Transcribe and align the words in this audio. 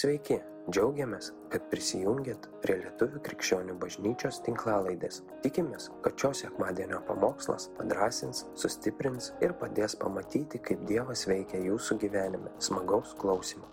Sveiki, 0.00 0.38
džiaugiamės, 0.72 1.26
kad 1.52 1.66
prisijungiat 1.68 2.46
prie 2.62 2.78
Lietuvų 2.78 3.18
krikščionių 3.26 3.74
bažnyčios 3.82 4.38
tinklalaidės. 4.46 5.18
Tikimės, 5.44 5.90
kad 6.00 6.14
šios 6.16 6.40
sekmadienio 6.46 7.02
pamokslas 7.04 7.66
padrasins, 7.76 8.46
sustiprins 8.56 9.34
ir 9.44 9.52
padės 9.60 9.98
pamatyti, 10.00 10.62
kaip 10.64 10.86
Dievas 10.88 11.26
veikia 11.28 11.60
jūsų 11.66 11.98
gyvenime. 12.00 12.48
Smagaus 12.64 13.12
klausimų. 13.20 13.68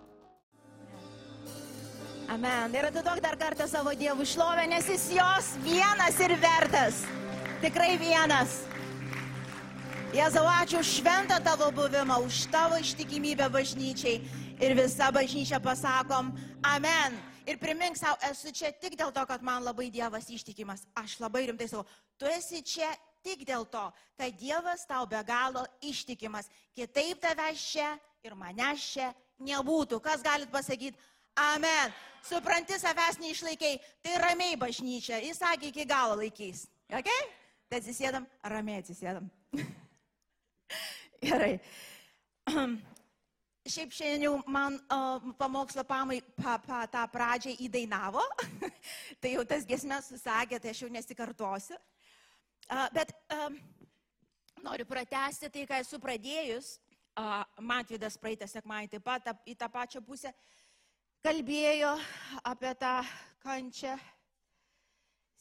Amen. 2.36 2.76
Ir 2.76 2.90
atiduok 2.90 3.22
dar 3.24 3.38
kartą 3.40 3.70
savo 3.72 3.94
Dievų 3.96 4.28
šlovę, 4.28 4.66
nes 4.74 4.90
jis 4.92 5.06
jos 5.16 5.54
vienas 5.64 6.20
ir 6.26 6.34
vertas. 6.42 7.06
Tikrai 7.64 7.94
vienas. 8.02 8.66
Jėzau, 10.18 10.44
ačiū 10.58 10.84
už 10.84 10.92
šventą 11.00 11.40
tavo 11.46 11.72
buvimą, 11.72 12.20
už 12.28 12.50
tavo 12.52 12.82
ištikimybę 12.84 13.48
bažnyčiai. 13.54 14.20
Ir 14.58 14.74
visa 14.74 15.12
bažnyčia 15.14 15.60
pasakom, 15.62 16.32
amen. 16.66 17.14
Ir 17.46 17.60
primink 17.62 17.94
savo, 17.94 18.18
esu 18.26 18.50
čia 18.50 18.72
tik 18.74 18.96
dėl 18.98 19.12
to, 19.14 19.22
kad 19.30 19.44
man 19.46 19.62
labai 19.62 19.92
Dievas 19.94 20.26
ištikimas. 20.34 20.82
Aš 20.98 21.20
labai 21.22 21.44
rimtai 21.46 21.68
savo, 21.70 21.86
tu 22.18 22.26
esi 22.26 22.64
čia 22.66 22.90
tik 23.22 23.46
dėl 23.46 23.68
to, 23.70 23.84
kad 24.18 24.34
Dievas 24.42 24.88
tau 24.90 25.06
be 25.06 25.22
galo 25.28 25.62
ištikimas. 25.86 26.50
Kitaip 26.74 27.22
tavęs 27.22 27.68
čia 27.70 27.92
ir 28.26 28.34
manęs 28.34 28.90
čia 28.96 29.12
nebūtų. 29.38 30.02
Kas 30.02 30.26
galit 30.26 30.50
pasakyti? 30.50 30.98
Amen. 31.38 31.94
Supranti, 32.26 32.82
savęs 32.82 33.22
neišlaikiai. 33.22 33.78
Tai 34.02 34.18
ramiai 34.26 34.58
bažnyčia. 34.58 35.22
Jis 35.22 35.38
sakė, 35.38 35.70
iki 35.70 35.86
galo 35.86 36.18
laikys. 36.18 36.66
Ok? 36.90 37.14
Tai 37.70 37.78
atsisėdam, 37.78 38.26
ramiai 38.42 38.82
atsisėdam. 38.82 39.30
Gerai. 41.30 41.60
Šiaip 43.68 43.92
šiandien 43.92 44.24
jau 44.24 44.36
man 44.48 44.78
uh, 44.88 45.24
pamokslo 45.36 45.84
pamai 45.84 46.22
pa, 46.38 46.54
pa, 46.64 46.86
tą 46.88 47.02
pradžią 47.12 47.52
įdainavo, 47.66 48.22
tai 49.22 49.34
jau 49.34 49.42
tas 49.44 49.66
gesmes 49.68 50.06
susakė, 50.08 50.56
tai 50.64 50.72
aš 50.72 50.86
jau 50.86 50.88
nesikartosiu. 50.94 51.76
Uh, 52.72 52.86
bet 52.96 53.12
uh, 53.36 53.50
noriu 54.64 54.86
pratesti 54.88 55.50
tai, 55.52 55.66
ką 55.68 55.82
esu 55.84 56.00
pradėjus. 56.00 56.78
Uh, 57.18 57.42
Matvidas 57.60 58.16
praeitą 58.22 58.48
sekmąjį 58.48 58.92
taip 58.94 59.04
pat 59.04 59.28
ap, 59.34 59.42
į 59.44 59.56
tą 59.60 59.68
pačią 59.74 60.00
pusę 60.06 60.32
kalbėjo 61.26 61.90
apie 62.48 62.72
tą 62.80 62.94
kančią 63.44 63.98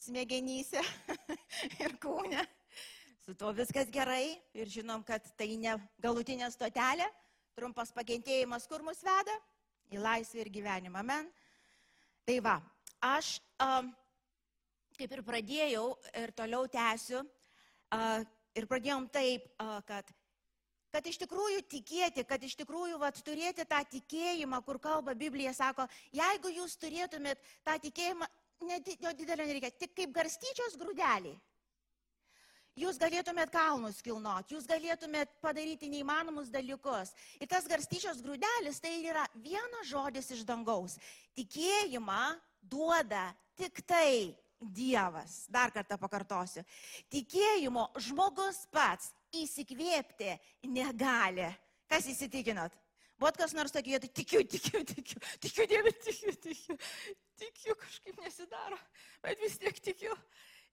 smegenyse 0.03 0.83
ir 1.85 1.95
kūne. 2.03 2.43
Su 3.23 3.37
to 3.39 3.53
viskas 3.55 3.87
gerai 3.93 4.35
ir 4.57 4.67
žinom, 4.73 5.05
kad 5.07 5.23
tai 5.39 5.53
ne 5.61 5.77
galutinė 6.03 6.51
stotelė 6.51 7.07
trumpas 7.57 7.89
pagentėjimas, 7.95 8.67
kur 8.69 8.83
mus 8.85 9.01
veda? 9.05 9.33
Į 9.89 10.01
laisvę 10.03 10.43
ir 10.43 10.51
gyvenimą. 10.53 11.01
Amen. 11.01 11.29
Tai 12.27 12.37
va, 12.45 12.57
aš 13.07 13.37
kaip 14.97 15.13
ir 15.13 15.23
pradėjau 15.25 15.87
ir 16.21 16.33
toliau 16.37 16.69
tęsiu. 16.69 17.23
Ir 18.57 18.65
pradėjom 18.69 19.07
taip, 19.13 19.45
kad, 19.87 20.09
kad 20.93 21.09
iš 21.09 21.19
tikrųjų 21.23 21.63
tikėti, 21.71 22.25
kad 22.27 22.43
iš 22.43 22.57
tikrųjų 22.61 22.97
vat, 23.01 23.21
turėti 23.25 23.65
tą 23.69 23.83
tikėjimą, 23.93 24.61
kur 24.65 24.81
kalba 24.81 25.15
Biblija, 25.17 25.53
sako, 25.53 25.85
jeigu 26.13 26.51
jūs 26.57 26.75
turėtumėt 26.81 27.41
tą 27.65 27.77
tikėjimą, 27.85 28.27
nedidelio 28.65 29.45
nereikia, 29.45 29.71
tik 29.71 29.93
kaip 29.97 30.13
garstyčios 30.15 30.77
grūdeliai. 30.81 31.37
Jūs 32.77 32.99
galėtumėt 33.01 33.49
kalnus 33.49 34.03
kilnot, 34.05 34.51
jūs 34.53 34.67
galėtumėt 34.69 35.31
padaryti 35.41 35.89
neįmanomus 35.89 36.51
dalykus. 36.53 37.09
Ir 37.41 37.49
tas 37.49 37.65
garstyčios 37.65 38.21
grūdelis 38.21 38.77
tai 38.83 38.99
yra 39.01 39.23
vienas 39.33 39.89
žodis 39.89 40.29
iš 40.35 40.43
dangaus. 40.45 40.99
Tikėjimą 41.37 42.35
duoda 42.61 43.31
tik 43.57 43.81
tai 43.81 44.35
Dievas. 44.57 45.45
Dar 45.53 45.69
kartą 45.73 45.97
pakartosiu. 46.01 46.63
Tikėjimo 47.13 47.91
žmogus 48.01 48.63
pats 48.73 49.11
įsikvėpti 49.37 50.33
negali. 50.73 51.49
Kas 51.89 52.09
įsitikinot? 52.09 52.73
Vat 53.21 53.37
kas 53.37 53.53
nors 53.57 53.73
sakė, 53.73 53.97
tai 54.01 54.09
tikiu, 54.13 54.43
tikiu, 54.45 54.83
tikiu, 54.85 55.21
tikiu 55.41 55.65
Dievui, 55.69 55.93
tikiu, 56.05 56.33
tikiu, 56.43 56.75
tikiu, 57.41 57.75
kažkaip 57.81 58.19
nesidaro, 58.21 58.77
bet 59.23 59.41
vis 59.41 59.57
tiek 59.61 59.79
tikiu. 59.81 60.13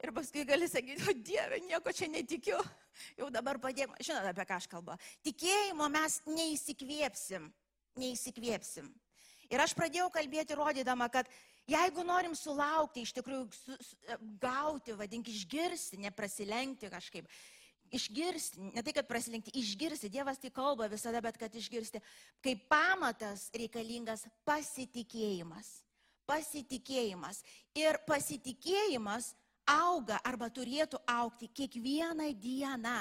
Ir 0.03 0.13
paskui 0.13 0.45
gali 0.45 0.67
sakyti, 0.69 1.05
o 1.09 1.15
Dieve, 1.15 1.61
nieko 1.65 1.93
čia 1.95 2.09
netikiu. 2.11 2.59
Jau 3.19 3.31
dabar 3.33 3.59
padėk, 3.63 3.95
žinote, 4.03 4.33
apie 4.33 4.47
ką 4.49 4.59
aš 4.59 4.69
kalbu. 4.71 4.97
Tikėjimo 5.27 5.89
mes 5.93 6.19
neįsikvėpsim, 6.27 7.47
neįsikvėpsim. 8.03 8.91
Ir 9.53 9.63
aš 9.63 9.75
pradėjau 9.77 10.09
kalbėti 10.13 10.57
rodydama, 10.59 11.09
kad 11.13 11.29
jeigu 11.71 12.05
norim 12.07 12.35
sulaukti, 12.39 13.05
iš 13.05 13.13
tikrųjų 13.19 13.49
su, 13.55 13.77
su, 13.81 14.19
gauti, 14.43 14.97
vadink, 14.99 15.29
išgirsti, 15.31 16.01
neprasilenkti 16.03 16.91
kažkaip, 16.93 17.29
išgirsti, 17.95 18.73
ne 18.75 18.83
tai, 18.83 18.95
kad 18.97 19.09
prasilenkti, 19.09 19.55
išgirsti, 19.61 20.11
Dievas 20.13 20.41
tai 20.43 20.51
kalba 20.55 20.89
visada, 20.91 21.23
bet 21.25 21.39
kad 21.41 21.55
išgirsti, 21.55 22.03
kaip 22.45 22.67
pamatas 22.73 23.47
reikalingas 23.55 24.27
pasitikėjimas. 24.49 25.71
Pasitikėjimas. 26.25 27.43
Ir 27.77 27.99
pasitikėjimas 28.09 29.35
auga 29.71 30.21
arba 30.25 30.51
turėtų 30.53 31.01
aukti 31.09 31.49
kiekvieną 31.49 32.31
dieną 32.41 32.97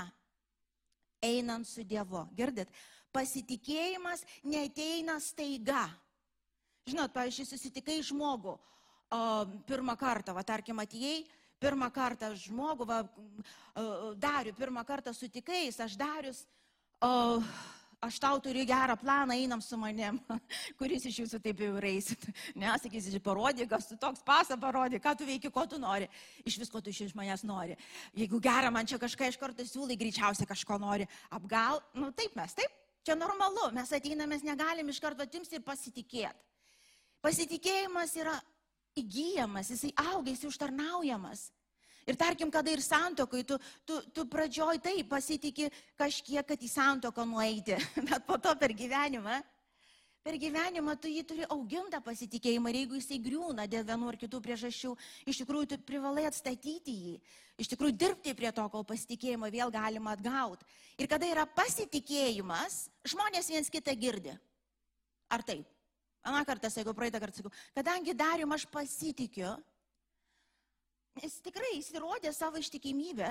einant 1.24 1.68
su 1.68 1.84
Dievu. 1.84 2.26
Girdit, 2.36 2.70
pasitikėjimas 3.16 4.26
neteina 4.44 5.20
staiga. 5.24 5.86
Žinot, 6.88 7.14
pavyzdžiui, 7.16 7.48
susitikai 7.48 8.02
žmogų 8.04 8.58
o, 9.14 9.22
pirmą 9.68 9.96
kartą, 10.00 10.34
va, 10.36 10.44
tarkim, 10.44 10.82
atėjai, 10.84 11.24
pirmą 11.64 11.88
kartą 11.96 12.34
žmogų, 12.36 12.88
va, 12.90 13.00
dariu, 14.20 14.56
pirmą 14.58 14.84
kartą 14.88 15.14
sutikais, 15.16 15.80
aš 15.80 15.96
darius, 16.00 16.44
o, 17.00 17.40
aš 18.04 18.20
tau 18.20 18.40
turiu 18.44 18.66
gerą 18.68 18.96
planą, 19.00 19.36
einam 19.36 19.62
su 19.62 19.78
manim, 19.80 20.20
kuris 20.80 21.06
iš 21.08 21.22
jūsų 21.24 21.40
taip 21.44 21.64
jau 21.64 21.80
reisit. 21.82 22.28
Nesakysi, 22.60 23.20
parodyk, 23.24 23.70
kas 23.72 23.88
tu 23.90 23.98
toks 24.00 24.24
pasą 24.26 24.58
parodyk, 24.60 25.04
ką 25.04 25.16
tu 25.20 25.28
veiki, 25.28 25.52
ko 25.54 25.66
tu 25.70 25.80
nori. 25.82 26.10
Iš 26.44 26.60
visko 26.62 26.82
tu 26.84 26.92
iš 26.92 27.16
manęs 27.18 27.46
nori. 27.48 27.78
Jeigu 28.18 28.42
gera, 28.44 28.72
man 28.74 28.90
čia 28.90 29.00
kažką 29.02 29.32
iš 29.32 29.40
karto 29.42 29.66
siūlai, 29.68 29.98
greičiausiai 30.00 30.50
kažko 30.50 30.80
nori. 30.84 31.08
Apgal, 31.32 31.82
nu 31.96 32.12
taip 32.16 32.36
mes, 32.40 32.56
taip, 32.58 32.72
čia 33.08 33.16
normalu, 33.20 33.70
mes 33.76 33.92
ateiname, 33.96 34.36
mes 34.36 34.46
negalim 34.46 34.90
iš 34.92 35.00
karto 35.04 35.24
atimti 35.24 35.60
ir 35.60 35.66
pasitikėti. 35.66 36.50
Pasitikėjimas 37.24 38.18
yra 38.20 38.36
įgyjamas, 39.00 39.70
jisai 39.72 39.94
auga, 40.12 40.34
jisai 40.34 40.50
užtarnaujamas. 40.52 41.48
Ir 42.08 42.18
tarkim, 42.20 42.52
kada 42.52 42.72
ir 42.72 42.82
santokai, 42.84 43.44
tu, 43.48 43.58
tu, 43.88 44.00
tu 44.12 44.26
pradžioj 44.28 44.82
taip 44.84 45.08
pasitikė 45.12 45.70
kažkiek, 46.00 46.44
kad 46.48 46.60
į 46.60 46.70
santoką 46.70 47.26
nueiti, 47.28 47.78
bet 48.10 48.26
po 48.28 48.36
to 48.42 48.52
per 48.60 48.74
gyvenimą, 48.76 49.40
per 50.24 50.36
gyvenimą 50.40 50.96
tu 51.00 51.12
jį 51.12 51.24
turi 51.28 51.48
augintą 51.52 52.02
pasitikėjimą 52.04 52.72
ir 52.72 52.80
jeigu 52.82 53.00
jisai 53.00 53.20
griūna 53.24 53.68
dėl 53.72 53.88
vienų 53.88 54.12
ar 54.12 54.20
kitų 54.20 54.44
priežasčių, 54.44 54.94
iš 55.32 55.44
tikrųjų 55.44 55.72
tu 55.72 55.80
privalai 55.88 56.28
atstatyti 56.28 56.96
jį, 56.96 57.18
iš 57.60 57.72
tikrųjų 57.72 57.96
dirbti 58.00 58.36
prie 58.36 58.52
to, 58.56 58.68
kol 58.72 58.88
pasitikėjimą 58.88 59.52
vėl 59.54 59.72
galima 59.72 60.16
atgauti. 60.18 60.68
Ir 61.00 61.08
kada 61.12 61.28
yra 61.28 61.48
pasitikėjimas, 61.48 62.88
žmonės 63.08 63.52
viens 63.52 63.72
kitą 63.72 63.96
girdi. 64.00 64.36
Ar 65.32 65.44
taip? 65.44 65.68
Aną 66.24 66.44
kartą, 66.48 66.70
jeigu 66.72 66.94
praeitą 66.96 67.20
kartą 67.20 67.42
sakau, 67.42 67.52
kadangi 67.76 68.14
darium 68.16 68.52
aš 68.56 68.64
pasitikiu, 68.72 69.58
Jis 71.22 71.38
tikrai 71.46 71.76
įsirodė 71.78 72.34
savo 72.34 72.58
ištikimybę. 72.62 73.30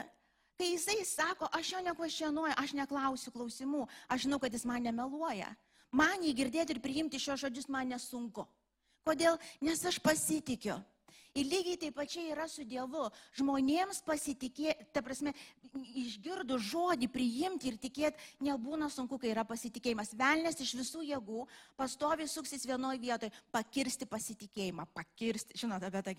Kai 0.61 0.69
jisai 0.75 1.01
sako, 1.09 1.49
aš 1.51 1.73
jo 1.73 1.81
nekvestionuoju, 1.83 2.55
aš 2.61 2.75
neklausiu 2.79 3.33
klausimų, 3.35 3.87
aš 4.13 4.27
žinau, 4.27 4.39
kad 4.39 4.53
jis 4.55 4.67
man 4.69 4.85
nemeluoja. 4.85 5.49
Man 5.93 6.23
jį 6.23 6.33
girdėti 6.37 6.77
ir 6.77 6.81
priimti 6.85 7.21
šios 7.21 7.43
žodžius 7.43 7.69
man 7.73 7.91
nesunku. 7.93 8.45
Kodėl? 9.03 9.39
Nes 9.65 9.83
aš 9.89 9.99
pasitikiu. 10.01 10.79
Ir 11.33 11.49
lygiai 11.49 11.79
taip 11.81 11.95
pačiai 11.97 12.29
yra 12.35 12.45
su 12.49 12.65
Dievu. 12.69 13.07
Žmonėms 13.39 14.03
pasitikėti, 14.05 14.85
ta 14.93 15.01
prasme, 15.05 15.33
išgirdų 15.97 16.59
žodį 16.61 17.09
priimti 17.13 17.71
ir 17.71 17.79
tikėti 17.81 18.45
nebūna 18.45 18.91
sunku, 18.93 19.17
kai 19.21 19.31
yra 19.33 19.45
pasitikėjimas. 19.49 20.13
Velnės 20.19 20.61
iš 20.61 20.75
visų 20.77 21.07
jėgų 21.09 21.47
pastovi 21.81 22.29
suksis 22.29 22.69
vienoje 22.69 23.01
vietoje, 23.01 23.33
pakirsti 23.51 24.09
pasitikėjimą, 24.13 24.87
pakirsti, 24.93 25.57
žinote, 25.65 25.89
apie 25.89 26.05
tai. 26.11 26.17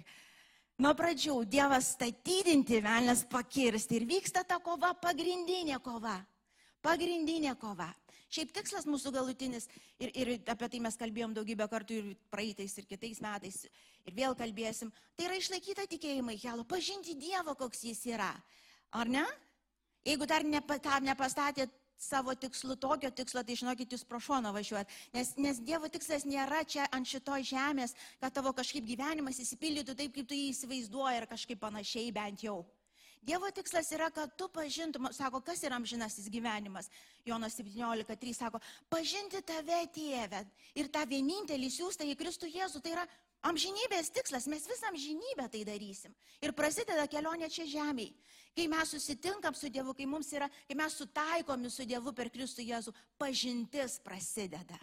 Nuo 0.82 0.96
pradžių 0.98 1.36
Dievas 1.46 1.92
statydinti, 1.94 2.80
velnės 2.82 3.28
pakirsti 3.30 4.00
ir 4.00 4.08
vyksta 4.10 4.42
ta 4.48 4.58
kova, 4.58 4.96
pagrindinė 4.98 5.78
kova. 5.86 6.16
Pagrindinė 6.82 7.54
kova. 7.62 7.92
Šiaip 8.34 8.50
tikslas 8.56 8.88
mūsų 8.90 9.12
galutinis, 9.14 9.68
ir, 10.02 10.10
ir 10.18 10.32
apie 10.50 10.72
tai 10.74 10.80
mes 10.82 10.98
kalbėjom 10.98 11.36
daugybę 11.38 11.68
kartų 11.70 12.00
ir 12.00 12.08
praeitais, 12.34 12.74
ir 12.82 12.88
kitais 12.90 13.22
metais, 13.22 13.60
ir 14.02 14.16
vėl 14.18 14.34
kalbėsim, 14.34 14.90
tai 15.14 15.28
yra 15.28 15.38
išlaikyti 15.38 15.86
tikėjimą 15.92 16.34
į 16.34 16.42
kelą, 16.42 16.66
pažinti 16.66 17.14
Dievą, 17.22 17.54
koks 17.60 17.86
jis 17.86 18.02
yra. 18.10 18.32
Ar 18.98 19.12
ne? 19.14 19.28
Jeigu 20.04 20.26
dar 20.26 20.42
nepastatėt 20.44 21.70
savo 22.04 22.36
tikslu, 22.36 22.76
tokio 22.76 23.12
tikslo, 23.16 23.44
tai 23.48 23.58
žinokit, 23.60 23.96
jūs 23.96 24.06
pro 24.08 24.20
šoną 24.24 24.52
važiuojat. 24.56 24.92
Nes, 25.16 25.34
nes 25.40 25.64
Dievo 25.64 25.90
tikslas 25.92 26.28
nėra 26.28 26.64
čia 26.68 26.88
ant 26.92 27.10
šitos 27.10 27.48
žemės, 27.50 27.96
kad 28.22 28.36
tavo 28.36 28.54
kažkaip 28.56 28.86
gyvenimas 28.88 29.42
įsipildytų 29.44 29.98
taip, 29.98 30.16
kaip 30.16 30.30
tu 30.30 30.38
jį 30.38 30.52
įsivaizduoji 30.52 31.22
ir 31.22 31.30
kažkaip 31.32 31.62
panašiai 31.64 32.14
bent 32.16 32.46
jau. 32.46 32.62
Dievo 33.24 33.48
tikslas 33.56 33.88
yra, 33.96 34.10
kad 34.12 34.34
tu 34.36 34.50
pažintum, 34.52 35.08
sako, 35.16 35.40
kas 35.40 35.62
yra 35.64 35.78
amžinasis 35.80 36.28
gyvenimas. 36.28 36.90
Jonas 37.24 37.56
17.3 37.56 38.34
sako, 38.36 38.60
pažinti 38.92 39.40
tave, 39.48 39.80
tėvę 39.96 40.42
ir 40.76 40.90
tą 40.92 41.06
vienintelį 41.08 41.70
siūstą 41.72 42.04
į 42.04 42.18
Kristų 42.20 42.52
Jėzų. 42.52 42.82
Tai 42.84 42.98
yra 42.98 43.06
amžinybės 43.48 44.12
tikslas, 44.16 44.48
mes 44.52 44.66
visą 44.70 44.90
amžinybę 44.90 45.50
tai 45.52 45.64
darysim. 45.68 46.16
Ir 46.44 46.56
prasideda 46.56 47.06
kelionė 47.12 47.50
čia 47.52 47.68
žemėje. 47.70 48.16
Kai 48.54 48.68
mes 48.70 48.92
susitinkam 48.94 49.56
su 49.58 49.70
Dievu, 49.74 49.96
kai 49.98 50.06
mums 50.06 50.30
yra, 50.36 50.46
kai 50.68 50.76
mes 50.78 50.94
sutaikomi 50.94 51.72
su 51.74 51.88
Dievu 51.90 52.14
per 52.14 52.30
Kristų 52.30 52.66
Jėzų, 52.68 52.94
pažintis 53.18 53.98
prasideda. 54.04 54.78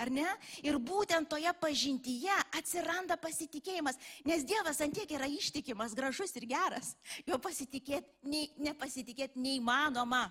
Ar 0.00 0.08
ne? 0.08 0.24
Ir 0.64 0.78
būtent 0.80 1.28
toje 1.28 1.50
pažintyje 1.60 2.32
atsiranda 2.56 3.18
pasitikėjimas, 3.20 3.98
nes 4.24 4.46
Dievas 4.48 4.80
antiek 4.80 5.10
yra 5.12 5.28
ištikimas, 5.28 5.92
gražus 5.92 6.32
ir 6.40 6.46
geras. 6.48 6.94
Jo 7.28 7.36
pasitikėti, 7.36 8.08
nei, 8.24 8.48
nepasitikėti 8.56 9.42
neįmanoma. 9.44 10.30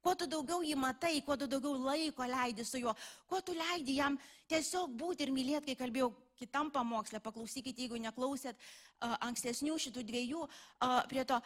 Kuo 0.00 0.14
tu 0.16 0.24
daugiau 0.24 0.64
jį 0.64 0.78
matai, 0.80 1.18
kuo 1.20 1.36
tu 1.36 1.44
daugiau 1.44 1.76
laiko 1.76 2.24
leidi 2.24 2.64
su 2.64 2.80
juo, 2.80 2.94
kuo 3.28 3.42
tu 3.44 3.52
leidi 3.52 3.98
jam 3.98 4.16
tiesiog 4.48 4.96
būti 4.96 5.26
ir 5.26 5.34
mylėti, 5.36 5.74
kai 5.74 5.82
kalbėjau 5.82 6.08
kitam 6.40 6.72
pamokslė, 6.74 7.20
paklausykite, 7.22 7.84
jeigu 7.84 8.00
neklausėt 8.00 8.58
ankstesnių 9.28 9.78
šitų 9.86 10.04
dviejų, 10.08 10.46
prie 11.12 11.24
to, 11.28 11.40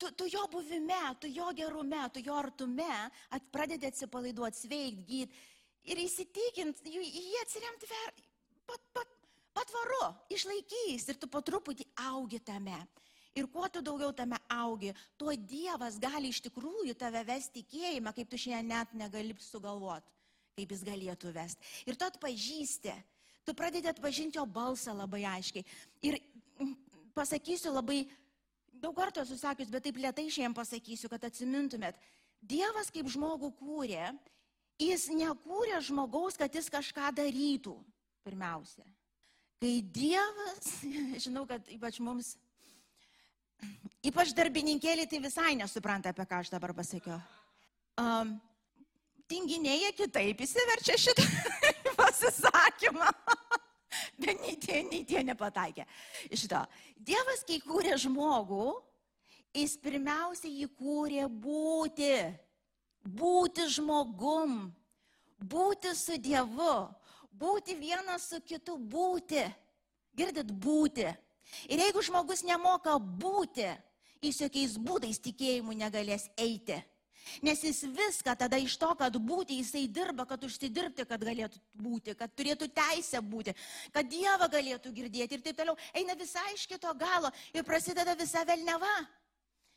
tu, 0.00 0.10
tu 0.18 0.28
jo 0.32 0.44
buvime, 0.52 1.02
tu 1.20 1.30
jo 1.30 1.50
gerume, 1.56 2.02
tu 2.12 2.24
jo 2.24 2.36
artume 2.40 2.92
pradedi 3.52 3.92
atsipalaiduoti, 3.92 4.64
sveikti, 4.64 5.04
gydyti 5.10 5.52
ir 5.90 6.00
įsitikint, 6.04 6.82
jį 6.88 7.40
atsiremti 7.42 7.88
ver, 7.90 8.12
pat, 8.68 8.84
pat, 8.96 9.14
patvaru, 9.56 10.12
išlaikys 10.32 11.08
ir 11.12 11.20
tu 11.20 11.30
po 11.30 11.42
truputį 11.44 11.86
augi 12.08 12.40
tame. 12.44 12.78
Ir 13.34 13.48
kuo 13.50 13.66
tu 13.66 13.82
daugiau 13.82 14.12
tame 14.14 14.38
augi, 14.54 14.92
tuo 15.18 15.32
Dievas 15.34 15.96
gali 15.98 16.30
iš 16.30 16.38
tikrųjų 16.44 16.94
tave 16.98 17.24
vesti 17.26 17.64
tikėjimą, 17.64 18.12
kaip 18.14 18.28
tu 18.30 18.38
šiandien 18.38 18.70
net 18.70 18.92
negali 18.94 19.34
sugalvoti, 19.42 20.06
kaip 20.54 20.70
jis 20.70 20.84
galėtų 20.86 21.32
vesti. 21.34 21.72
Ir 21.90 21.98
tu 21.98 22.06
atpažįsti, 22.06 22.94
tu 23.44 23.54
pradedi 23.56 23.90
atpažinti 23.90 24.40
jo 24.40 24.44
balsą 24.46 24.94
labai 24.96 25.24
aiškiai. 25.36 25.64
Ir 26.04 26.18
pasakysiu 27.16 27.72
labai, 27.74 28.04
daug 28.72 28.96
kartų 28.96 29.24
esu 29.24 29.38
sakius, 29.40 29.72
bet 29.72 29.86
taip 29.86 30.00
lietai 30.00 30.26
šiandien 30.28 30.56
pasakysiu, 30.56 31.10
kad 31.12 31.24
atsimintumėt. 31.28 31.98
Dievas 32.44 32.90
kaip 32.92 33.08
žmogų 33.08 33.54
kūrė, 33.60 34.12
Jis 34.80 35.06
nekūrė 35.14 35.78
žmogaus, 35.86 36.36
kad 36.38 36.50
jis 36.50 36.66
kažką 36.72 37.12
darytų, 37.14 37.76
pirmiausia. 38.26 38.82
Kai 39.62 39.78
Dievas, 39.86 40.70
žinau, 41.24 41.44
kad 41.46 41.68
ypač 41.70 42.00
mums, 42.02 42.32
ypač 44.02 44.34
darbininkėlį, 44.34 45.06
tai 45.10 45.22
visai 45.22 45.54
nesupranta, 45.60 46.10
apie 46.10 46.26
ką 46.26 46.42
aš 46.42 46.50
dabar 46.56 46.74
pasakiau. 46.74 47.20
Um, 48.00 48.34
tinginėje 49.30 49.92
kitaip 49.98 50.40
įsiverčia 50.46 50.98
šitą 51.00 51.26
pasisakymą. 51.98 53.10
Bet 54.20 54.40
nei 54.42 54.56
tie, 54.60 54.80
nei 54.86 55.04
tie 55.06 55.22
nepataikė. 55.26 55.86
Šitą. 56.30 56.64
Dievas, 56.96 57.44
kai 57.46 57.60
kūrė 57.62 57.98
žmogų, 58.00 58.72
jis 59.54 59.76
pirmiausia 59.82 60.50
jį 60.50 60.70
kūrė 60.78 61.28
būti 61.28 62.14
būti 63.04 63.68
žmogum, 63.68 64.72
būti 65.38 65.92
su 65.94 66.16
Dievu, 66.16 66.88
būti 67.30 67.76
vienas 67.76 68.30
su 68.30 68.40
kitu, 68.40 68.78
būti. 68.78 69.44
Girdit, 70.16 70.50
būti. 70.50 71.06
Ir 71.68 71.80
jeigu 71.82 72.02
žmogus 72.02 72.44
nemoka 72.46 72.96
būti, 72.98 73.66
jis 74.22 74.40
jokiais 74.40 74.76
būdais 74.78 75.18
tikėjimu 75.20 75.74
negalės 75.76 76.30
eiti. 76.38 76.80
Nes 77.42 77.62
jis 77.64 77.82
viską 77.96 78.36
tada 78.38 78.58
iš 78.60 78.76
to, 78.80 78.90
kad 78.98 79.16
būti, 79.16 79.58
jisai 79.60 79.86
dirba, 79.88 80.26
kad 80.28 80.44
užsidirbti, 80.44 81.06
kad 81.08 81.24
galėtų 81.24 81.60
būti, 81.80 82.14
kad 82.18 82.32
turėtų 82.36 82.70
teisę 82.74 83.22
būti, 83.24 83.54
kad 83.94 84.08
Dievą 84.10 84.48
galėtų 84.52 84.92
girdėti 84.94 85.38
ir 85.38 85.44
taip 85.44 85.58
toliau. 85.58 85.76
Eina 85.96 86.16
visai 86.18 86.52
iš 86.54 86.66
kito 86.70 86.92
galo 86.98 87.32
ir 87.54 87.66
prasideda 87.66 88.16
visa 88.18 88.44
velneva. 88.48 88.94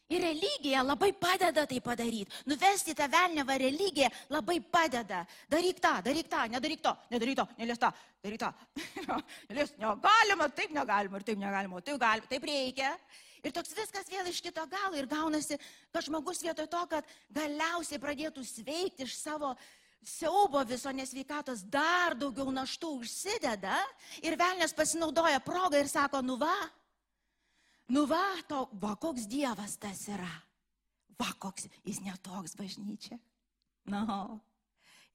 Ir 0.08 0.24
religija 0.24 0.86
labai 0.88 1.10
padeda 1.20 1.66
tai 1.68 1.82
padaryti. 1.84 2.32
Nuvesti 2.48 2.94
tą 2.96 3.10
velnevą 3.12 3.58
religiją 3.60 4.08
labai 4.32 4.62
padeda. 4.62 5.26
Daryk 5.52 5.82
tą, 5.84 5.98
daryk 6.06 6.30
tą, 6.32 6.46
nedaryk 6.54 6.82
to, 6.84 6.94
nedaryk 7.12 7.36
to, 7.36 7.46
nelies 7.60 7.82
tą, 7.82 7.90
daryk 8.24 8.40
tą. 8.40 8.54
nelies, 9.50 9.74
negalima, 9.82 10.48
taip 10.56 10.72
negalima, 10.72 11.20
ir 11.20 11.28
taip 11.28 11.42
negalima, 11.42 11.82
taip 11.84 12.00
galima, 12.00 12.30
taip 12.32 12.48
reikia. 12.48 12.94
Ir 13.48 13.56
toks 13.56 13.72
viskas 13.78 14.10
vėl 14.12 14.28
iš 14.28 14.42
kito 14.44 14.64
galo 14.68 15.00
ir 15.00 15.08
gaunasi, 15.08 15.56
kad 15.96 16.04
žmogus 16.04 16.44
vietoj 16.44 16.68
to, 16.68 16.86
kad 16.92 17.14
galiausiai 17.32 18.02
pradėtų 18.04 18.44
sveikti 18.44 19.08
iš 19.08 19.16
savo 19.16 19.54
siaubo 20.08 20.60
viso 20.68 20.92
nesveikatos, 20.92 21.64
dar 21.64 22.16
daugiau 22.16 22.52
naštų 22.54 22.92
užsideda 23.02 23.80
ir 24.24 24.36
velnės 24.40 24.76
pasinaudoja 24.76 25.40
progą 25.44 25.80
ir 25.82 25.90
sako, 25.92 26.22
nu 26.24 26.36
va, 26.40 26.54
Nu 27.88 28.04
va, 28.06 28.36
to, 28.48 28.66
va 28.82 28.96
koks 29.00 29.28
Dievas 29.32 29.78
tas 29.80 30.08
yra. 30.12 30.32
Va 31.18 31.30
koks, 31.40 31.70
jis 31.88 32.02
netoks 32.04 32.58
bažnyčia. 32.60 33.16
Na, 33.88 34.04
no, 34.04 34.40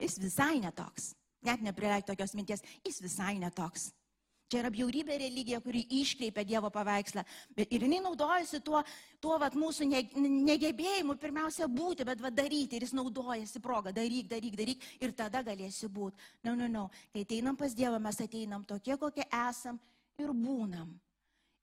jis 0.00 0.16
visai 0.22 0.56
netoks. 0.62 1.12
Net 1.44 1.60
neprileik 1.60 2.06
tokios 2.08 2.32
minties, 2.38 2.62
jis 2.86 3.02
visai 3.04 3.36
netoks. 3.42 3.90
Čia 4.52 4.60
yra 4.60 4.70
bjaurybė 4.72 5.14
religija, 5.16 5.62
kuri 5.64 5.80
iškreipia 5.96 6.44
Dievo 6.44 6.68
paveikslą. 6.72 7.22
Bet 7.56 7.70
ir 7.72 7.86
jinai 7.86 8.02
naudojasi 8.04 8.60
tuo, 8.60 8.82
tuo 9.16 9.38
vat, 9.40 9.56
mūsų 9.56 9.86
ne, 9.88 10.02
negebėjimu 10.50 11.16
pirmiausia 11.22 11.70
būti, 11.72 12.04
bet 12.04 12.20
vat, 12.20 12.36
daryti. 12.36 12.76
Ir 12.76 12.84
jis 12.84 12.92
naudojasi 12.98 13.62
progą. 13.64 13.94
Daryk, 13.96 14.28
daryk, 14.28 14.58
daryk. 14.58 14.84
Ir 15.00 15.16
tada 15.16 15.40
galėsi 15.46 15.88
būti. 15.88 16.20
Na, 16.44 16.52
na, 16.52 16.68
na. 16.68 16.84
Kai 17.14 17.24
ateinam 17.24 17.56
pas 17.56 17.72
Dievą, 17.72 17.96
mes 18.04 18.20
ateinam 18.20 18.66
tokie, 18.68 18.98
kokie 19.00 19.24
esam 19.48 19.80
ir 20.20 20.36
būnam. 20.36 20.92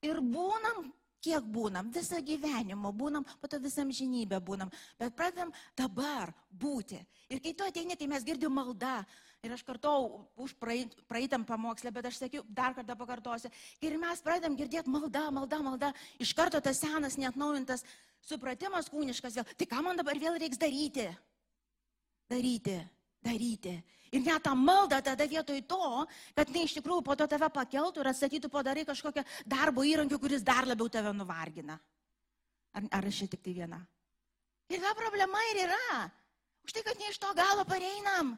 Ir 0.01 0.23
būnam 0.25 0.89
Kiek 1.19 1.43
būnam, 1.51 1.89
visą 1.91 2.21
gyvenimą 2.23 2.93
būnam, 2.95 3.25
po 3.41 3.47
to 3.51 3.57
visą 3.59 3.83
žinybę 3.83 4.37
būnam, 4.39 4.69
bet 4.95 5.11
pradedam 5.19 5.51
dabar 5.75 6.31
būti. 6.47 7.01
Ir 7.27 7.41
kai 7.43 7.51
tu 7.51 7.65
ateini, 7.67 7.97
tai 7.99 8.07
mes 8.07 8.23
girdim 8.23 8.55
maldą. 8.55 9.01
Ir 9.39 9.53
aš 9.55 9.61
kartau 9.63 10.27
už 10.35 10.51
praeit, 10.59 10.91
praeitam 11.07 11.45
pamokslę, 11.47 11.93
bet 11.95 12.09
aš 12.09 12.17
sakiau, 12.19 12.43
dar 12.51 12.73
kartą 12.75 12.95
pakartosiu. 12.99 13.51
Ir 13.79 13.95
mes 13.95 14.19
pradedam 14.19 14.57
girdėti 14.59 14.91
maldą, 14.91 15.29
maldą, 15.31 15.61
maldą. 15.63 15.91
Iš 16.19 16.33
karto 16.35 16.59
tas 16.59 16.81
senas, 16.81 17.15
net 17.15 17.39
naujintas 17.39 17.85
supratimas 18.27 18.91
kūniškas. 18.91 19.39
Tai 19.55 19.67
ką 19.71 19.83
man 19.85 19.99
dabar 19.99 20.19
vėl 20.19 20.35
reiks 20.41 20.59
daryti? 20.59 21.07
Daryti, 22.27 22.75
daryti. 23.23 23.77
Ir 24.11 24.25
net 24.25 24.43
tą 24.43 24.57
maldą 24.59 24.99
tada 25.05 25.29
vietoj 25.29 25.61
to, 25.69 25.87
kad 26.35 26.51
tai 26.51 26.65
iš 26.65 26.75
tikrųjų 26.81 27.05
po 27.07 27.15
to 27.15 27.29
tave 27.29 27.47
pakeltų 27.53 28.03
ir 28.03 28.11
atstatytų 28.11 28.51
padarai 28.51 28.83
kažkokią 28.89 29.23
darbo 29.47 29.85
įrankį, 29.87 30.19
kuris 30.19 30.43
dar 30.43 30.67
labiau 30.67 30.91
tave 30.91 31.13
nuvargina. 31.15 31.79
Ar, 32.75 32.91
ar 32.91 33.07
aš 33.07 33.23
čia 33.23 33.31
tik 33.31 33.45
tai 33.45 33.55
viena? 33.55 33.79
Ir 34.67 34.83
ta 34.83 34.91
problema 34.97 35.39
ir 35.53 35.63
yra. 35.63 36.09
Už 36.67 36.75
tai, 36.75 36.83
kad 36.83 36.99
ne 36.99 37.07
iš 37.07 37.21
to 37.21 37.31
galo 37.37 37.63
pareinam. 37.69 38.35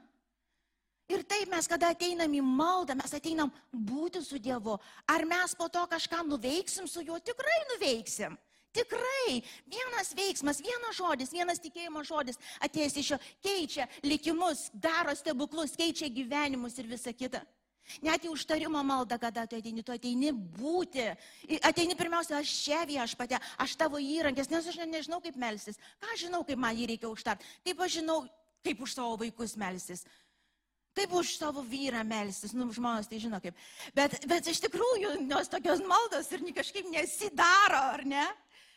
Ir 1.12 1.26
taip 1.28 1.50
mes, 1.52 1.68
kada 1.68 1.92
ateinam 1.92 2.32
į 2.32 2.42
maldą, 2.46 2.96
mes 2.96 3.12
ateinam 3.18 3.52
būti 3.72 4.22
su 4.24 4.40
Dievu. 4.40 4.78
Ar 5.12 5.26
mes 5.28 5.56
po 5.60 5.68
to 5.68 5.84
kažką 5.92 6.24
nuveiksim 6.30 6.88
su 6.88 7.04
juo? 7.04 7.20
Tikrai 7.20 7.60
nuveiksim. 7.74 8.38
Tikrai 8.72 9.42
vienas 9.68 10.14
veiksmas, 10.16 10.62
vienas 10.64 10.96
žodis, 10.96 11.34
vienas 11.36 11.60
tikėjimo 11.60 12.06
žodis 12.08 12.40
atėjęs 12.64 12.94
iš 13.02 13.10
jo 13.12 13.18
keičia 13.44 13.88
likimus, 14.06 14.70
daro 14.72 15.12
stebuklus, 15.20 15.76
keičia 15.76 16.08
gyvenimus 16.08 16.80
ir 16.80 16.88
visa 16.88 17.12
kita. 17.12 17.44
Net 18.00 18.24
į 18.24 18.32
užtarimo 18.32 18.80
maldą, 18.86 19.18
kada 19.20 19.44
tu 19.50 19.58
ateini, 19.60 19.84
tu 19.84 19.92
ateini 19.92 20.32
būti. 20.32 21.10
Ateini 21.68 21.98
pirmiausia, 22.00 22.38
aš 22.40 22.54
čia 22.62 22.86
viešpatė, 22.88 23.42
aš 23.60 23.76
tavo 23.76 24.00
įrankis, 24.00 24.48
nes 24.54 24.70
aš 24.72 24.80
nežinau, 24.88 25.20
kaip 25.20 25.36
melsis. 25.36 25.82
Ką 26.00 26.16
žinau, 26.22 26.46
kaip 26.48 26.62
man 26.62 26.78
jį 26.78 26.94
reikia 26.94 27.12
užtart. 27.12 27.44
Kaip 27.66 27.82
aš 27.84 27.98
žinau, 28.00 28.22
kaip 28.64 28.80
už 28.86 28.96
savo 28.96 29.18
vaikus 29.20 29.58
melsis. 29.60 30.06
Kaip 30.92 31.14
už 31.16 31.38
savo 31.40 31.64
vyrą 31.64 32.02
melsis, 32.04 32.52
nu, 32.52 32.68
žmonės 32.76 33.08
tai 33.08 33.22
žino 33.24 33.40
kaip. 33.44 33.56
Bet, 33.96 34.18
bet 34.28 34.48
iš 34.52 34.60
tikrųjų, 34.66 35.14
jos 35.30 35.52
tokios 35.52 35.84
maldos 35.88 36.32
ir 36.36 36.44
kažkaip 36.58 36.90
nesidaro, 36.92 37.80
ar 37.96 38.04
ne? 38.04 38.26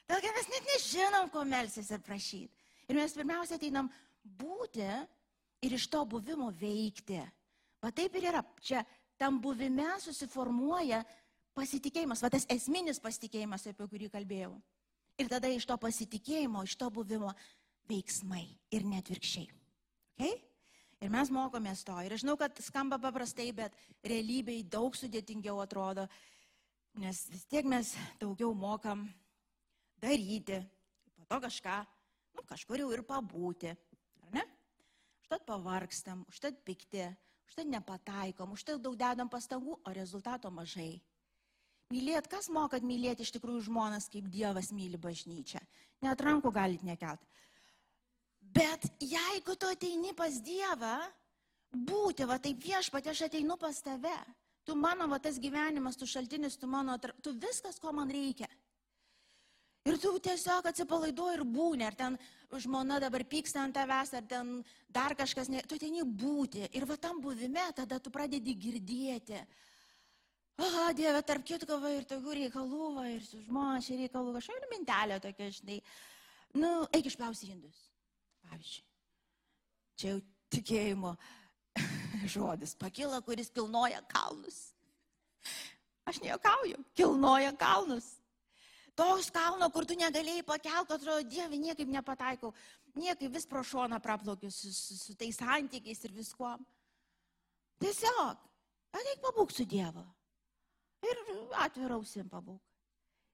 Dėl 0.06 0.20
to 0.22 0.30
mes 0.36 0.50
net 0.52 0.68
nežinom, 0.68 1.30
ko 1.32 1.42
melsis 1.48 1.90
ir 1.90 2.04
prašyti. 2.04 2.52
Ir 2.86 3.00
mes 3.00 3.16
pirmiausia 3.16 3.58
ateinam 3.58 3.88
būti 4.22 4.86
ir 5.64 5.74
iš 5.74 5.88
to 5.90 6.04
buvimo 6.06 6.52
veikti. 6.60 7.18
Va 7.82 7.90
taip 7.90 8.14
ir 8.20 8.28
yra. 8.30 8.44
Čia 8.62 8.84
tam 9.18 9.40
buvime 9.42 9.88
susiformuoja 10.04 11.02
pasitikėjimas, 11.56 12.22
va 12.22 12.30
tas 12.34 12.46
esminis 12.52 13.00
pasitikėjimas, 13.02 13.66
apie 13.70 13.88
kurį 13.90 14.10
kalbėjau. 14.12 14.54
Ir 15.18 15.30
tada 15.30 15.50
iš 15.50 15.66
to 15.66 15.76
pasitikėjimo, 15.78 16.64
iš 16.66 16.78
to 16.78 16.90
buvimo 16.94 17.30
veiksmai 17.90 18.44
ir 18.74 18.86
netvirkščiai. 18.86 19.46
Okay? 20.14 20.34
Ir 21.04 21.12
mes 21.12 21.28
mokomės 21.28 21.82
to. 21.84 21.98
Ir 22.00 22.14
aš 22.16 22.22
žinau, 22.22 22.38
kad 22.40 22.56
skamba 22.64 22.96
paprastai, 22.96 23.50
bet 23.52 23.74
realybėj 24.08 24.62
daug 24.72 24.94
sudėtingiau 24.96 25.58
atrodo, 25.60 26.06
nes 27.02 27.18
vis 27.28 27.42
tiek 27.50 27.68
mes 27.68 27.90
daugiau 28.22 28.54
mokam 28.56 29.02
daryti, 30.00 30.62
po 31.18 31.26
to 31.28 31.40
kažką, 31.44 31.74
nu, 32.38 32.44
kažkur 32.48 32.80
jau 32.80 32.88
ir 32.96 33.04
pabūti. 33.04 33.74
Ar 34.24 34.32
ne? 34.38 34.46
Užtat 35.20 35.44
pavargstam, 35.44 36.24
užtat 36.32 36.64
pikti, 36.64 37.04
užtat 37.50 37.68
nepataikom, 37.68 38.56
užtat 38.56 38.80
daug 38.80 38.96
dedam 38.96 39.28
pastangų, 39.28 39.76
o 39.84 39.92
rezultato 39.92 40.48
mažai. 40.48 41.02
Mylėt, 41.92 42.32
kas 42.32 42.48
mokat 42.48 42.80
mylėti 42.80 43.26
iš 43.26 43.34
tikrųjų 43.36 43.66
žmonas, 43.68 44.08
kaip 44.08 44.32
Dievas 44.32 44.72
myli 44.72 44.96
bažnyčią. 44.96 45.60
Net 46.08 46.24
rankų 46.24 46.48
galit 46.56 46.80
nekelt. 46.80 47.20
Bet 48.54 48.86
jeigu 49.02 49.56
tu 49.58 49.66
ateini 49.66 50.12
pas 50.14 50.36
Dievą, 50.44 50.96
būti, 51.74 52.26
va 52.28 52.38
taip 52.38 52.60
viešpatė, 52.62 53.10
aš 53.10 53.24
ateinu 53.26 53.56
pas 53.58 53.80
tave. 53.82 54.16
Tu 54.64 54.76
mano, 54.78 55.08
va 55.10 55.18
tas 55.20 55.40
gyvenimas, 55.42 55.98
tu 55.98 56.06
šaltinis, 56.08 56.56
tu 56.56 56.68
mano, 56.70 56.96
tu 56.98 57.34
viskas, 57.40 57.80
ko 57.82 57.92
man 57.92 58.12
reikia. 58.12 58.48
Ir 59.84 59.98
tu 60.00 60.14
tiesiog 60.24 60.70
atsipalaiduoji 60.70 61.36
ir 61.36 61.42
būni, 61.44 61.84
ar 61.84 61.96
ten 61.98 62.14
žmona 62.64 62.96
dabar 63.02 63.26
pyksta 63.28 63.60
ant 63.60 63.74
tavęs, 63.76 64.14
ar 64.16 64.24
ten 64.30 64.54
dar 64.88 65.12
kažkas, 65.18 65.50
ne, 65.52 65.60
tu 65.68 65.76
ateini 65.76 66.06
būti. 66.06 66.70
Ir 66.78 66.86
va 66.88 66.96
tam 66.96 67.20
buvime 67.20 67.66
tada 67.76 67.98
tu 68.00 68.12
pradedi 68.14 68.54
girdėti. 68.56 69.42
O, 70.62 70.68
Dieve, 70.96 71.20
tarp 71.26 71.44
kitko, 71.44 71.80
va 71.82 71.90
ir 71.90 72.06
tokių 72.08 72.38
reikalų, 72.38 72.92
va 72.94 73.08
ir 73.10 73.26
su 73.26 73.42
žmona 73.42 73.82
šį 73.82 74.04
reikalų, 74.04 74.36
kažkokia 74.38 74.70
mintelė 74.70 75.18
tokia, 75.20 75.50
žinai. 75.58 75.80
Nu, 76.54 76.70
eik 76.94 77.10
išplausi 77.10 77.50
indus 77.50 77.90
pavyzdžiui. 78.54 78.84
Čia 79.98 80.10
jau 80.14 80.20
tikėjimo 80.54 81.14
žodis. 82.34 82.74
Pakyla, 82.78 83.20
kuris 83.26 83.50
kilnoja 83.54 84.02
kalnus. 84.10 84.74
Aš 86.06 86.20
nejuokauju, 86.22 86.82
kilnoja 86.94 87.52
kalnus. 87.58 88.14
Toks 88.94 89.30
kalno, 89.34 89.66
kur 89.74 89.86
tu 89.88 89.96
negalėjai 89.98 90.44
pakelti, 90.46 90.94
atrodo, 90.94 91.24
Dieve, 91.26 91.58
niekaip 91.58 91.88
nepataikau, 91.90 92.52
niekaip 92.94 93.32
vis 93.34 93.46
pro 93.50 93.64
šoną 93.66 93.98
praplaukiu 94.02 94.52
su, 94.54 94.70
su, 94.70 94.94
su 94.94 95.16
tais 95.18 95.34
santykiais 95.34 96.04
ir 96.06 96.14
viskuo. 96.14 96.52
Tiesiog, 97.82 98.44
ateik 98.94 99.24
pabūk 99.24 99.50
su 99.50 99.66
Dievu. 99.66 100.04
Ir 101.04 101.24
atvirausim 101.64 102.30
pabūk. 102.30 102.62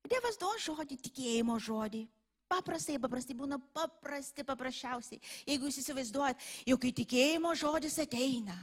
Dievas 0.09 0.41
duos 0.41 0.65
žodį, 0.65 0.97
tikėjimo 1.05 1.59
žodį. 1.61 2.07
Paprastai, 2.51 2.99
paprastai 2.99 3.37
būna 3.39 3.61
paprasti, 3.75 4.43
paprasčiausiai. 4.47 5.21
Jeigu 5.47 5.69
jūs 5.69 5.81
įsivaizduojat, 5.85 6.45
jau 6.67 6.77
kai 6.83 6.91
tikėjimo 6.99 7.53
žodis 7.59 8.01
ateina, 8.03 8.57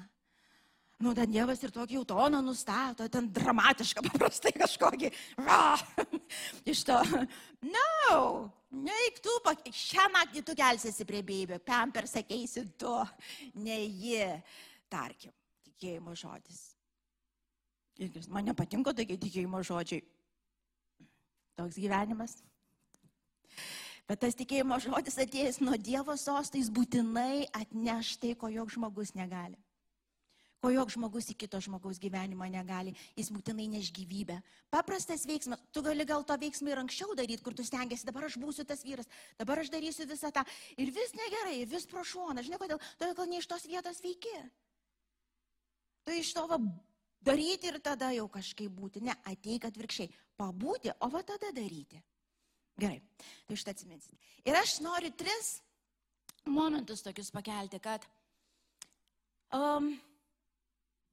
nu, 1.00 1.14
ten 1.16 1.32
Dievas 1.32 1.62
ir 1.64 1.72
tokį 1.72 2.00
jau 2.00 2.04
toną 2.10 2.42
nustato, 2.44 3.08
ten 3.12 3.30
dramatišką, 3.32 4.04
paprastai 4.10 4.52
kažkokį, 4.58 5.12
ra, 5.40 5.78
iš 6.74 6.84
to, 6.90 6.98
no, 7.64 7.92
neik 8.84 9.22
tu, 9.24 9.36
šią 9.72 10.08
naktį 10.16 10.44
tu 10.44 10.58
kelsiesi 10.58 11.08
prie 11.08 11.22
bėbio, 11.24 11.62
pam 11.64 11.94
per 11.96 12.10
sakeisi 12.12 12.66
tu, 12.82 12.96
ne 13.62 13.80
ji, 13.86 14.26
tarkim, 14.92 15.32
tikėjimo 15.70 16.18
žodis. 16.18 16.66
Man 18.30 18.46
nepatinka 18.46 18.94
tokie 18.94 19.18
tikėjimo 19.18 19.64
žodžiai. 19.66 20.04
Toks 21.58 21.80
gyvenimas. 21.82 22.36
Bet 24.08 24.22
tas 24.24 24.38
tikėjimo 24.40 24.78
žodis 24.80 25.18
atėjęs 25.20 25.60
nuo 25.60 25.76
Dievo 25.76 26.16
sosto, 26.16 26.56
jis 26.56 26.70
būtinai 26.72 27.50
atneš 27.52 28.16
tai, 28.22 28.36
ko 28.40 28.48
jok 28.48 28.72
žmogus 28.78 29.12
negali. 29.18 29.58
Ko 30.64 30.72
jok 30.74 30.90
žmogus 30.90 31.28
į 31.30 31.36
kito 31.44 31.60
žmogaus 31.62 32.00
gyvenimą 32.02 32.48
negali, 32.50 32.96
jis 33.20 33.30
būtinai 33.30 33.68
neš 33.76 33.92
gyvybę. 33.94 34.40
Paprastas 34.74 35.28
veiksmas, 35.30 35.62
tu 35.76 35.84
gali 35.86 36.08
gal 36.08 36.26
to 36.26 36.38
veiksmą 36.40 36.72
ir 36.72 36.82
anksčiau 36.82 37.14
daryti, 37.20 37.44
kur 37.46 37.54
tu 37.54 37.68
stengiasi, 37.68 38.08
dabar 38.08 38.26
aš 38.26 38.40
būsiu 38.42 38.66
tas 38.66 38.82
vyras, 38.88 39.12
dabar 39.38 39.62
aš 39.62 39.70
darysiu 39.76 40.08
visą 40.10 40.32
tą. 40.34 40.42
Ir 40.82 40.90
vis 40.96 41.14
negerai, 41.20 41.60
vis 41.70 41.86
pro 41.86 42.02
šoną, 42.02 42.42
žinai 42.48 42.62
kodėl, 42.64 42.82
todėl 42.98 43.14
gal 43.20 43.30
ne 43.30 43.44
iš 43.44 43.52
tos 43.52 43.68
vietos 43.70 44.02
veiki. 44.02 44.34
Tu 46.08 46.18
iš 46.24 46.34
to 46.34 46.48
va, 46.50 46.58
daryti 47.22 47.70
ir 47.70 47.82
tada 47.84 48.10
jau 48.16 48.26
kažkaip 48.32 48.72
būti. 48.72 49.04
Ne, 49.06 49.14
ateik 49.30 49.68
atvirkščiai, 49.68 50.10
pabūti, 50.40 50.96
o 51.04 51.12
va 51.12 51.22
tada 51.28 51.52
daryti. 51.54 52.02
Gerai, 52.78 53.00
tai 53.48 53.58
šitą 53.58 53.74
atsiminsit. 53.74 54.28
Ir 54.46 54.58
aš 54.58 54.78
noriu 54.86 55.10
tris 55.18 55.58
momentus 56.46 57.02
tokius 57.02 57.32
pakelti, 57.34 57.80
kad, 57.82 58.06
um, 59.58 59.90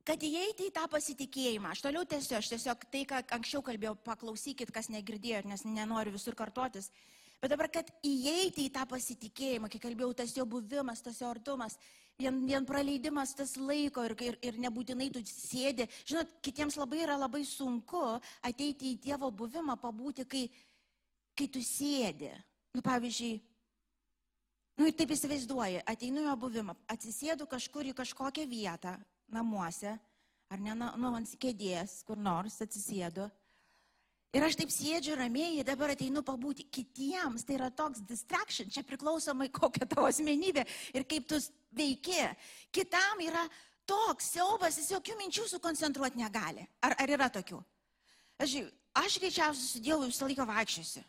kad 0.05 0.23
įeiti 0.29 0.69
į 0.69 0.75
tą 0.77 0.85
pasitikėjimą. 0.93 1.73
Aš 1.73 1.87
toliau 1.87 2.05
tiesiog, 2.09 2.37
aš 2.39 2.53
tiesiog 2.53 2.85
tai, 2.93 3.03
ką 3.09 3.23
anksčiau 3.39 3.65
kalbėjau, 3.65 3.97
paklausykit, 4.05 4.73
kas 4.75 4.91
negirdėjo, 4.93 5.41
nes 5.49 5.65
nenoriu 5.65 6.13
visur 6.15 6.37
kartotis. 6.39 6.91
Bet 7.41 7.53
dabar, 7.53 7.69
kad 7.73 7.89
įeiti 8.05 8.69
į 8.69 8.73
tą 8.73 8.85
pasitikėjimą, 8.89 9.69
kai 9.73 9.81
kalbėjau, 9.83 10.13
tas 10.21 10.37
jo 10.37 10.45
buvimas, 10.49 11.03
tas 11.05 11.19
jo 11.21 11.29
artumas, 11.33 11.79
vien, 12.21 12.39
vien 12.47 12.65
praleidimas 12.69 13.35
tas 13.37 13.57
laiko 13.57 14.05
ir, 14.05 14.15
ir, 14.29 14.39
ir 14.49 14.61
nebūtinai 14.65 15.11
tu 15.13 15.25
sėdi. 15.29 15.89
Žinot, 16.09 16.39
kitiems 16.45 16.79
labai 16.81 17.03
yra 17.05 17.19
labai 17.21 17.43
sunku 17.49 18.05
ateiti 18.45 18.95
į 18.95 19.01
Dievo 19.09 19.33
buvimą, 19.33 19.77
pabūti, 19.83 20.29
kai 20.29 20.47
kai 21.39 21.49
tu 21.51 21.63
sėdi, 21.63 22.31
nu 22.75 22.83
pavyzdžiui, 22.85 23.39
nu 24.79 24.89
ir 24.89 24.97
taip 24.99 25.15
įsivaizduoji, 25.15 25.83
ateinu 25.91 26.25
jo 26.25 26.35
buvimą, 26.47 26.75
atsisėdu 26.91 27.47
kažkur 27.51 27.91
į 27.91 27.95
kažkokią 27.99 28.47
vietą 28.51 28.97
namuose, 29.35 29.97
ar 30.51 30.63
ne, 30.63 30.75
nu, 30.75 31.11
ant 31.11 31.35
kėdės, 31.41 32.03
kur 32.07 32.21
nors 32.21 32.61
atsisėdu. 32.63 33.29
Ir 34.35 34.43
aš 34.43 34.57
taip 34.59 34.73
sėdžiu 34.75 35.15
ramiai, 35.15 35.63
dabar 35.67 35.93
ateinu 35.95 36.25
pabūti 36.27 36.67
kitiems, 36.75 37.45
tai 37.47 37.55
yra 37.55 37.69
toks 37.71 38.03
distraction, 38.03 38.71
čia 38.71 38.83
priklausomai 38.87 39.47
kokia 39.55 39.87
tavo 39.87 40.09
asmenybė 40.09 40.65
ir 40.95 41.07
kaip 41.07 41.29
tu 41.31 41.39
veiki. 41.79 42.19
Kitam 42.75 43.23
yra 43.23 43.45
toks 43.87 44.33
siaubas, 44.35 44.81
jis 44.81 44.91
jokių 44.97 45.21
minčių 45.21 45.47
sukoncentruoti 45.53 46.19
negali. 46.19 46.67
Ar, 46.83 46.97
ar 46.99 47.15
yra 47.15 47.31
tokių? 47.31 47.61
Aš, 48.43 48.57
aš 48.99 49.21
greičiausiai 49.23 49.71
su 49.71 49.83
Dievu 49.87 50.11
visą 50.11 50.27
laiką 50.27 50.49
vaikščiosiu 50.51 51.05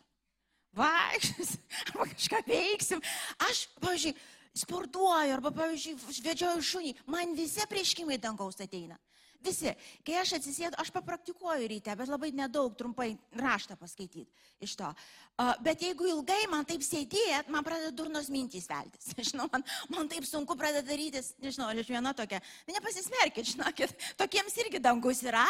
vaikščiosim, 0.76 1.66
arba 1.86 2.08
kažką 2.12 2.42
veiksim. 2.48 3.02
Aš, 3.48 3.66
pavyzdžiui, 3.82 4.14
sportuoju, 4.56 5.34
arba, 5.36 5.52
pavyzdžiui, 5.56 5.98
vedžioju 6.24 6.64
šunį, 6.70 6.94
man 7.12 7.36
visi 7.38 7.66
prieškimai 7.70 8.20
dangaus 8.22 8.60
ateina. 8.62 8.98
Visi. 9.46 9.70
Kai 10.06 10.16
aš 10.20 10.36
atsisėdu, 10.38 10.78
aš 10.80 10.90
papraktikuoju 10.94 11.68
ryte, 11.70 11.92
bet 11.98 12.10
labai 12.10 12.32
nedaug 12.34 12.74
trumpai 12.78 13.12
raštą 13.38 13.76
paskaityti 13.78 14.26
iš 14.64 14.74
to. 14.80 14.88
Uh, 15.36 15.52
bet 15.60 15.82
jeigu 15.84 16.08
ilgai 16.08 16.46
man 16.48 16.64
taip 16.66 16.84
sėdėt, 16.84 17.50
man 17.52 17.64
pradeda 17.66 17.92
durnos 17.94 18.30
mintys 18.32 18.68
veltis. 18.70 19.12
Žinau, 19.30 19.48
man, 19.52 19.64
man 19.92 20.08
taip 20.10 20.24
sunku 20.26 20.56
pradeda 20.58 20.86
darytis, 20.88 21.34
nežinau, 21.42 21.68
aš 21.68 21.92
viena 21.92 22.14
tokia. 22.16 22.40
Nepasismerkit, 22.70 23.52
žinokit, 23.52 23.92
tokiems 24.18 24.56
irgi 24.64 24.80
dangus 24.82 25.20
yra. 25.26 25.44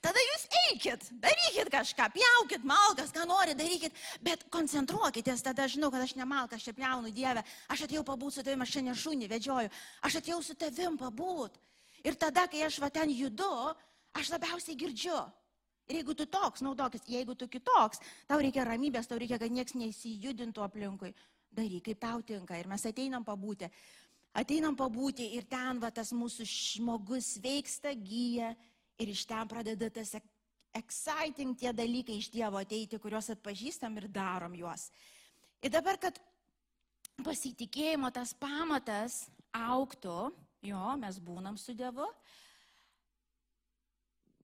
Tada 0.00 0.22
jūs 0.24 0.46
eikit, 0.62 1.04
darykit 1.20 1.70
kažką, 1.72 2.08
pjaukit 2.14 2.64
malkas, 2.64 3.12
ką 3.12 3.26
nori, 3.28 3.56
darykit, 3.58 3.92
bet 4.24 4.46
koncentruokitės, 4.54 5.44
tada 5.44 5.66
žinau, 5.68 5.90
kad 5.92 6.04
aš 6.04 6.14
nemalkas, 6.16 6.60
aš 6.62 6.70
čia 6.70 6.76
pjaunu 6.78 7.12
Dievę, 7.12 7.44
aš 7.68 7.84
atėjau 7.88 8.06
pabūti 8.08 8.38
su 8.38 8.46
tavimi, 8.46 8.64
aš 8.64 8.74
čia 8.76 8.86
nešunį 8.88 9.28
vedžioju, 9.34 9.74
aš 10.08 10.18
atėjau 10.22 10.40
su 10.46 10.56
tavim 10.56 10.96
pabūti. 11.00 11.60
Ir 12.06 12.16
tada, 12.18 12.48
kai 12.50 12.64
aš 12.66 12.80
va 12.82 12.88
ten 12.90 13.12
judu, 13.14 13.52
aš 14.16 14.32
labiausiai 14.34 14.78
girdžiu. 14.78 15.20
Ir 15.90 15.98
jeigu 15.98 16.14
tu 16.16 16.26
toks, 16.30 16.62
naudokis, 16.64 17.04
jeigu 17.10 17.34
tu 17.38 17.48
kitoks, 17.50 18.00
tau 18.30 18.40
reikia 18.42 18.64
ramybės, 18.66 19.08
tau 19.10 19.18
reikia, 19.20 19.38
kad 19.42 19.52
niekas 19.52 19.76
neįsijudintų 19.78 20.62
aplinkui. 20.64 21.12
Daryk, 21.52 21.84
kaip 21.90 21.98
tau 22.00 22.22
tinka. 22.24 22.56
Ir 22.56 22.68
mes 22.70 22.86
ateinam 22.88 23.26
pabūti. 23.26 23.68
Ateinam 24.32 24.76
pabūti 24.78 25.26
ir 25.36 25.44
ten 25.44 25.82
va 25.82 25.90
tas 25.92 26.14
mūsų 26.16 26.46
žmogus 26.48 27.34
veiksta, 27.44 27.92
gyja 27.92 28.54
ir 29.02 29.10
iš 29.12 29.24
ten 29.28 29.50
pradeda 29.50 29.90
tas 29.90 30.14
exciting 30.78 31.56
tie 31.58 31.74
dalykai 31.76 32.16
iš 32.20 32.30
Dievo 32.32 32.60
ateiti, 32.62 33.00
kuriuos 33.02 33.32
atpažįstam 33.34 33.98
ir 34.00 34.08
darom 34.08 34.54
juos. 34.56 34.88
Ir 35.62 35.74
dabar, 35.74 35.98
kad 36.00 36.16
pasitikėjimo 37.22 38.08
tas 38.14 38.32
pamatas 38.38 39.26
auktų, 39.52 40.30
Jo, 40.62 40.94
mes 40.94 41.18
būnam 41.18 41.58
su 41.58 41.74
Dievu. 41.74 42.06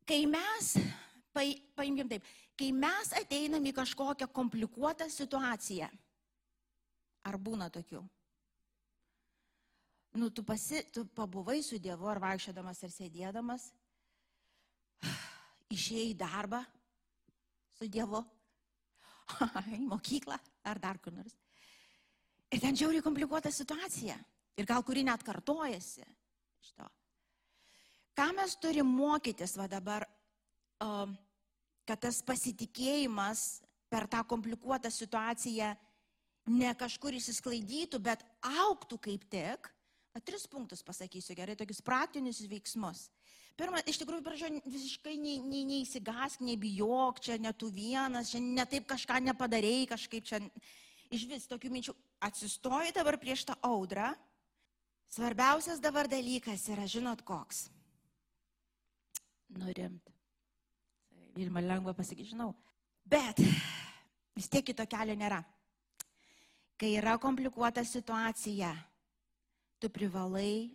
Kai 0.09 0.25
mes, 0.27 0.73
paimkim 1.79 2.09
taip, 2.11 2.27
kai 2.59 2.73
mes 2.75 3.13
ateinam 3.21 3.63
į 3.71 3.75
kažkokią 3.77 4.27
komplikuotą 4.35 5.07
situaciją, 5.13 5.87
ar 7.29 7.39
būna 7.39 7.69
tokių? 7.71 8.03
Nu, 10.19 10.31
tu, 10.35 10.43
pasi, 10.43 10.83
tu 10.91 11.05
pabuvai 11.15 11.61
su 11.63 11.79
Dievu 11.79 12.09
ar 12.11 12.19
vaikščiodamas 12.25 12.83
ar 12.83 12.91
sėdėdamas, 12.91 13.69
išėjai 15.77 16.11
į 16.13 16.19
darbą 16.19 16.63
su 17.79 17.89
Dievu, 17.91 18.23
į 19.79 19.85
mokyklą 19.87 20.39
ar 20.69 20.81
dar 20.83 21.01
kur 21.03 21.15
nors. 21.15 21.37
Ir 22.49 22.63
ten 22.63 22.77
žiauriai 22.77 23.05
komplikuota 23.05 23.53
situacija. 23.53 24.17
Ir 24.59 24.67
gal 24.67 24.83
kuri 24.83 25.05
net 25.07 25.23
kartojasi 25.23 26.03
iš 26.03 26.71
to. 26.75 26.87
Ką 28.19 28.33
mes 28.35 28.57
turim 28.59 28.89
mokytis 28.91 29.55
va 29.61 29.69
dabar, 29.71 30.07
kad 31.87 32.01
tas 32.03 32.19
pasitikėjimas 32.27 33.45
per 33.89 34.09
tą 34.11 34.25
komplikuotą 34.27 34.91
situaciją 34.91 35.71
ne 36.49 36.73
kažkur 36.81 37.15
įsisklaidytų, 37.15 38.01
bet 38.03 38.25
auktų 38.43 38.99
kaip 39.05 39.29
tik. 39.31 39.71
Tris 40.27 40.49
punktus 40.51 40.83
pasakysiu 40.83 41.37
gerai, 41.39 41.55
tokius 41.55 41.79
praktinius 41.85 42.41
veiksmus. 42.51 43.05
Pirma, 43.59 43.81
iš 43.91 43.99
tikrųjų, 43.99 44.23
prašau, 44.23 44.49
visiškai 44.71 45.17
nei, 45.19 45.41
nei, 45.43 45.65
neįsigask, 45.67 46.45
nebijok, 46.47 47.19
čia 47.27 47.41
ne 47.43 47.51
tu 47.59 47.73
vienas, 47.75 48.31
čia 48.31 48.39
ne 48.43 48.63
taip 48.71 48.87
kažką 48.87 49.19
nepadarėjai, 49.33 49.89
kažkaip 49.91 50.29
čia 50.29 50.39
iš 51.11 51.25
vis 51.27 51.49
tokių 51.51 51.73
minčių. 51.75 51.95
Atsistoji 52.23 52.95
dabar 52.95 53.19
prieš 53.19 53.49
tą 53.49 53.57
audrą. 53.67 54.13
Svarbiausias 55.11 55.83
dabar 55.83 56.07
dalykas 56.11 56.69
yra, 56.71 56.87
žinot, 56.87 57.25
koks. 57.27 57.67
Nurimt. 59.59 60.07
Ir 61.39 61.51
man 61.51 61.67
lengva 61.67 61.95
pasakyti, 61.97 62.35
žinau. 62.35 62.53
Bet 63.09 63.41
vis 64.39 64.51
tiek 64.53 64.67
kito 64.71 64.87
kelio 64.87 65.17
nėra. 65.19 65.41
Kai 66.79 66.93
yra 67.01 67.17
komplikuota 67.19 67.83
situacija, 67.83 68.71
tu 69.79 69.89
privalai 69.89 70.71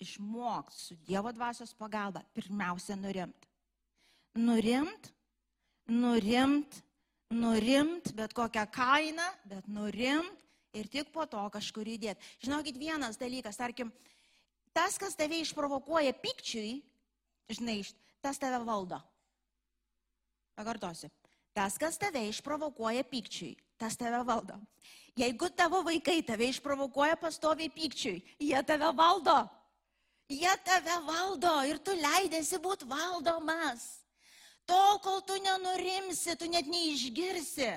išmokti 0.00 0.76
su 0.76 0.96
Dievo 1.06 1.32
dvasios 1.32 1.74
pagalba 1.74 2.22
pirmiausia 2.34 2.96
nurimt. 2.96 3.46
Nurimt, 4.34 5.10
nurimt, 5.86 6.82
nurimt, 7.30 8.12
bet 8.14 8.34
kokią 8.34 8.66
kainą, 8.72 9.26
bet 9.44 9.66
nurimt 9.68 10.38
ir 10.72 10.88
tik 10.88 11.10
po 11.12 11.26
to 11.26 11.42
kažkur 11.50 11.88
įdėti. 11.88 12.22
Žinokit, 12.44 12.78
vienas 12.78 13.18
dalykas, 13.18 13.58
tarkim, 13.58 13.90
tas, 14.72 14.98
kas 15.02 15.18
tave 15.18 15.40
išprovokuoja 15.42 16.14
pikčiui, 16.22 16.78
žinai, 17.50 17.80
tas 18.22 18.38
tave 18.38 18.62
valdo. 18.64 19.00
Pakartosiu. 20.54 21.10
Tas, 21.56 21.74
kas 21.82 21.98
tave 21.98 22.22
išprovokuoja 22.30 23.02
pikčiui, 23.10 23.56
tas 23.80 23.96
tave 23.96 24.20
valdo. 24.28 24.58
Jeigu 25.16 25.48
tavo 25.56 25.80
vaikai 25.86 26.20
tave 26.22 26.50
išprovokuoja 26.52 27.16
pastoviai 27.20 27.72
pykčiui, 27.72 28.20
jie 28.38 28.60
tave 28.68 28.92
valdo. 28.96 29.38
Jie 30.30 30.52
tave 30.64 30.96
valdo 31.08 31.54
ir 31.66 31.80
tu 31.82 31.96
leidėsi 31.96 32.60
būti 32.62 32.86
valdomas. 32.86 34.04
Tol, 34.68 35.00
kol 35.02 35.24
tu 35.26 35.34
nenurimsi, 35.42 36.36
tu 36.38 36.46
net 36.46 36.68
neišgirsi. 36.70 37.72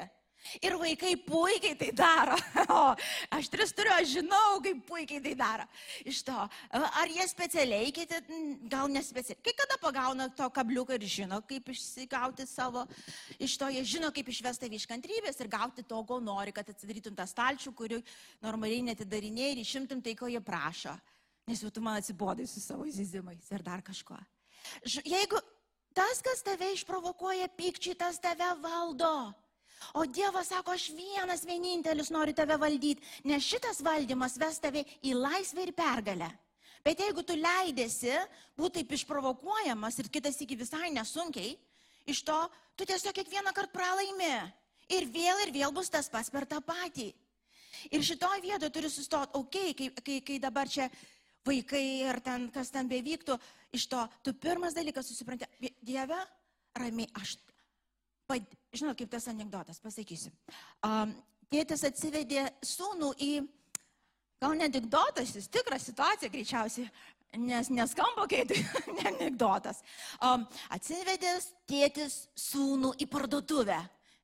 Ir 0.61 0.75
vaikai 0.79 1.13
puikiai 1.17 1.75
tai 1.79 1.91
daro. 1.95 2.37
O 2.73 2.95
aš 3.35 3.49
tris 3.51 3.73
turiu, 3.75 3.91
aš 3.93 4.15
žinau, 4.17 4.59
kaip 4.63 4.81
puikiai 4.87 5.21
tai 5.23 5.33
daro. 5.37 5.65
Iš 6.07 6.23
to, 6.27 6.35
ar 6.73 7.11
jie 7.11 7.25
specialiai, 7.29 7.91
kiti 7.95 8.19
gal 8.71 8.91
nespecialiai. 8.91 9.43
Kai 9.45 9.53
kada 9.61 9.77
pagauna 9.81 10.29
to 10.35 10.47
kabliuką 10.53 10.97
ir 10.97 11.05
žino, 11.07 11.39
kaip 11.47 11.69
išsigauti 11.73 12.47
savo, 12.49 12.85
iš 13.39 13.57
to 13.59 13.69
jie 13.73 13.83
žino, 13.95 14.11
kaip 14.15 14.29
išvesti 14.33 14.71
iš 14.73 14.87
kantrybės 14.89 15.39
ir 15.39 15.51
gauti 15.51 15.85
to, 15.85 16.01
ko 16.07 16.19
nori, 16.23 16.55
kad 16.55 16.69
atsidarytum 16.71 17.15
tą 17.17 17.27
stalčių, 17.29 17.73
kurių 17.77 18.01
normaliai 18.43 18.83
netidarinėjai 18.91 19.55
ir 19.55 19.63
išimtum 19.63 20.01
tai, 20.03 20.15
ko 20.19 20.31
jie 20.31 20.41
prašo. 20.43 20.95
Nes 21.47 21.59
jau 21.59 21.71
tu 21.73 21.83
man 21.83 21.99
atsibodai 21.99 22.47
su 22.47 22.63
savo 22.63 22.87
įzizimais 22.87 23.51
ir 23.51 23.63
dar 23.63 23.83
kažko. 23.83 24.15
Jeigu 25.03 25.39
tas, 25.93 26.21
kas 26.23 26.43
tave 26.45 26.71
išprovokuoja 26.73 27.49
pykčiai, 27.57 27.97
tas 27.99 28.19
tave 28.23 28.47
valdo. 28.63 29.33
O 29.93 30.05
Dievas 30.05 30.49
sako, 30.51 30.73
aš 30.73 30.89
vienas 30.95 31.43
vienintelis 31.47 32.11
noriu 32.13 32.35
tave 32.37 32.57
valdyti, 32.59 33.03
nes 33.29 33.43
šitas 33.43 33.81
valdymas 33.85 34.37
ves 34.41 34.59
tave 34.63 34.85
į 35.03 35.15
laisvę 35.17 35.67
ir 35.67 35.73
pergalę. 35.77 36.29
Bet 36.83 36.99
jeigu 36.99 37.23
tu 37.23 37.35
leidėsi 37.39 38.15
būti 38.59 38.81
taip 38.81 38.91
išprovokuojamas 38.97 39.99
ir 40.01 40.11
kitas 40.11 40.41
iki 40.43 40.57
visai 40.59 40.91
nesunkiai, 40.91 41.55
iš 42.11 42.23
to 42.27 42.37
tu 42.75 42.87
tiesiog 42.89 43.15
kiekvieną 43.15 43.53
kartą 43.55 43.71
pralaimi. 43.77 44.35
Ir 44.91 45.07
vėl 45.07 45.45
ir 45.45 45.53
vėl 45.55 45.71
bus 45.71 45.89
tas 45.89 46.09
pats 46.11 46.29
per 46.29 46.43
tą 46.49 46.59
patį. 46.59 47.13
Ir 47.91 48.03
šitoje 48.03 48.41
vietoje 48.43 48.71
turi 48.75 48.89
sustoti, 48.91 49.31
okei, 49.39 49.71
okay, 49.71 49.89
kai, 49.95 50.03
kai, 50.03 50.17
kai 50.27 50.39
dabar 50.43 50.67
čia 50.69 50.89
vaikai 51.47 51.83
ir 52.07 52.19
ten 52.23 52.47
kas 52.53 52.71
ten 52.71 52.87
bevyktų, 52.91 53.37
iš 53.75 53.87
to 53.91 54.03
tu 54.23 54.33
pirmas 54.35 54.75
dalykas 54.75 55.07
susipranti, 55.09 55.47
Dieve, 55.83 56.19
ramiai, 56.75 57.09
aš, 57.19 57.35
žinot, 58.73 58.97
kaip 58.97 59.11
tas 59.11 59.27
anegdotas, 59.31 59.81
pasakysiu. 59.83 60.31
Um, 60.85 61.13
tėtis 61.53 61.83
atsivedė 61.87 62.47
sūnų 62.65 63.13
į, 63.21 63.31
gal 64.41 64.55
ne 64.57 64.69
anegdotas, 64.69 65.35
jis 65.37 65.49
tikra 65.51 65.79
situacija 65.81 66.31
greičiausiai, 66.33 66.87
nes 67.39 67.69
neskamba 67.73 68.27
kaip 68.29 68.53
ne 68.97 69.07
anegdotas. 69.11 69.81
Um, 70.21 70.45
atsivedė 70.73 71.35
tėtis 71.69 72.23
sūnų 72.49 72.95
į 73.03 73.09
parduotuvę. 73.11 73.81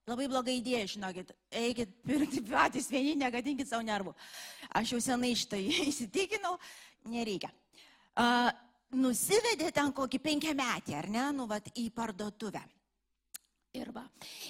Labai 0.09 0.25
bloga 0.25 0.49
idėja, 0.49 0.87
žinokit, 0.95 1.35
eikit 1.53 1.91
pirkti 2.07 2.41
patys 2.47 2.87
vieni, 2.89 3.13
negadinkit 3.19 3.69
savo 3.69 3.83
nervų. 3.85 4.15
Aš 4.79 4.95
jau 4.95 5.03
senai 5.05 5.35
štai 5.37 5.61
įsitikinau, 5.91 6.55
nereikia. 7.13 7.51
Uh, 8.17 8.49
nusivedė 8.97 9.69
ten 9.75 9.93
kokį 9.93 10.21
penkiametį, 10.23 10.97
ar 10.97 11.09
ne, 11.13 11.29
nu, 11.37 11.45
vat, 11.49 11.69
į 11.77 11.89
parduotuvę. 11.93 12.63
Ir, 13.77 13.91
va. 13.93 14.01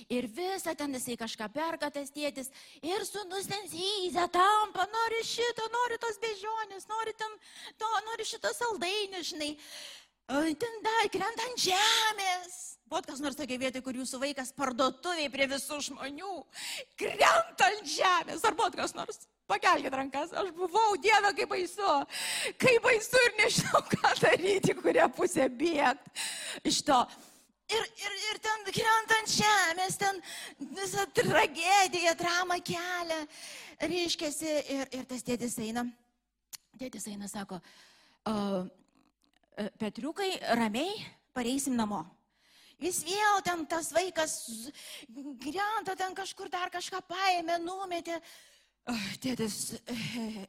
ir 0.07 0.29
visą 0.31 0.71
ten 0.79 0.93
jisai 0.95 1.17
kažką 1.19 1.49
perka 1.51 1.89
tas 1.91 2.11
tėtis. 2.15 2.47
Ir 2.79 3.03
sunus 3.03 3.49
ten 3.51 3.65
zyzia, 3.67 4.29
tampa, 4.31 4.85
nori 4.87 5.19
šito, 5.27 5.65
nori 5.73 5.97
tos 5.99 6.15
bežionės, 6.23 6.87
nori 6.87 7.11
ten 7.19 7.33
to, 7.81 7.89
nori 8.05 8.23
šito 8.23 8.53
saldainį, 8.55 9.23
žinai. 9.27 9.49
Ten 10.61 10.79
dar 10.85 11.09
krenta 11.11 11.47
ant 11.49 11.59
žemės. 11.59 12.55
Buvo 12.87 13.01
kas 13.09 13.19
nors 13.19 13.35
tokia 13.35 13.59
vieta, 13.59 13.81
kur 13.83 13.97
jūsų 13.99 14.21
vaikas 14.21 14.53
parduotuviai 14.55 15.27
prie 15.33 15.49
visų 15.51 15.81
žmonių 15.89 16.35
krenta 17.01 17.67
ant 17.73 17.91
žemės. 17.91 18.45
Ar 18.47 18.55
buvo 18.55 18.71
kas 18.77 18.95
nors? 18.95 19.25
Pakelkite 19.49 19.97
rankas, 19.97 20.31
aš 20.37 20.53
buvau, 20.55 20.93
Dieve, 21.01 21.33
kaip 21.35 21.49
baisu. 21.51 21.95
Kaip 22.61 22.85
baisu 22.85 23.19
ir 23.25 23.35
nežinau, 23.41 23.83
ką 23.97 24.13
daryti, 24.21 24.77
kurią 24.79 25.09
pusę 25.17 25.49
bėgti. 25.59 26.15
Iš 26.71 26.85
to. 26.87 27.01
Ir, 27.69 27.85
ir, 28.01 28.13
ir 28.31 28.37
ten 28.41 28.63
krentant 28.65 29.29
žemės, 29.29 29.97
ten 30.01 30.17
visą 30.73 31.03
tragediją, 31.13 32.15
dramą 32.17 32.57
kelia. 32.65 33.19
Reiškiasi, 33.79 34.53
ir, 34.73 34.87
ir 34.97 35.03
tas 35.09 35.21
tėtis 35.25 35.57
eina, 35.61 35.83
tėtis 36.81 37.05
eina, 37.11 37.29
sako, 37.29 37.59
uh, 38.31 38.63
Petriukai, 39.77 40.31
ramiai 40.57 40.97
pareisim 41.35 41.77
namo. 41.77 42.01
Vis 42.79 43.03
vėl 43.03 43.43
ten 43.45 43.65
tas 43.69 43.91
vaikas 43.93 44.33
grenta, 45.43 45.97
ten 45.99 46.17
kažkur 46.17 46.49
dar 46.49 46.71
kažką 46.73 47.03
paėmė, 47.05 47.59
numetė. 47.61 48.17
Tėtis 49.21 49.75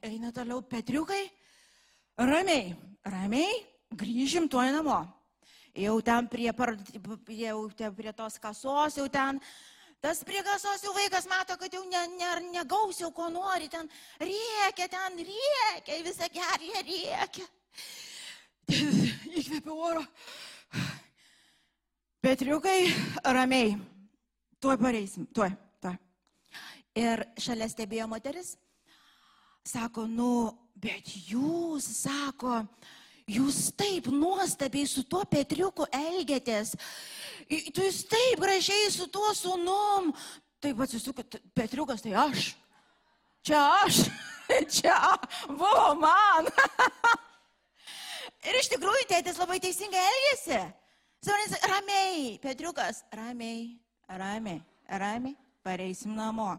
eina 0.09 0.33
toliau, 0.33 0.63
Petriukai, 0.65 1.25
ramiai, 2.17 2.71
ramiai, 3.05 3.65
grįžim 3.93 4.49
tuoj 4.49 4.71
namo 4.79 5.03
jau 5.75 6.01
ten 6.03 6.29
prie, 6.29 6.51
jau 7.41 7.59
ten 7.77 7.95
prie 7.95 8.13
tos 8.13 8.39
kasos, 8.39 8.97
jau 8.97 9.09
ten 9.09 9.41
tas 10.01 10.23
prie 10.25 10.43
kasos 10.43 10.83
jau 10.83 10.95
vaikas 10.97 11.29
mato, 11.29 11.57
kad 11.61 11.73
jau 11.73 11.85
ne, 11.85 12.03
ne, 12.17 12.31
negaus 12.57 13.01
jau 13.01 13.11
ko 13.13 13.29
nori, 13.29 13.69
ten 13.69 13.89
rėkia, 14.21 14.89
ten 14.89 15.19
rėkia, 15.21 16.01
visą 16.07 16.29
gerį 16.33 16.73
rėkia. 16.89 17.49
Įkvėpiu 19.41 19.75
oro. 19.77 20.05
Petriukai, 22.21 22.93
ramiai, 23.25 23.77
tuoj 24.61 24.77
pareisim, 24.81 25.27
tuoj, 25.35 25.53
tuoj. 25.81 25.97
Ir 27.01 27.23
šalia 27.41 27.69
stebėjo 27.71 28.09
moteris, 28.11 28.55
sako, 29.65 30.05
nu, 30.09 30.33
bet 30.81 31.09
jūs, 31.31 31.87
sako, 32.03 32.63
Jūs 33.29 33.71
taip 33.77 34.09
nuostabiai 34.13 34.89
su 34.89 35.05
tuo 35.05 35.25
Petriuku 35.29 35.87
elgėtės. 35.95 36.75
Jūs 37.51 38.05
taip 38.11 38.41
gražiai 38.43 38.91
su 38.95 39.09
tuo 39.13 39.35
sunum. 39.37 40.13
Taip 40.61 40.81
atsisuka, 40.85 41.25
Petriukas 41.57 42.05
tai 42.05 42.15
aš. 42.21 42.53
Čia 43.47 43.61
aš. 43.85 44.05
Čia 44.77 44.97
buvo 45.49 45.95
man. 46.01 46.49
Ir 48.49 48.57
iš 48.57 48.71
tikrųjų 48.73 49.07
tėtis 49.09 49.39
labai 49.41 49.61
teisingai 49.63 50.01
elgėsi. 50.01 50.61
Savonės, 51.21 51.57
ramiai, 51.69 52.39
Petriukas, 52.41 53.03
ramiai, 53.13 53.75
ramiai, 54.09 54.63
ramiai, 54.89 55.37
pareisim 55.63 56.15
namo. 56.17 56.55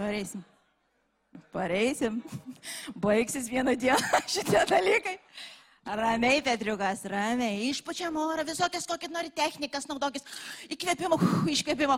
Pareisim. 0.00 0.42
Pareisim, 1.52 2.22
baigsis 3.04 3.48
vieną 3.50 3.76
dieną 3.76 4.20
šitie 4.34 4.66
dalykai. 4.66 5.18
Ramiai, 5.84 6.42
Petriukas, 6.44 7.02
ramiai. 7.08 7.70
Išpučiam 7.70 8.14
orą, 8.20 8.44
visokias 8.46 8.84
kokį 8.86 9.08
nori 9.10 9.30
technikas 9.34 9.88
naudokis. 9.88 10.26
Įkvėpimo, 10.70 11.16
iškvėpimo, 11.54 11.96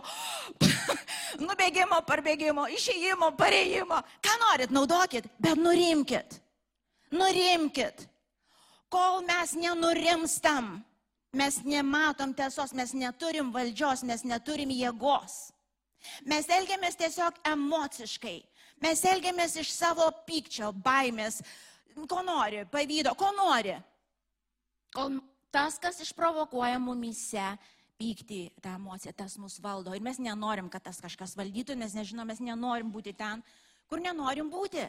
nubėgimo, 1.43 1.99
parbėgimo, 2.07 2.65
išėjimo, 2.77 3.33
pareimo. 3.37 3.99
Ką 4.23 4.37
norit, 4.45 4.73
naudokit, 4.73 5.27
bet 5.43 5.59
nurimkit. 5.59 6.39
Nurimkit. 7.13 8.07
Kol 8.93 9.21
mes 9.27 9.53
nenurimstam, 9.57 10.77
mes 11.35 11.59
nematom 11.65 12.33
tiesos, 12.37 12.73
mes 12.77 12.93
neturim 12.97 13.51
valdžios, 13.53 14.05
mes 14.07 14.23
neturim 14.25 14.73
jėgos. 14.73 15.51
Mes 16.29 16.47
elgiamės 16.51 16.97
tiesiog 16.99 17.37
emociškai. 17.51 18.39
Mes 18.83 18.99
elgiamės 19.07 19.53
iš 19.61 19.69
savo 19.71 20.09
pykčio, 20.27 20.73
baimės, 20.83 21.39
ko 22.09 22.23
nori, 22.25 22.65
pavydo, 22.71 23.13
ko 23.15 23.29
nori. 23.37 23.77
Kol 24.93 25.21
tas, 25.53 25.77
kas 25.79 26.01
išprovokuoja 26.03 26.81
mumise 26.83 27.45
pyktį, 28.01 28.41
tą 28.59 28.73
emociją, 28.75 29.13
tas 29.15 29.37
mus 29.39 29.55
valdo. 29.63 29.93
Ir 29.95 30.03
mes 30.03 30.19
nenorim, 30.19 30.67
kad 30.73 30.83
tas 30.89 30.99
kažkas 30.99 31.37
valdytų, 31.39 31.77
nes 31.79 31.95
nežinom, 31.95 32.27
mes 32.27 32.41
nenorim 32.43 32.91
būti 32.91 33.15
ten, 33.15 33.45
kur 33.87 34.03
nenorim 34.03 34.51
būti. 34.51 34.83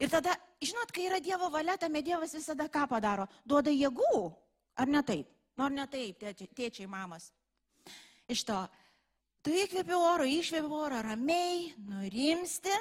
Ir 0.00 0.12
tada, 0.12 0.36
žinot, 0.60 0.92
kai 0.92 1.08
yra 1.08 1.22
Dievo 1.24 1.48
valia, 1.52 1.78
tame 1.80 2.04
Dievas 2.04 2.36
visada 2.36 2.68
ką 2.72 2.86
padaro? 2.92 3.28
Duoda 3.48 3.72
jėgų. 3.72 4.22
Ar 4.80 4.88
ne 4.88 5.00
taip? 5.06 5.32
Nu, 5.56 5.66
ar 5.66 5.74
ne 5.76 5.88
taip, 5.92 6.20
tėčiai 6.56 6.88
mamas. 6.88 7.30
Iš 8.30 8.44
to, 8.48 8.60
tu 9.44 9.52
įkvėpi 9.64 9.96
oro, 9.96 10.28
iškvėpi 10.28 10.80
oro, 10.84 11.00
ramiai, 11.04 11.70
nurimsti. 11.88 12.76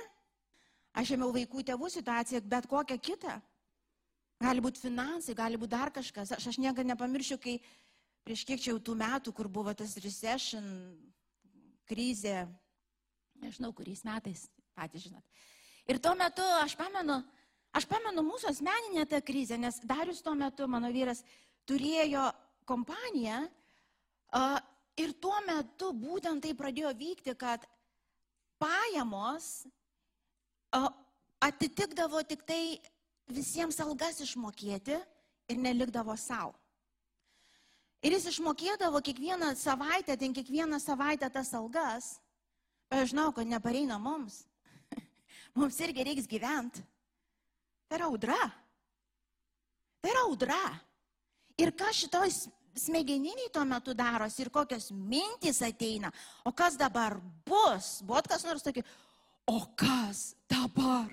Aš 0.98 1.14
ėmiau 1.16 1.34
vaikų 1.36 1.64
tėvų 1.68 1.90
situaciją, 1.94 2.42
bet 2.50 2.68
kokią 2.70 2.98
kitą. 2.98 3.36
Gali 4.40 4.64
būti 4.64 4.82
finansai, 4.82 5.36
gali 5.36 5.60
būti 5.60 5.76
dar 5.76 5.92
kažkas. 5.94 6.32
Aš, 6.38 6.48
aš 6.54 6.58
niekada 6.62 6.88
nepamiršiu, 6.94 7.38
kai 7.42 7.60
prieš 8.26 8.46
kiek 8.48 8.62
čia 8.62 8.72
jau 8.72 8.80
tų 8.80 8.96
metų, 9.00 9.34
kur 9.36 9.50
buvo 9.52 9.74
tas 9.76 9.98
recession, 10.02 10.66
krizė, 11.90 12.48
nežinau, 13.44 13.74
kuriais 13.76 14.04
metais, 14.08 14.46
patys 14.78 15.08
žinot. 15.08 15.26
Ir 15.90 16.00
tuo 16.02 16.14
metu 16.18 16.46
aš 16.62 16.76
pamenu, 16.78 17.20
aš 17.76 17.88
pamenu 17.90 18.24
mūsų 18.26 18.52
asmeninę 18.52 19.06
tą 19.10 19.22
krizę, 19.26 19.58
nes 19.58 19.82
Darius 19.84 20.22
tuo 20.26 20.36
metu, 20.38 20.68
mano 20.70 20.92
vyras, 20.94 21.24
turėjo 21.70 22.30
kompaniją 22.70 23.42
uh, 23.46 24.60
ir 25.02 25.16
tuo 25.22 25.36
metu 25.48 25.92
būtent 25.98 26.46
tai 26.46 26.54
pradėjo 26.58 26.94
vykti, 26.98 27.34
kad 27.40 27.66
pajamos 28.62 29.66
atitikdavo 31.40 32.22
tik 32.28 32.44
tai 32.48 32.80
visiems 33.30 33.80
algas 33.84 34.20
išmokėti 34.26 34.98
ir 35.50 35.62
nelikdavo 35.62 36.16
savo. 36.18 36.54
Ir 38.00 38.16
jis 38.16 38.30
išmokėdavo 38.32 39.02
kiekvieną 39.04 39.52
savaitę, 39.60 40.16
ten 40.16 40.34
kiekvieną 40.34 40.80
savaitę 40.80 41.28
tas 41.30 41.52
algas, 41.58 42.14
bet 42.88 43.04
aš 43.04 43.12
žinau, 43.12 43.34
kad 43.36 43.48
nepareina 43.48 43.98
mums. 44.00 44.46
mums 45.58 45.80
irgi 45.84 46.06
reiks 46.08 46.30
gyventi. 46.30 46.86
Tai 47.90 48.00
yra 48.00 48.08
audra. 48.08 48.40
Tai 50.00 50.14
yra 50.14 50.24
audra. 50.30 50.62
Ir 51.60 51.74
kas 51.76 52.00
šitoj 52.00 52.32
smegeniniai 52.80 53.52
tuo 53.52 53.66
metu 53.68 53.94
darosi 53.98 54.46
ir 54.46 54.52
kokios 54.54 54.94
mintys 54.96 55.60
ateina, 55.66 56.12
o 56.48 56.54
kas 56.56 56.78
dabar 56.80 57.18
bus, 57.44 57.98
buvo 58.06 58.22
kas 58.30 58.46
nors 58.48 58.64
tokį, 58.64 58.86
o 59.50 59.66
kas 59.76 60.36
dabar 60.48 61.10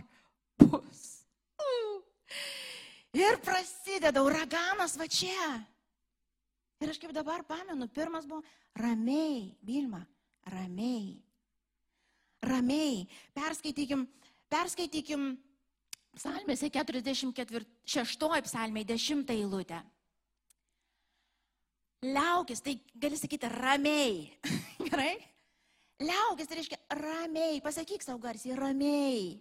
bus. 0.61 1.25
Ir 3.17 3.39
prasideda 3.41 4.21
uraganas 4.21 4.97
va 5.01 5.07
čia. 5.09 5.49
Ir 6.85 6.93
aš 6.93 7.01
kaip 7.01 7.15
dabar 7.17 7.41
pamenu, 7.49 7.89
pirmas 7.89 8.27
buvo 8.29 8.43
ramiai, 8.77 9.55
Vilma, 9.65 10.03
ramiai. 10.53 11.17
Ramiai. 12.45 13.07
Perskaitykim, 13.33 14.05
perskaitykim 14.53 15.31
psalmėse 16.19 16.69
46 16.69 18.43
psalmė 18.45 18.85
10 18.85 19.33
eilutę. 19.33 19.81
Liaukis, 22.05 22.61
tai 22.61 22.77
gali 22.93 23.17
sakyti 23.17 23.49
ramiai. 23.49 24.29
Gerai? 24.91 25.17
Liaukis, 26.03 26.49
tai 26.49 26.59
reiškia 26.61 26.79
ramiai. 27.01 27.63
Pasakyk 27.65 28.05
savo 28.05 28.21
garsiai, 28.21 28.57
ramiai. 28.59 29.41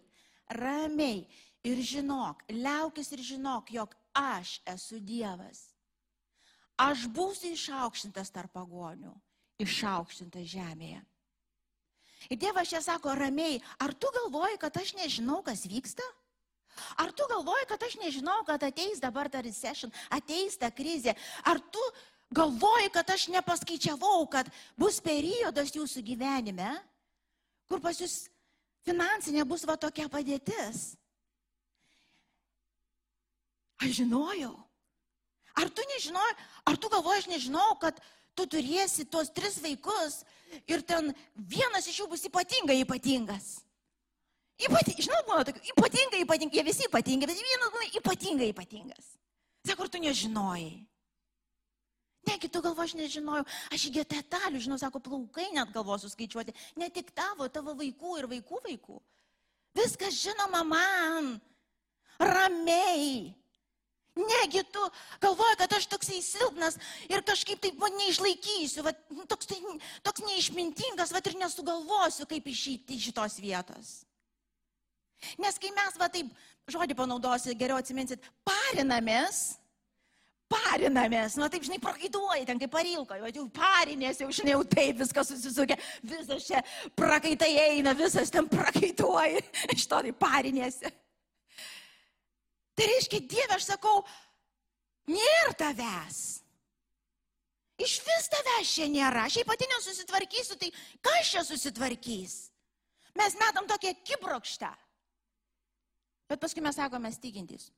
Ramiai 0.55 1.25
ir 1.65 1.81
žinok, 1.81 2.45
liaukis 2.53 3.11
ir 3.15 3.23
žinok, 3.25 3.71
jog 3.73 3.95
aš 4.15 4.59
esu 4.75 4.99
Dievas. 5.01 5.71
Aš 6.77 7.07
būsiu 7.15 7.53
išaukštintas 7.55 8.31
tarp 8.35 8.53
pagonių, 8.53 9.13
išaukštintas 9.63 10.45
žemėje. 10.51 11.01
Ir 12.29 12.39
Dievas 12.41 12.69
čia 12.69 12.81
sako 12.83 13.15
ramiai, 13.15 13.61
ar 13.79 13.93
tu 13.93 14.11
galvoji, 14.13 14.59
kad 14.61 14.77
aš 14.77 14.93
nežinau, 14.99 15.41
kas 15.45 15.65
vyksta? 15.69 16.05
Ar 16.99 17.13
tu 17.15 17.23
galvoji, 17.31 17.67
kad 17.69 17.83
aš 17.87 17.95
nežinau, 18.01 18.41
kad 18.47 18.63
ateis 18.67 18.99
dabar 18.99 19.29
ta 19.31 19.39
recession, 19.45 19.93
ateis 20.11 20.57
ta 20.59 20.69
krizė? 20.75 21.15
Ar 21.47 21.61
tu 21.71 21.83
galvoji, 22.33 22.91
kad 22.93 23.09
aš 23.09 23.27
nepaskaičiavau, 23.33 24.25
kad 24.31 24.49
bus 24.77 25.01
periodas 25.03 25.73
jūsų 25.75 26.03
gyvenime, 26.05 26.71
kur 27.69 27.81
pas 27.83 27.97
jūs 27.99 28.27
finansinė 28.85 29.45
bus 29.47 29.65
va 29.67 29.77
tokia 29.77 30.07
padėtis? 30.11 30.93
Aš 33.81 33.99
žinojau. 34.01 34.55
Ar 35.55 35.69
tu 35.71 35.83
nežinojai, 35.93 36.35
ar 36.67 36.77
tu 36.77 36.91
galvoji, 36.91 37.23
aš 37.23 37.29
nežinau, 37.31 37.67
kad 37.79 37.99
tu 38.35 38.45
turėsi 38.51 39.05
tuos 39.07 39.31
tris 39.31 39.59
vaikus 39.63 40.23
ir 40.67 40.83
ten 40.83 41.13
vienas 41.35 41.87
iš 41.87 42.01
jų 42.01 42.09
bus 42.11 42.25
ypatingai 42.27 42.81
ypatingas. 42.83 43.61
Ypati, 44.55 44.95
žinau, 45.03 45.19
būna 45.27 45.43
tokių, 45.47 45.61
ypatingai 45.73 46.21
ypatingai, 46.23 46.59
jie 46.59 46.63
visi 46.63 46.87
ypatingi, 46.87 47.27
bet 47.27 47.39
vienas 47.43 47.71
būna 47.73 47.87
ypatingai 47.99 48.51
ypatingas. 48.53 49.15
Sako, 49.67 49.87
ar 49.87 49.91
tu 49.91 49.99
nežinojai? 49.99 50.77
Negi 52.25 52.49
tu 52.49 52.61
galvo, 52.61 52.81
aš 52.81 52.95
nežinojau, 52.97 53.45
aš 53.73 53.87
iki 53.89 54.03
detalių, 54.09 54.61
žinau, 54.63 54.79
sako, 54.81 55.01
plaukai 55.03 55.51
net 55.53 55.69
galvosiu 55.75 56.09
skaičiuoti, 56.09 56.55
ne 56.81 56.89
tik 56.93 57.11
tavo, 57.13 57.47
tavo 57.53 57.75
vaikų 57.77 58.17
ir 58.21 58.29
vaikų 58.31 58.61
vaikų. 58.65 58.99
Viskas 59.77 60.17
žinoma 60.23 60.63
man, 60.65 61.35
ramiai. 62.19 63.33
Negi 64.15 64.63
tu 64.71 64.79
galvoji, 65.19 65.57
kad 65.59 65.73
aš 65.75 65.89
toksai 65.91 66.21
silpnas 66.23 66.77
ir 67.11 67.19
kažkaip 67.27 67.59
taip 67.59 67.75
man 67.81 67.91
neišlaikysiu, 67.99 68.85
va, 68.87 68.93
toks, 69.27 69.49
tai, 69.49 69.59
toks 70.07 70.23
neišmintingas, 70.23 71.11
va 71.11 71.19
ir 71.19 71.35
nesugalvosiu, 71.41 72.23
kaip 72.29 72.47
išeiti 72.47 72.95
iš 72.95 73.09
šitos 73.09 73.35
vietos. 73.43 73.91
Nes 75.41 75.59
kai 75.59 75.73
mes, 75.75 75.99
va 75.99 76.07
taip, 76.11 76.31
žodį 76.71 76.95
panaudosiu, 76.95 77.57
geriau 77.59 77.81
atsiminsit, 77.81 78.23
parinamės, 78.47 79.57
parinamės, 80.55 81.37
nu 81.39 81.47
taip, 81.51 81.65
žinai, 81.67 81.79
prakaituoji, 81.83 82.45
ten 82.47 82.61
kaip 82.61 82.71
parilko, 82.73 83.17
jau, 83.19 83.31
jau 83.39 83.45
parinės, 83.55 84.21
jau, 84.23 84.29
žinai, 84.33 84.55
jau 84.55 84.63
taip 84.71 85.01
viskas 85.01 85.31
susisukia, 85.31 85.77
visas 86.05 86.47
čia 86.47 86.61
prakaitai 86.97 87.51
eina, 87.67 87.95
visas 87.97 88.31
ten 88.33 88.47
prakaituoji, 88.51 89.43
iš 89.75 89.87
to 89.91 90.01
tai 90.07 90.13
parinėsi. 90.25 90.93
Tai 92.75 92.87
reiškia, 92.91 93.21
Dieve, 93.31 93.55
aš 93.55 93.69
sakau, 93.69 94.01
nėra 95.07 95.53
tavęs. 95.59 96.23
Iš 97.79 97.93
vis 98.07 98.27
tavęs 98.31 98.71
čia 98.71 98.87
nėra. 98.91 99.25
Aš 99.27 99.39
jei 99.41 99.47
pati 99.47 99.67
nesusitvarkysiu, 99.71 100.55
tai 100.59 100.71
kas 101.03 101.31
čia 101.31 101.43
susitvarkys? 101.43 102.35
Mes 103.15 103.35
metam 103.39 103.67
tokią 103.67 103.93
kibrokštą. 104.07 104.71
Bet 106.31 106.41
paskui 106.41 106.63
mes 106.63 106.75
sakome 106.75 107.11
tikintys. 107.21 107.69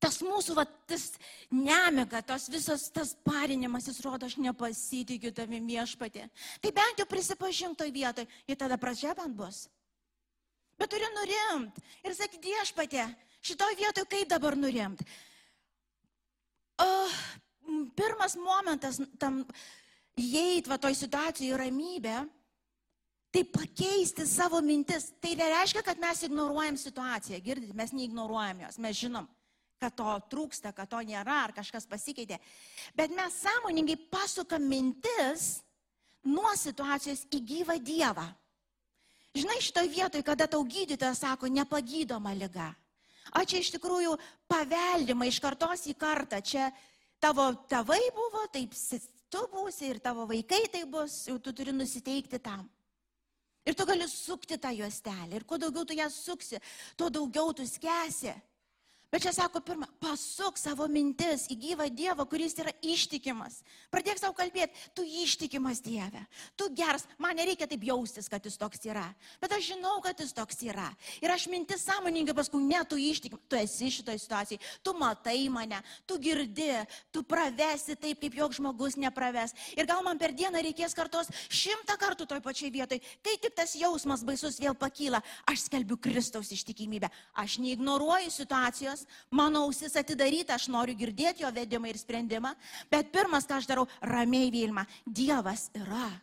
Tas 0.00 0.20
mūsų, 0.24 0.54
va, 0.56 0.64
tas 0.88 1.10
nemiga, 1.52 2.22
tos 2.24 2.48
visas 2.48 2.86
tas 2.94 3.12
parinimas, 3.26 3.88
jis 3.90 4.00
rodo, 4.04 4.26
aš 4.26 4.38
nepasitikiu 4.40 5.32
tavimi 5.36 5.76
viešpatė. 5.76 6.24
Tai 6.64 6.70
bent 6.72 7.02
jau 7.02 7.08
prisipažink 7.08 7.76
toj 7.76 7.92
vietoj, 7.92 8.24
ir 8.48 8.56
tada 8.56 8.80
pradžia 8.80 9.12
bent 9.18 9.36
bus. 9.36 9.66
Bet 10.80 10.88
turi 10.88 11.04
nurimt 11.12 11.76
ir 12.00 12.16
sakyti 12.16 12.54
viešpatė, 12.54 13.04
Šitoj 13.40 13.76
vietoj 13.78 14.04
kaip 14.04 14.28
dabar 14.28 14.56
nurimti? 14.56 15.04
Uh, 16.80 17.14
pirmas 17.96 18.36
momentas 18.36 19.00
tam 19.20 19.42
įeit 20.20 20.68
va 20.68 20.76
toj 20.80 20.96
situacijoje 20.96 21.54
į 21.54 21.60
ramybę, 21.60 22.16
tai 23.32 23.44
pakeisti 23.48 24.26
savo 24.28 24.60
mintis. 24.64 25.10
Tai 25.22 25.32
nereiškia, 25.40 25.84
kad 25.86 26.00
mes 26.00 26.24
ignoruojam 26.28 26.76
situaciją, 26.80 27.40
girdit, 27.44 27.72
mes 27.76 27.94
neignoruojam 27.96 28.64
jos, 28.66 28.80
mes 28.80 29.00
žinom, 29.00 29.28
kad 29.80 29.96
to 29.96 30.12
trūksta, 30.30 30.74
kad 30.76 30.90
to 30.90 31.00
nėra, 31.06 31.38
ar 31.46 31.54
kažkas 31.56 31.88
pasikeitė. 31.88 32.36
Bet 32.96 33.12
mes 33.16 33.38
sąmoningai 33.40 33.96
pasukam 34.12 34.66
mintis 34.68 35.62
nuo 36.28 36.52
situacijos 36.58 37.24
į 37.32 37.40
gyvą 37.52 37.78
Dievą. 37.80 38.26
Žinai, 39.30 39.60
šitoje 39.62 39.88
vietoje, 39.88 40.26
kada 40.26 40.48
tau 40.50 40.64
gydytojas 40.66 41.22
sako, 41.22 41.48
nepagydoma 41.48 42.34
lyga. 42.34 42.72
A 43.30 43.44
čia 43.46 43.60
iš 43.62 43.70
tikrųjų 43.76 44.16
paveldima 44.50 45.28
iš 45.28 45.38
kartos 45.40 45.86
į 45.86 45.94
kartą. 45.98 46.40
Čia 46.42 46.66
tavo 47.22 47.46
tėvai 47.70 48.02
buvo, 48.16 48.42
taip 48.50 48.74
tu 49.30 49.44
būsi 49.52 49.92
ir 49.92 50.02
tavo 50.02 50.26
vaikai 50.26 50.64
tai 50.72 50.82
bus, 50.90 51.22
jau 51.30 51.38
tu 51.38 51.54
turi 51.54 51.72
nusiteikti 51.72 52.42
tam. 52.42 52.66
Ir 53.64 53.76
tu 53.78 53.86
gali 53.86 54.08
sukti 54.10 54.58
tą 54.58 54.72
juostelę. 54.74 55.38
Ir 55.38 55.46
kuo 55.46 55.60
daugiau 55.60 55.86
tu 55.86 55.94
ją 55.94 56.08
suksi, 56.10 56.58
tuo 56.98 57.10
daugiau 57.12 57.54
tu 57.54 57.66
skęsi. 57.66 58.34
Bet 59.10 59.24
čia 59.26 59.32
sako, 59.34 59.58
pirmą, 59.58 59.88
pasuk 59.98 60.54
savo 60.54 60.86
mintis 60.86 61.48
į 61.50 61.56
gyvą 61.58 61.88
Dievą, 61.90 62.22
kuris 62.30 62.52
yra 62.62 62.70
ištikimas. 62.78 63.56
Pradėk 63.90 64.20
savo 64.20 64.36
kalbėti, 64.38 64.70
tu 64.94 65.02
ištikimas 65.02 65.80
Dieve, 65.82 66.20
tu 66.54 66.68
geras, 66.78 67.08
man 67.18 67.34
nereikia 67.34 67.66
taip 67.66 67.82
jaustis, 67.88 68.28
kad 68.30 68.44
jis 68.46 68.54
toks 68.60 68.86
yra. 68.86 69.08
Bet 69.42 69.50
aš 69.56 69.72
žinau, 69.72 69.96
kad 70.04 70.14
jis 70.22 70.30
toks 70.36 70.62
yra. 70.62 70.86
Ir 71.18 71.34
aš 71.34 71.48
mintis 71.50 71.82
sąmoningai 71.88 72.36
paskui, 72.38 72.62
ne, 72.62 72.78
tu 72.86 73.00
ištikimas, 73.02 73.42
tu 73.50 73.58
esi 73.58 73.90
šitoje 73.96 74.20
situacijoje, 74.22 74.68
tu 74.86 74.94
matai 74.94 75.42
mane, 75.50 75.82
tu 76.06 76.20
girdi, 76.22 76.70
tu 77.10 77.24
pravesi 77.26 77.98
taip, 77.98 78.22
kaip 78.22 78.38
jok 78.38 78.54
žmogus 78.60 78.94
nepraves. 78.94 79.56
Ir 79.74 79.90
gal 79.90 80.06
man 80.06 80.22
per 80.22 80.30
dieną 80.38 80.62
reikės 80.68 80.94
kartos 80.94 81.32
šimtą 81.50 81.98
kartų 81.98 82.28
toj 82.30 82.44
pačiai 82.46 82.70
vietoj. 82.78 83.02
Kai 83.26 83.34
tik 83.42 83.58
tas 83.58 83.74
jausmas 83.74 84.22
baisus 84.22 84.62
vėl 84.62 84.78
pakyla, 84.78 85.18
aš 85.50 85.66
skelbiu 85.66 85.98
Kristaus 85.98 86.54
ištikimybę. 86.54 87.10
Aš 87.34 87.58
neignoruoju 87.58 88.30
situacijos 88.38 88.99
Dievas, 89.00 89.06
mano 89.30 89.64
ausis 89.64 89.96
atidaryta, 89.96 90.54
aš 90.54 90.68
noriu 90.68 90.96
girdėti 90.96 91.42
jo 91.42 91.50
vedimą 91.52 91.88
ir 91.88 91.98
sprendimą, 91.98 92.54
bet 92.90 93.12
pirmas, 93.12 93.46
ką 93.46 93.58
aš 93.58 93.66
darau, 93.66 93.86
ramiai 94.02 94.50
Vilma, 94.50 94.86
Dievas 95.06 95.70
yra. 95.74 96.20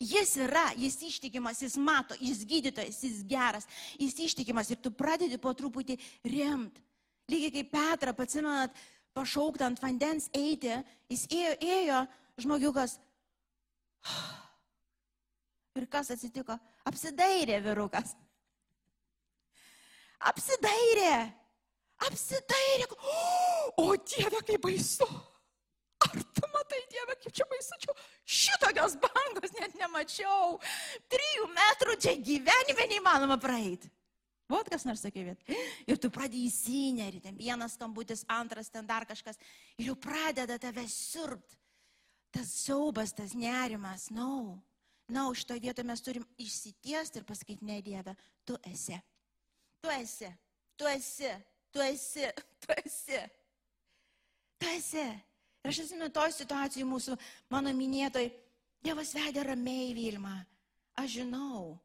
Jis 0.00 0.36
yra, 0.42 0.72
jis 0.76 0.96
ištikimas, 1.02 1.62
jis 1.62 1.76
mato, 1.76 2.14
jis 2.18 2.44
gydytojas, 2.44 3.02
jis 3.02 3.22
geras, 3.24 3.66
jis 3.98 4.14
ištikimas 4.18 4.70
ir 4.70 4.80
tu 4.82 4.90
pradedi 4.90 5.38
po 5.38 5.52
truputį 5.54 5.98
rimt. 6.24 6.80
Lygiai 7.30 7.52
kaip 7.52 7.70
Petra, 7.72 8.12
atsimenat, 8.12 8.74
pašaukt 9.14 9.62
ant 9.62 9.80
vandens 9.80 10.28
eiti, 10.34 10.74
jis 11.08 11.26
ėjo, 11.30 11.54
ėjo 11.62 12.00
žmogiukas. 12.42 12.98
Ir 15.78 15.86
kas 15.90 16.10
atsitiko? 16.14 16.58
Apsidairė 16.86 17.60
vyrukas. 17.64 18.12
Apsidairė. 20.22 21.43
Apsidairė. 22.02 22.88
O 23.80 23.94
Dieve, 23.96 24.42
kaip 24.46 24.62
baisu. 24.64 25.06
Ar 26.04 26.22
tu 26.36 26.48
matai, 26.52 26.82
Dieve, 26.90 27.16
kaip 27.22 27.32
čia 27.32 27.46
baisu? 27.50 27.78
Čia 27.80 27.94
šitokios 28.24 28.96
bangos 29.02 29.54
net 29.58 29.76
nemačiau. 29.78 30.58
Trijų 31.12 31.50
metrų 31.54 31.98
čia 32.02 32.16
gyvenime 32.18 32.88
neįmanoma 32.90 33.38
praeiti. 33.40 33.90
Vot 34.50 34.68
kas 34.68 34.84
nors 34.84 35.00
sakė, 35.00 35.24
bet. 35.30 35.54
Ir 35.88 35.98
tu 36.00 36.10
pradėjai 36.12 36.50
įsinerį, 36.50 37.22
ten 37.24 37.38
vienas 37.38 37.78
skambutis, 37.78 38.26
antras, 38.28 38.68
ten 38.72 38.84
dar 38.86 39.06
kažkas. 39.08 39.40
Ir 39.78 39.88
jau 39.92 39.96
pradeda 39.96 40.58
tave 40.60 40.84
sirpt. 40.90 41.56
Tas 42.34 42.50
siaubas, 42.64 43.14
tas 43.16 43.32
nerimas. 43.38 44.10
Na, 44.10 44.26
no. 44.26 44.58
na, 45.08 45.22
no, 45.22 45.34
šitoje 45.38 45.62
vietoje 45.64 45.86
mes 45.88 46.02
turim 46.04 46.26
išsitiesti 46.42 47.22
ir 47.22 47.26
pasakyti, 47.28 47.64
ne 47.64 47.80
Dieve, 47.84 48.16
tu 48.44 48.58
esi. 48.68 48.98
Tu 49.80 49.92
esi. 49.96 50.30
Tu 50.76 50.88
esi. 50.90 51.30
Tu 51.74 51.82
esi, 51.82 52.26
tu 52.62 52.74
esi. 52.78 53.20
Tu 54.62 54.70
esi. 54.76 55.06
Ir 55.64 55.72
aš 55.72 55.80
esu 55.82 56.08
toj 56.14 56.32
situacijai 56.36 56.86
mūsų, 56.86 57.18
mano 57.50 57.72
minėtoj, 57.74 58.30
Dievas 58.84 59.14
vedė 59.16 59.46
ramiai 59.48 59.94
Vilma. 59.96 60.34
Aš 61.00 61.14
žinau. 61.18 61.78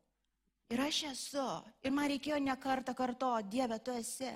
Ir 0.69 0.81
aš 0.83 0.97
esu. 1.13 1.45
Ir 1.81 1.93
man 1.95 2.09
reikėjo 2.11 2.41
ne 2.43 2.55
kartą 2.59 2.93
karto, 2.93 3.31
Dieve, 3.47 3.79
tu 3.79 3.95
esi. 3.95 4.33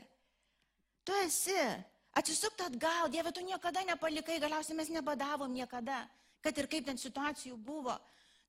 Tu 1.04 1.18
esi. 1.26 1.60
Atsisukti 2.16 2.64
atgal, 2.64 3.12
Dieve, 3.12 3.34
tu 3.36 3.44
niekada 3.44 3.84
nepalikai, 3.86 4.40
galiausiai 4.40 4.78
mes 4.78 4.90
nebadavom 4.96 5.52
niekada, 5.52 6.06
kad 6.46 6.58
ir 6.58 6.70
kaip 6.72 6.88
ten 6.88 6.98
situacijų 6.98 7.58
buvo. 7.58 7.98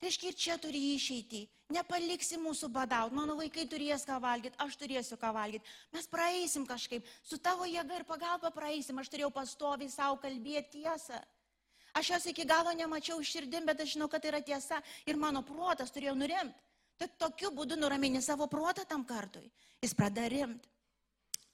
Reiškia, 0.02 0.30
ir 0.30 0.36
čia 0.36 0.56
turi 0.60 0.80
išeiti. 0.94 1.44
Nepaliksi 1.72 2.36
mūsų 2.40 2.68
badaut. 2.72 3.14
Mano 3.16 3.36
vaikai 3.38 3.64
turės 3.70 4.04
ką 4.04 4.18
valgyti, 4.20 4.58
aš 4.60 4.76
turėsiu 4.80 5.16
ką 5.20 5.30
valgyti. 5.32 5.64
Mes 5.94 6.08
praeisim 6.10 6.66
kažkaip. 6.68 7.06
Su 7.24 7.38
tavo 7.38 7.64
jėga 7.68 8.00
ir 8.00 8.04
pagalba 8.08 8.50
praeisim. 8.52 8.98
Aš 9.00 9.08
turėjau 9.12 9.30
pastoviai 9.32 9.90
savo 9.92 10.18
kalbėti 10.20 10.82
tiesą. 10.82 11.22
Aš 11.94 12.10
jos 12.10 12.28
iki 12.32 12.44
galo 12.44 12.72
nemačiau 12.74 13.22
širdim, 13.22 13.64
bet 13.70 13.80
aš 13.80 13.94
žinau, 13.94 14.10
kad 14.10 14.22
tai 14.22 14.32
yra 14.32 14.42
tiesa. 14.42 14.82
Ir 15.06 15.16
mano 15.16 15.44
protas 15.46 15.94
turėjo 15.94 16.16
nurimti. 16.18 16.58
Tad 16.98 17.16
tokiu 17.18 17.50
būdu 17.54 17.78
nuramini 17.78 18.22
savo 18.22 18.46
protą 18.50 18.84
tam 18.86 19.06
kartui. 19.06 19.46
Jis 19.82 19.94
pradeda 19.96 20.28
rimti. 20.30 20.68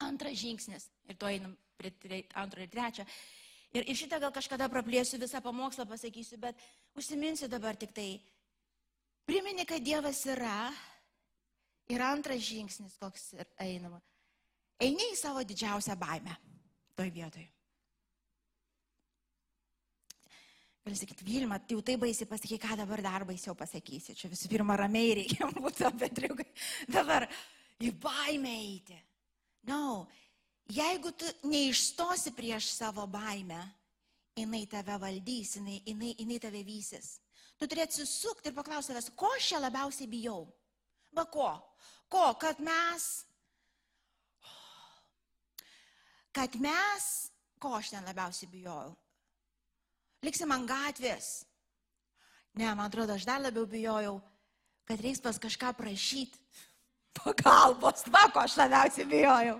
Antras 0.04 0.40
žingsnis. 0.40 0.88
Ir 1.08 1.16
to 1.20 1.28
einam 1.28 1.54
prie 1.80 2.24
antro 2.34 2.64
ir 2.64 2.72
trečio. 2.72 3.06
Ir, 3.70 3.86
ir 3.86 3.96
šitą 3.96 4.18
gal 4.18 4.32
kažkada 4.34 4.66
praplėsiu 4.70 5.20
visą 5.22 5.38
pamokslą, 5.44 5.86
pasakysiu, 5.86 6.40
bet 6.42 6.58
užsiminsiu 6.98 7.46
dabar 7.50 7.78
tik 7.78 7.92
tai. 7.94 8.10
Primini, 9.28 9.66
kad 9.68 9.84
Dievas 9.84 10.24
yra. 10.26 10.72
Ir 11.90 12.02
antras 12.06 12.42
žingsnis, 12.46 12.98
koks 13.02 13.32
ir 13.34 13.46
einama. 13.62 13.98
Eini 14.80 15.10
į 15.12 15.16
savo 15.18 15.42
didžiausią 15.46 15.96
baimę 15.98 16.36
toj 16.98 17.10
vietoj. 17.14 17.46
Gali 20.80 20.96
sakyti, 20.96 21.26
Vilma, 21.26 21.58
jau 21.68 21.82
tai 21.84 21.96
baisiai 22.00 22.28
pasakai, 22.30 22.58
ką 22.62 22.76
dabar 22.80 23.02
dar 23.04 23.26
baisiau 23.28 23.54
pasakysi. 23.58 24.14
Čia 24.16 24.30
visų 24.32 24.48
pirma 24.52 24.78
ramiai 24.80 25.18
reikia 25.20 25.50
būti, 25.56 25.90
bet 26.00 26.14
triukai. 26.16 26.46
Dabar 26.88 27.26
į 27.82 27.92
baimę 28.00 28.54
eiti. 28.62 28.96
Na, 29.68 29.76
no, 29.76 30.08
Jeigu 30.70 31.10
tu 31.12 31.26
neišstosi 31.50 32.30
prieš 32.36 32.68
savo 32.76 33.06
baimę, 33.10 33.58
jinai 34.38 34.66
tave 34.70 34.98
valdys, 35.02 35.56
jinai, 35.58 35.80
jinai, 35.86 36.14
jinai 36.18 36.38
tave 36.38 36.62
vysis. 36.62 37.18
Tu 37.58 37.66
turi 37.66 37.82
atsisukti 37.82 38.48
ir 38.48 38.54
paklausti 38.54 38.92
savęs, 38.92 39.10
ko 39.18 39.28
aš 39.36 39.48
čia 39.50 39.58
labiausiai 39.60 40.08
bijau? 40.08 40.44
Va 41.16 41.26
ko? 41.26 41.50
Ko? 42.08 42.22
Kad 42.38 42.62
mes. 42.62 43.08
Kad 46.32 46.54
mes. 46.62 47.08
Ko 47.60 47.74
aš 47.76 47.90
ten 47.92 48.06
labiausiai 48.06 48.48
bijojau? 48.48 48.94
Liksim 50.24 50.52
ant 50.54 50.68
gatvės. 50.68 51.42
Ne, 52.56 52.70
man 52.70 52.86
atrodo, 52.86 53.16
aš 53.18 53.26
dar 53.28 53.42
labiau 53.42 53.66
bijojau, 53.68 54.14
kad 54.88 55.02
reiks 55.02 55.20
pas 55.20 55.38
kažką 55.38 55.74
prašyti. 55.76 56.40
Pagalbos, 57.20 58.06
va, 58.08 58.24
ko 58.32 58.40
aš 58.46 58.56
labiausiai 58.62 59.08
bijojau. 59.10 59.58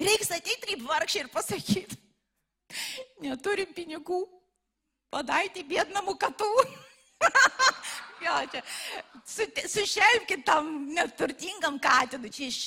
Reiks 0.00 0.32
ateiti 0.34 0.70
kaip 0.70 0.82
vargšai 0.88 1.24
ir 1.24 1.30
pasakyti, 1.32 1.98
neturim 3.24 3.70
pinigų, 3.76 4.24
padaiti 5.14 5.64
bėdnamų 5.68 6.16
katų. 6.20 6.50
jo, 8.26 8.36
čia, 8.52 8.62
su, 9.24 9.46
sušelkit 9.76 10.44
tam 10.46 10.70
neturtingam 10.94 11.78
katinui, 11.82 12.32
čia 12.34 12.50
iš 12.50 12.60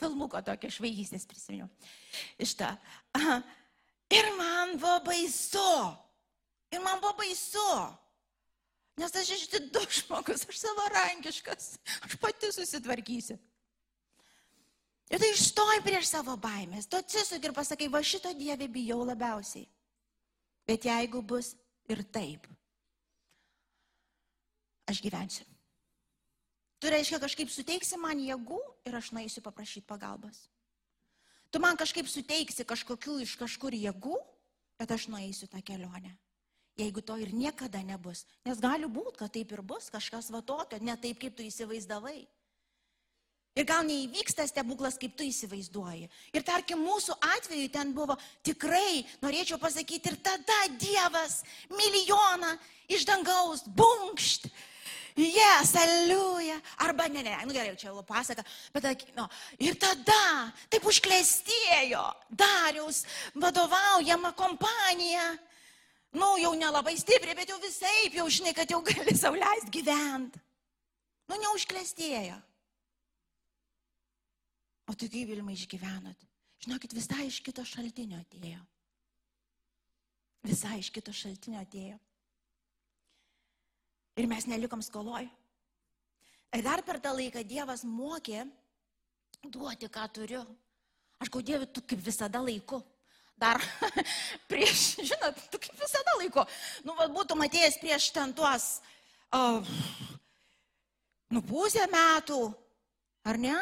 filmuko 0.00 0.40
tokio 0.46 0.70
švaigystės 0.72 1.28
prisiminiau. 1.28 1.68
Iš 2.40 2.56
tą. 2.58 2.72
Ir 4.10 4.30
man 4.38 4.76
buvo 4.78 4.98
baisu. 5.10 5.72
Ir 6.74 6.82
man 6.82 7.02
buvo 7.02 7.14
baisu. 7.20 7.68
Nes 9.00 9.14
aš 9.16 9.30
išdidus 9.36 10.02
žmogus, 10.02 10.42
aš 10.48 10.58
savarankiškas, 10.60 11.68
aš 12.04 12.16
pati 12.20 12.50
susitvarkysiu. 12.52 13.38
Ir 15.10 15.18
tai 15.18 15.32
išstoj 15.34 15.82
prieš 15.82 16.12
savo 16.12 16.36
baimės. 16.38 16.86
Tu 16.86 16.98
atsisuk 16.98 17.42
ir 17.42 17.54
pasakai, 17.54 17.90
va 17.90 18.02
šito 18.06 18.30
Dievė 18.36 18.68
bijau 18.70 19.02
labiausiai. 19.02 19.66
Bet 20.68 20.86
jeigu 20.86 21.22
bus 21.22 21.56
ir 21.90 22.04
taip, 22.14 22.46
aš 24.86 25.02
gyvensiu. 25.02 25.46
Tu 26.80 26.88
reiškia 26.88 27.18
kažkaip 27.20 27.50
suteiksi 27.52 27.98
man 28.00 28.22
jėgų 28.22 28.60
ir 28.88 28.96
aš 28.96 29.10
naisiu 29.12 29.42
paprašyti 29.44 29.84
pagalbos. 29.88 30.46
Tu 31.50 31.58
man 31.58 31.76
kažkaip 31.76 32.06
suteiksi 32.08 32.64
kažkokių 32.64 33.18
iš 33.26 33.34
kažkur 33.36 33.74
jėgų, 33.74 34.16
bet 34.78 34.94
aš 34.94 35.10
nueisiu 35.10 35.50
tą 35.50 35.60
kelionę. 35.66 36.14
Jeigu 36.78 37.02
to 37.04 37.18
ir 37.20 37.34
niekada 37.34 37.82
nebus. 37.84 38.22
Nes 38.46 38.62
gali 38.62 38.86
būti, 38.88 39.18
kad 39.18 39.34
taip 39.34 39.50
ir 39.52 39.60
bus, 39.60 39.90
kažkas 39.92 40.30
va 40.32 40.40
tokio, 40.40 40.78
ne 40.80 40.94
taip, 40.96 41.18
kaip 41.20 41.34
tu 41.36 41.44
įsivaizdavai. 41.44 42.22
Ir 43.58 43.66
gal 43.66 43.82
neįvyks 43.82 44.36
tas 44.38 44.52
stebuklas, 44.52 44.94
kaip 45.00 45.16
tu 45.18 45.26
įsivaizduoji. 45.26 46.06
Ir 46.36 46.44
tarkim, 46.46 46.84
mūsų 46.86 47.16
atveju 47.18 47.70
ten 47.74 47.90
buvo 47.96 48.14
tikrai, 48.46 49.02
norėčiau 49.24 49.58
pasakyti, 49.58 50.12
ir 50.12 50.20
tada 50.22 50.58
Dievas 50.78 51.40
milijoną 51.74 52.52
iš 52.94 53.08
dangaus, 53.08 53.64
bunkšt. 53.66 54.46
Yes, 55.18 55.74
aliuja. 55.74 56.60
Arba 56.86 57.08
ne, 57.10 57.24
ne, 57.26 57.34
nu 57.44 57.52
gerai, 57.52 57.74
čia 57.76 57.90
jau 57.90 58.04
pasaka, 58.06 58.44
bet, 58.72 59.02
nu, 59.16 59.26
ir 59.58 59.74
tada 59.82 60.52
taip 60.70 60.86
užklestėjo 60.86 62.04
Dariaus 62.30 63.02
vadovaujama 63.34 64.30
kompanija. 64.38 65.26
Nu, 66.14 66.36
jau 66.38 66.54
nelabai 66.58 66.94
stipriai, 66.98 67.36
bet 67.38 67.50
jau 67.50 67.58
visai, 67.62 68.10
jau 68.14 68.28
žinai, 68.30 68.54
kad 68.54 68.70
jau 68.70 68.80
gali 68.86 69.14
sauliais 69.18 69.66
gyventi. 69.70 70.38
Nu, 71.30 71.38
neužklestėjo. 71.38 72.38
O 74.90 74.94
tai 74.98 75.06
kaip 75.06 75.28
Vilma 75.30 75.54
išgyvenot? 75.54 76.24
Žinokit, 76.64 76.94
visai 76.96 77.28
iš 77.28 77.38
kito 77.46 77.62
šaltinio 77.62 78.18
atėjo. 78.18 78.58
Visai 80.42 80.80
iš 80.82 80.90
kito 80.90 81.14
šaltinio 81.14 81.60
atėjo. 81.62 81.98
Ir 84.18 84.26
mes 84.28 84.48
nelikom 84.50 84.82
skoloj. 84.82 85.28
Ir 86.50 86.66
dar 86.66 86.82
per 86.82 86.98
tą 86.98 87.14
laiką 87.14 87.44
Dievas 87.46 87.86
mokė 87.86 88.42
duoti, 89.46 89.86
ką 89.86 90.08
turiu. 90.10 90.42
Aš 91.22 91.30
gau 91.30 91.44
Dievui, 91.44 91.70
tu 91.70 91.86
kaip 91.86 92.02
visada 92.02 92.42
laiku. 92.42 92.82
Dar 93.38 93.62
prieš, 94.50 94.98
žinot, 95.06 95.38
tu 95.52 95.60
kaip 95.62 95.78
visada 95.78 96.18
laiku. 96.18 96.42
Nu, 96.82 96.98
vad 96.98 97.14
būtų 97.14 97.38
matėjęs 97.38 97.78
prieš 97.80 98.10
ten 98.16 98.34
tuos, 98.36 98.80
uh, 99.38 99.62
nu, 101.30 101.46
pusę 101.46 101.86
metų, 101.94 102.48
ar 103.30 103.38
ne? 103.38 103.54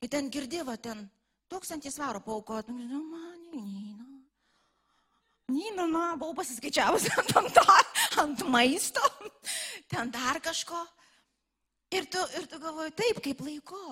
Ir 0.00 0.08
ten 0.08 0.30
girdėva, 0.32 0.76
ten 0.80 1.04
tūkstantį 1.52 1.92
svarų 1.92 2.22
paukot. 2.24 2.70
Nu, 2.72 3.02
man, 3.04 3.36
Nina. 3.52 4.06
Nina, 5.50 5.86
na, 5.90 6.04
buvau 6.16 6.36
pasiskaičiavus 6.38 7.08
ant, 7.18 7.34
ant, 7.40 7.58
ant 8.22 8.44
maisto, 8.48 9.02
ten 9.90 10.12
dar 10.14 10.38
kažko. 10.40 10.78
Ir 11.90 12.06
tu, 12.06 12.22
ir 12.38 12.46
tu 12.46 12.60
galvoji, 12.62 12.94
taip, 12.94 13.18
kaip 13.24 13.42
laiku. 13.42 13.82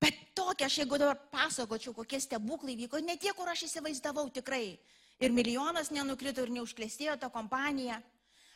Bet 0.00 0.16
tokia, 0.38 0.68
aš 0.70 0.78
jeigu 0.80 1.00
dabar 1.02 1.18
pasakočiau, 1.32 1.92
kokie 1.96 2.20
stebuklai 2.22 2.76
vyko, 2.78 3.02
ne 3.02 3.18
tie, 3.20 3.34
kur 3.36 3.50
aš 3.50 3.66
įsivaizdavau 3.66 4.30
tikrai. 4.32 4.78
Ir 5.20 5.34
milijonas 5.34 5.90
nenukrito 5.92 6.40
ir 6.46 6.54
neužklėstėjo 6.54 7.18
ta 7.20 7.28
kompanija. 7.28 7.98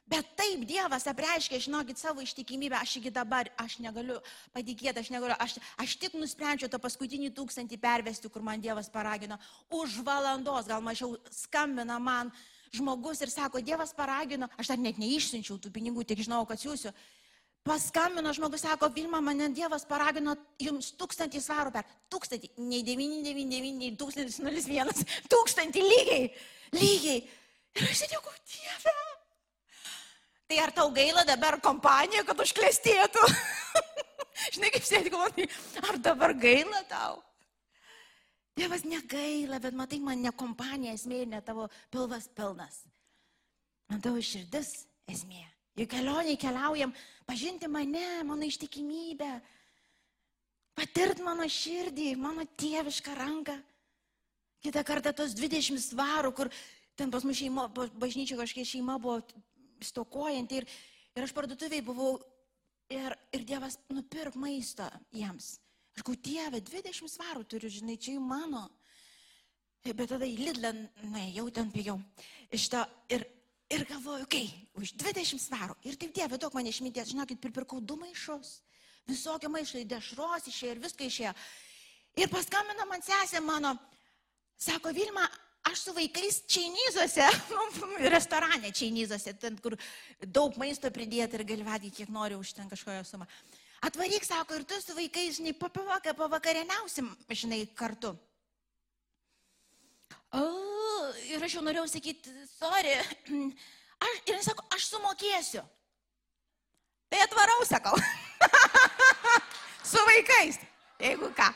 Bet 0.04 0.26
taip 0.36 0.66
Dievas 0.68 1.06
apreiškia, 1.08 1.62
žinokit, 1.64 1.96
savo 1.96 2.20
ištikimybę, 2.20 2.76
aš 2.76 2.98
iki 3.00 3.10
dabar, 3.12 3.48
aš 3.56 3.78
negaliu 3.80 4.18
patikėti, 4.52 5.00
aš 5.00 5.08
negaliu, 5.14 5.36
aš, 5.40 5.56
aš 5.80 5.94
tik 6.02 6.18
nusprendžiau 6.18 6.68
tą 6.68 6.80
paskutinį 6.82 7.30
tūkstantį 7.32 7.78
pervesti, 7.80 8.28
kur 8.28 8.44
man 8.44 8.60
Dievas 8.60 8.92
paragino. 8.92 9.38
Už 9.72 10.02
valandos, 10.04 10.68
gal 10.68 10.84
mažiau 10.84 11.16
skambina 11.32 11.96
man 11.96 12.32
žmogus 12.74 13.24
ir 13.24 13.32
sako, 13.32 13.62
Dievas 13.64 13.96
paragino, 13.96 14.50
aš 14.60 14.74
dar 14.74 14.82
net 14.82 15.00
neišsiunčiau 15.00 15.56
tų 15.56 15.72
pinigų, 15.72 16.04
tik 16.04 16.20
žinau, 16.26 16.42
kad 16.44 16.60
siūsiu. 16.60 16.92
Paskambino 17.64 18.28
žmogus, 18.36 18.60
sako, 18.66 18.90
Vilma, 18.92 19.22
mane 19.24 19.48
Dievas 19.56 19.88
paragino 19.88 20.36
jums 20.60 20.92
tūkstantį 21.00 21.40
svarų 21.40 21.72
per. 21.78 21.88
Tūkstantį, 22.12 22.52
nei 22.60 22.84
999, 22.84 23.80
nei 23.80 23.96
1001, 23.96 25.08
tūkstantį 25.32 25.88
lygiai, 25.88 26.30
lygiai. 26.76 27.24
Ir 27.74 27.88
aš 27.88 28.04
sėdėjau, 28.04 28.36
Dieve. 28.52 29.13
Tai 30.48 30.58
ar 30.60 30.72
tau 30.76 30.90
gaila 30.92 31.24
dabar 31.24 31.56
kompanija, 31.64 32.24
kad 32.28 32.40
užklestėtų? 32.44 33.22
Žinai, 34.54 34.70
kaip 34.74 34.84
sėdi 34.84 35.12
galvoji, 35.14 35.46
ar 35.88 35.98
dabar 36.02 36.34
gaila 36.36 36.82
tau? 36.90 37.22
Dievas 38.54 38.84
negaila, 38.86 39.58
bet 39.58 39.74
matai, 39.74 39.98
man 40.04 40.20
ne 40.22 40.30
kompanija 40.30 40.94
esmė 40.94 41.24
ir 41.24 41.30
ne 41.32 41.40
tavo 41.42 41.66
pilvas 41.90 42.28
pilnas. 42.36 42.84
Man 43.90 44.04
tavo 44.04 44.20
širdis 44.22 44.84
esmė. 45.10 45.42
Juk 45.74 45.90
kelionį 45.90 46.36
keliaujam 46.38 46.92
pažinti 47.26 47.66
mane, 47.66 48.22
mano 48.28 48.46
ištikimybę, 48.46 49.30
patirt 50.78 51.22
mano 51.24 51.48
širdį, 51.50 52.12
mano 52.20 52.46
tėvišką 52.60 53.16
ranką. 53.18 53.56
Kitą 54.62 54.84
kartą 54.86 55.12
tos 55.16 55.34
20 55.34 55.82
svarų, 55.82 56.30
kur 56.36 56.52
ten 56.96 57.10
pas 57.10 57.26
mus 57.26 57.40
šeima, 57.40 57.66
bažnyčio 57.74 58.38
kažkiek 58.38 58.68
šeima 58.68 59.00
buvo 59.02 59.18
stokojanti 59.82 60.60
ir, 60.60 60.68
ir 61.16 61.26
aš 61.26 61.34
parduotuviai 61.36 61.84
buvau 61.84 62.16
ir, 62.92 63.16
ir 63.34 63.44
Dievas 63.48 63.78
nupirk 63.90 64.38
maisto 64.38 64.86
jiems. 65.14 65.56
Aš 65.94 66.06
gau, 66.06 66.16
Dieve, 66.18 66.60
20 66.60 67.10
svarų 67.10 67.44
turiu, 67.48 67.70
žinai, 67.70 67.98
čia 67.98 68.16
jau 68.16 68.24
mano. 68.24 68.66
Bet 69.84 70.08
tada 70.08 70.24
į 70.24 70.38
Lidlą, 70.40 70.72
na, 71.12 71.26
jau 71.28 71.44
ten 71.52 71.68
pigiau. 71.70 71.98
Iš 72.54 72.70
to 72.72 72.80
ir 73.12 73.26
Ir 73.72 73.84
galvoju, 73.88 74.26
okei, 74.28 74.44
okay, 74.44 74.66
už 74.76 74.92
20 75.00 75.40
svarų. 75.40 75.74
Ir 75.88 75.96
taip 75.98 76.12
dieve, 76.14 76.36
daug 76.38 76.52
man 76.54 76.66
išminties, 76.68 77.08
žinokit, 77.14 77.40
pripirkau 77.40 77.80
du 77.80 77.96
maišus. 77.96 78.58
Visokio 79.08 79.48
maišo 79.50 79.80
dešros 79.88 80.48
išėjo 80.50 80.74
ir 80.74 80.82
viską 80.84 81.08
išėjo. 81.08 81.32
Ir 82.20 82.30
paskambino 82.30 82.86
man 82.86 83.02
sesė 83.02 83.40
mano, 83.42 83.72
sako 84.60 84.92
Vilma, 84.94 85.24
aš 85.70 85.86
su 85.86 85.94
vaikais 85.96 86.42
Čeinyzuose, 86.50 87.26
nu, 87.54 87.88
restorane 88.12 88.72
Čeinyzuose, 88.72 89.34
ten, 89.40 89.58
kur 89.62 89.76
daug 90.20 90.56
maisto 90.60 90.90
pridėti 90.92 91.38
ir 91.38 91.46
gali 91.48 91.66
valgyti, 91.66 92.02
kiek 92.02 92.12
nori 92.12 92.38
už 92.38 92.54
ten 92.56 92.70
kažkokią 92.70 93.04
sumą. 93.08 93.28
Atvaryk, 93.84 94.24
sako, 94.24 94.56
ir 94.56 94.64
tu 94.64 94.78
su 94.80 94.96
vaikais, 94.96 95.38
žinai, 95.38 95.52
pavakarieniausim, 95.60 97.10
žinai, 97.28 97.64
kartu. 97.76 98.14
O, 100.34 100.44
ir 101.28 101.44
aš 101.44 101.58
jau 101.58 101.64
norėjau 101.64 101.86
sakyti, 101.92 102.32
sorry. 102.56 102.96
Aš, 104.04 104.16
ir 104.26 104.34
jis 104.34 104.48
sako, 104.50 104.64
aš 104.74 104.88
sumokėsiu. 104.90 105.60
Tai 107.08 107.20
atvarau, 107.24 107.60
sakau. 107.64 107.94
Su 109.90 110.02
vaikais. 110.10 110.58
Jeigu 111.00 111.30
ką. 111.38 111.46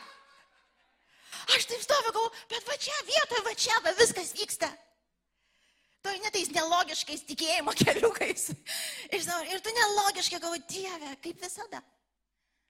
Aš 1.57 1.69
taip 1.71 1.85
stoviu, 1.85 2.13
galvoju, 2.13 2.33
bet 2.51 2.67
va 2.69 2.77
čia 2.81 2.97
vietoje, 3.09 3.45
va 3.47 3.55
čia, 3.57 3.77
va 3.85 3.95
viskas 3.99 4.35
vyksta. 4.37 4.69
Tu 6.05 6.15
netais 6.23 6.51
nelogiškais 6.55 7.25
tikėjimo 7.29 7.75
keliukais. 7.83 8.51
Ir, 9.09 9.23
ir 9.53 9.63
tu 9.65 9.73
nelogiškai 9.77 10.43
galvoji, 10.43 10.67
Dieve, 10.71 11.15
kaip 11.25 11.41
visada. 11.43 11.81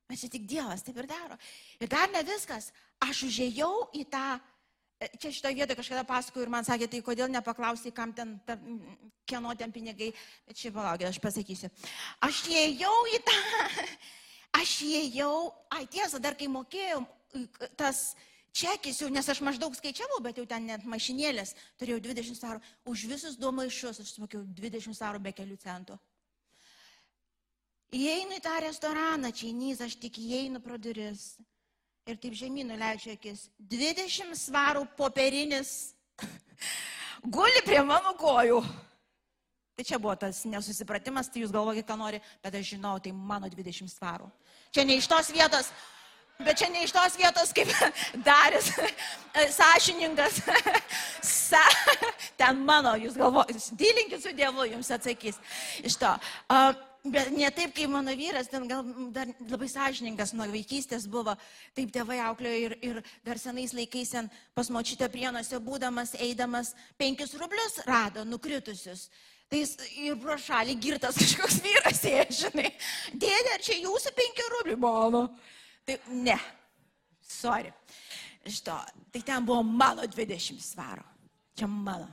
Bet 0.09 0.23
čia 0.23 0.31
tik 0.33 0.47
Dievas 0.49 0.87
taip 0.87 0.97
ir 1.03 1.09
daro. 1.11 1.37
Ir 1.83 1.91
dar 1.93 2.09
ne 2.15 2.23
viskas. 2.25 2.71
Aš 3.05 3.27
užėjau 3.29 3.73
į 3.99 4.07
tą 4.13 4.39
Čia 4.99 5.31
šitoje 5.31 5.55
vietoje 5.55 5.79
kažkada 5.79 6.03
pasakoju 6.03 6.43
ir 6.43 6.51
man 6.51 6.67
sakė, 6.67 6.89
tai 6.91 6.99
kodėl 7.07 7.29
nepaklausai, 7.31 7.93
kam 7.95 8.11
ten, 8.11 8.33
ta, 8.43 8.57
kieno 9.31 9.53
ten 9.55 9.71
pinigai, 9.71 10.09
bet 10.43 10.59
šiaip 10.59 10.75
palaukit, 10.75 11.07
aš 11.07 11.21
pasakysiu. 11.23 11.71
Aš 12.27 12.41
įėjau 12.51 12.95
į 13.15 13.21
tą, 13.29 13.37
aš 14.61 14.73
įėjau, 14.89 15.31
ai 15.77 15.85
tiesa, 15.87 16.19
dar 16.19 16.35
kai 16.35 16.51
mokėjau 16.51 17.05
tas 17.79 18.17
čekis 18.53 19.01
jau, 19.03 19.09
nes 19.13 19.29
aš 19.29 19.41
maždaug 19.45 19.75
skaičiavau, 19.77 20.21
bet 20.25 20.39
jau 20.41 20.47
ten 20.49 20.67
net 20.69 20.85
mašinėlės, 20.89 21.55
turėjau 21.81 22.01
20 22.09 22.39
svarų, 22.39 22.63
už 22.89 23.05
visus 23.11 23.37
du 23.41 23.53
maišus 23.55 24.01
aš 24.03 24.15
sumokėjau 24.17 24.45
20 24.61 24.97
svarų 24.97 25.23
be 25.25 25.33
kelių 25.37 25.59
centų. 25.63 25.99
Įeinu 27.95 28.37
į 28.37 28.43
tą 28.45 28.59
restoraną, 28.61 29.31
čia 29.33 29.49
įnys, 29.49 29.81
aš 29.81 29.97
tik 29.97 30.19
įeinu 30.21 30.61
pro 30.61 30.77
duris 30.77 31.39
ir 32.09 32.19
taip 32.21 32.35
žemynų 32.37 32.77
leidžia 32.77 33.15
akis. 33.17 33.47
20 33.71 34.37
svarų 34.37 34.85
popierinis 34.97 35.95
guli 37.37 37.65
prie 37.65 37.81
mano 37.85 38.13
kojų. 38.21 38.61
Tai 39.79 39.85
čia 39.87 40.01
buvo 40.03 40.17
tas 40.19 40.43
nesusipratimas, 40.43 41.29
tai 41.31 41.45
jūs 41.45 41.53
galvokite, 41.55 41.87
ką 41.87 41.97
nori, 42.01 42.19
bet 42.43 42.57
aš 42.59 42.75
žinau, 42.75 42.97
tai 42.99 43.13
mano 43.15 43.47
20 43.47 43.87
svarų. 43.93 44.27
Čia 44.75 44.83
ne 44.85 44.97
iš 44.99 45.07
tos 45.09 45.31
vietos, 45.31 45.71
bet 46.45 46.59
čia 46.59 46.69
ne 46.73 46.85
iš 46.87 46.95
tos 46.95 47.17
vietos, 47.19 47.53
kaip 47.57 47.71
Daris, 48.29 48.73
sąžininkas, 49.57 50.41
sa, 51.49 51.63
ten 52.39 52.61
mano, 52.67 52.95
jūs 52.99 53.17
galvojate, 53.19 53.61
dylinkit 53.79 54.23
su 54.23 54.35
Dievu, 54.37 54.69
jums 54.71 54.93
atsakys. 54.95 55.41
Iš 55.87 55.99
to. 56.01 56.13
Uh, 56.49 56.71
bet 57.05 57.31
ne 57.33 57.49
taip, 57.55 57.73
kaip 57.77 57.91
mano 57.91 58.13
vyras, 58.17 58.51
ten 58.51 58.67
gal 58.69 58.85
dar 59.15 59.31
labai 59.49 59.69
sąžininkas 59.71 60.35
nuo 60.37 60.49
vaikystės 60.51 61.09
buvo, 61.11 61.35
taip 61.77 61.93
tėvai 61.95 62.19
auklėjo 62.27 62.61
ir, 62.67 62.77
ir 62.85 63.01
dar 63.27 63.41
senais 63.41 63.75
laikais 63.77 64.15
ten 64.15 64.31
pas 64.57 64.71
močytę 64.75 65.09
prienuose 65.13 65.61
būdamas, 65.65 66.17
eidamas, 66.23 66.75
penkis 67.01 67.35
rublius 67.39 67.81
rado 67.87 68.27
nukritusius. 68.29 69.09
Tai 69.49 69.63
jis 69.63 69.79
ir 69.97 70.19
pro 70.21 70.37
šalį 70.37 70.75
girtas 70.77 71.17
kažkoks 71.17 71.63
vyras, 71.65 72.03
jie, 72.05 72.25
žinai, 72.43 72.73
dėdė, 73.15 73.55
ar 73.55 73.63
čia 73.65 73.79
jūsų 73.81 74.13
penki 74.17 74.51
rubliai 74.53 74.81
mano? 74.83 75.23
Tai 75.89 75.97
ne, 76.21 76.37
sorry. 77.25 77.73
Šito, 78.45 78.77
tai 79.13 79.23
ten 79.25 79.45
buvo 79.45 79.63
mano 79.65 80.05
20 80.05 80.61
svaro. 80.61 81.05
Čia 81.57 81.67
mano. 81.67 82.09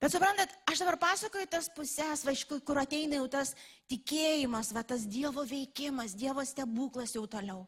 Bet 0.00 0.12
suprantat, 0.12 0.52
aš 0.68 0.80
dabar 0.80 0.96
pasakoju 1.00 1.48
tas 1.48 1.68
pusės, 1.72 2.24
va, 2.24 2.32
kur 2.64 2.80
ateina 2.80 3.16
jau 3.16 3.26
tas 3.28 3.54
tikėjimas, 3.88 4.72
va, 4.76 4.84
tas 4.84 5.04
Dievo 5.08 5.44
veikimas, 5.48 6.12
Dievo 6.16 6.44
stebuklas 6.44 7.16
jau 7.16 7.24
toliau. 7.28 7.64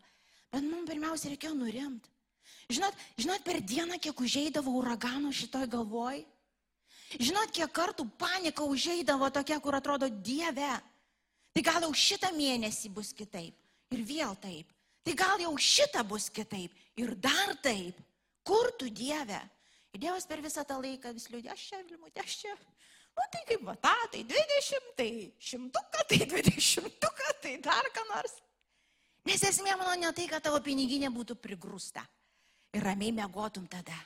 Bet 0.53 0.65
mums 0.65 0.89
pirmiausia 0.89 1.33
reikėjo 1.33 1.55
nurimti. 1.57 2.13
Žinot, 2.73 3.01
žinot, 3.21 3.45
per 3.45 3.61
dieną 3.61 3.97
kiek 4.01 4.21
užeidavo 4.21 4.73
uraganų 4.81 5.33
šitoj 5.33 5.65
galvoj? 5.73 6.23
Žinot, 7.21 7.53
kiek 7.57 7.73
kartų 7.73 8.05
panika 8.21 8.69
užeidavo 8.69 9.33
tokia, 9.33 9.61
kur 9.65 9.77
atrodo 9.81 10.09
Dieve. 10.13 10.73
Tai 11.53 11.65
gal 11.65 11.85
jau 11.89 11.93
šitą 11.97 12.33
mėnesį 12.37 12.93
bus 12.93 13.13
kitaip. 13.17 13.62
Ir 13.93 14.05
vėl 14.09 14.37
taip. 14.43 14.71
Tai 15.03 15.15
gal 15.19 15.43
jau 15.43 15.53
šitą 15.59 16.05
bus 16.07 16.29
kitaip. 16.31 16.75
Ir 17.01 17.15
dar 17.19 17.57
taip. 17.65 17.99
Kur 18.47 18.73
tu 18.79 18.89
Dieve? 18.91 19.41
Ir 19.93 20.01
Dievas 20.07 20.27
per 20.27 20.41
visą 20.43 20.65
tą 20.67 20.79
laiką 20.81 21.13
vis 21.15 21.29
liūdė, 21.31 21.53
aš 21.53 21.67
čia, 21.69 21.83
Vilmutė, 21.89 22.23
aš 22.25 22.39
čia. 22.43 22.55
Nu 23.13 23.27
tai 23.33 23.43
kaip 23.49 23.65
va, 23.67 23.75
ta, 23.77 23.93
tai 24.13 24.23
20, 24.25 24.95
tai 24.97 25.11
šimtuką, 25.37 26.07
tai 26.09 26.21
20, 26.31 27.11
tai 27.43 27.59
dar 27.61 27.91
ką 27.93 28.07
nors. 28.09 28.39
Nes 29.29 29.43
esmė 29.47 29.77
mano 29.79 29.95
ne 30.01 30.11
tai, 30.17 30.27
kad 30.31 30.43
tavo 30.43 30.59
piniginė 30.65 31.13
būtų 31.13 31.37
prigrūsta 31.39 32.03
ir 32.73 32.83
ramiai 32.83 33.13
mėgotum 33.15 33.69
tada, 33.71 33.99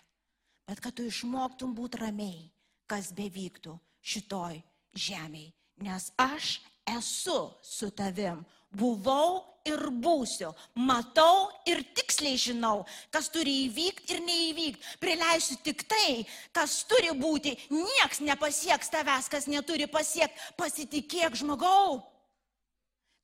bet 0.66 0.82
kad 0.82 0.96
tu 0.96 1.06
išmoktum 1.06 1.72
būti 1.76 2.02
ramiai, 2.02 2.48
kas 2.90 3.12
bevyktų 3.16 3.76
šitoj 4.02 4.58
žemėje. 4.92 5.54
Nes 5.86 6.10
aš 6.20 6.56
esu 6.86 7.38
su 7.62 7.90
tavim, 7.90 8.44
buvau 8.70 9.42
ir 9.66 9.82
būsiu, 9.90 10.52
matau 10.78 11.50
ir 11.66 11.82
tiksliai 11.96 12.38
žinau, 12.38 12.84
kas 13.10 13.28
turi 13.34 13.54
įvykti 13.66 14.14
ir 14.14 14.22
neįvykti. 14.24 14.96
Prileisiu 15.02 15.58
tik 15.66 15.86
tai, 15.90 16.24
kas 16.54 16.84
turi 16.88 17.12
būti, 17.18 17.56
nieks 17.72 18.22
nepasieks 18.22 18.92
tavęs, 18.94 19.30
kas 19.32 19.48
neturi 19.50 19.88
pasiekti. 19.90 20.52
Pasitikėk 20.58 21.38
žmogau. 21.42 22.02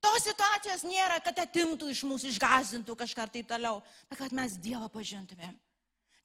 Tos 0.03 0.25
situacijos 0.27 0.83
nėra, 0.83 1.21
kad 1.23 1.39
atimtų 1.39 1.93
iš 1.93 2.03
mūsų, 2.11 2.33
išgazintų 2.33 2.97
kažką 2.99 3.29
taip 3.31 3.47
toliau, 3.53 3.79
bet 4.11 4.19
kad 4.19 4.35
mes 4.35 4.59
Dievą 4.59 4.89
pažintumėm. 4.91 5.55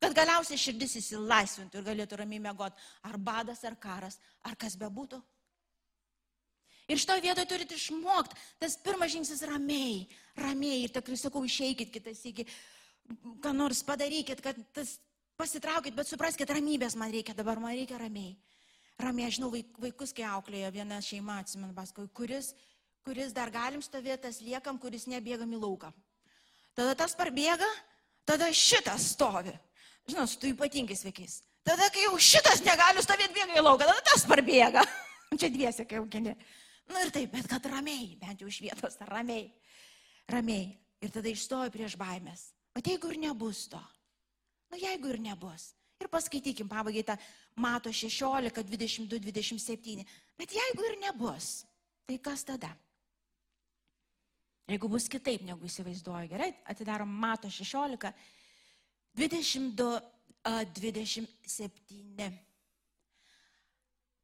Kad 0.01 0.13
galiausiai 0.17 0.57
širdis 0.61 0.95
įsilaisvintų 0.99 1.79
ir 1.79 1.85
galėtų 1.85 2.17
ramiai 2.19 2.41
mėgoti, 2.41 2.77
ar 3.05 3.17
badas, 3.21 3.63
ar 3.65 3.77
karas, 3.81 4.17
ar 4.45 4.57
kas 4.57 4.77
bebūtų. 4.77 5.21
Ir 6.87 6.99
šitoje 7.01 7.23
vietoje 7.25 7.49
turite 7.49 7.75
išmokti, 7.75 8.37
tas 8.61 8.77
pirmas 8.79 9.11
žingsnis 9.11 9.43
ramiai, 9.49 10.05
ramiai. 10.39 10.85
Ir 10.85 10.93
tikrai 10.95 11.17
sakau, 11.19 11.43
išeikit 11.43 11.91
kitas 11.91 12.21
iki, 12.29 12.45
ką 13.43 13.51
nors 13.55 13.83
padarykit, 13.83 14.39
kad 14.43 14.59
tas 14.75 14.95
pasitraukit, 15.37 15.95
bet 15.97 16.07
supraskite, 16.07 16.55
ramybės 16.55 16.95
man 16.95 17.11
reikia 17.11 17.35
dabar, 17.37 17.59
man 17.59 17.75
reikia 17.75 17.99
ramiai. 17.99 18.37
Ramiai, 18.97 19.27
aš 19.27 19.37
žinau, 19.37 19.51
vaikus, 19.83 20.13
kai 20.15 20.25
auklėja 20.25 20.71
viena 20.73 20.97
šeima, 21.03 21.41
atsimenu, 21.43 21.75
paskui, 21.75 22.07
kuris, 22.17 22.53
kuris 23.05 23.35
dar 23.35 23.51
galim 23.53 23.83
stovėti, 23.83 24.23
tas 24.23 24.39
liekam, 24.41 24.79
kuris 24.81 25.05
nebėgam 25.11 25.51
į 25.53 25.59
lauką. 25.61 25.91
Tada 26.77 26.95
tas 26.97 27.13
parbėga, 27.17 27.67
tada 28.25 28.47
šitas 28.53 29.11
stovi. 29.13 29.53
Žinau, 30.07 30.25
su 30.29 30.39
tu 30.39 30.49
ypatingais 30.49 31.03
vaikais. 31.03 31.41
Tada, 31.67 31.89
kai 31.91 32.07
jau 32.07 32.15
šitas 32.15 32.63
negali 32.63 33.03
stovėti, 33.03 33.35
bėga 33.35 33.59
į 33.59 33.65
lauką, 33.65 33.85
tada 33.89 34.03
tas 34.07 34.23
parbėga. 34.29 34.85
Čia 35.39 35.51
dviese, 35.51 35.85
kai 35.85 35.99
keli. 36.13 36.33
Nu 36.87 36.99
ir 37.03 37.11
taip, 37.11 37.31
bet 37.35 37.47
kad 37.51 37.65
ramiai, 37.67 38.15
bent 38.19 38.41
jau 38.41 38.49
iš 38.49 38.61
vietos, 38.63 38.99
ramiai. 39.13 39.49
Ramiai. 40.31 40.75
Ir 41.03 41.11
tada 41.13 41.29
išstoju 41.29 41.71
prieš 41.73 41.93
baimės. 41.99 42.49
O 42.73 42.81
jeigu 42.81 43.11
ir 43.13 43.19
nebus 43.21 43.67
to? 43.69 43.81
Nu 44.71 44.79
jeigu 44.81 45.11
ir 45.13 45.19
nebus. 45.21 45.71
Ir 46.01 46.09
paskaitykim 46.13 46.69
pabaigai 46.69 47.03
tą 47.05 47.15
mato 47.57 47.91
16, 47.93 48.63
22, 48.65 49.19
27. 49.21 50.05
Bet 50.37 50.53
jeigu 50.53 50.85
ir 50.89 50.97
nebus, 51.01 51.63
tai 52.05 52.17
kas 52.21 52.45
tada? 52.45 52.69
Jeigu 54.67 54.89
bus 54.91 55.07
kitaip 55.07 55.45
negu 55.47 55.65
įsivaizduoju, 55.69 56.27
gerai, 56.33 56.51
atidarom 56.67 57.09
mato 57.09 57.49
16, 57.49 58.11
22, 59.17 60.01
27. 60.75 62.27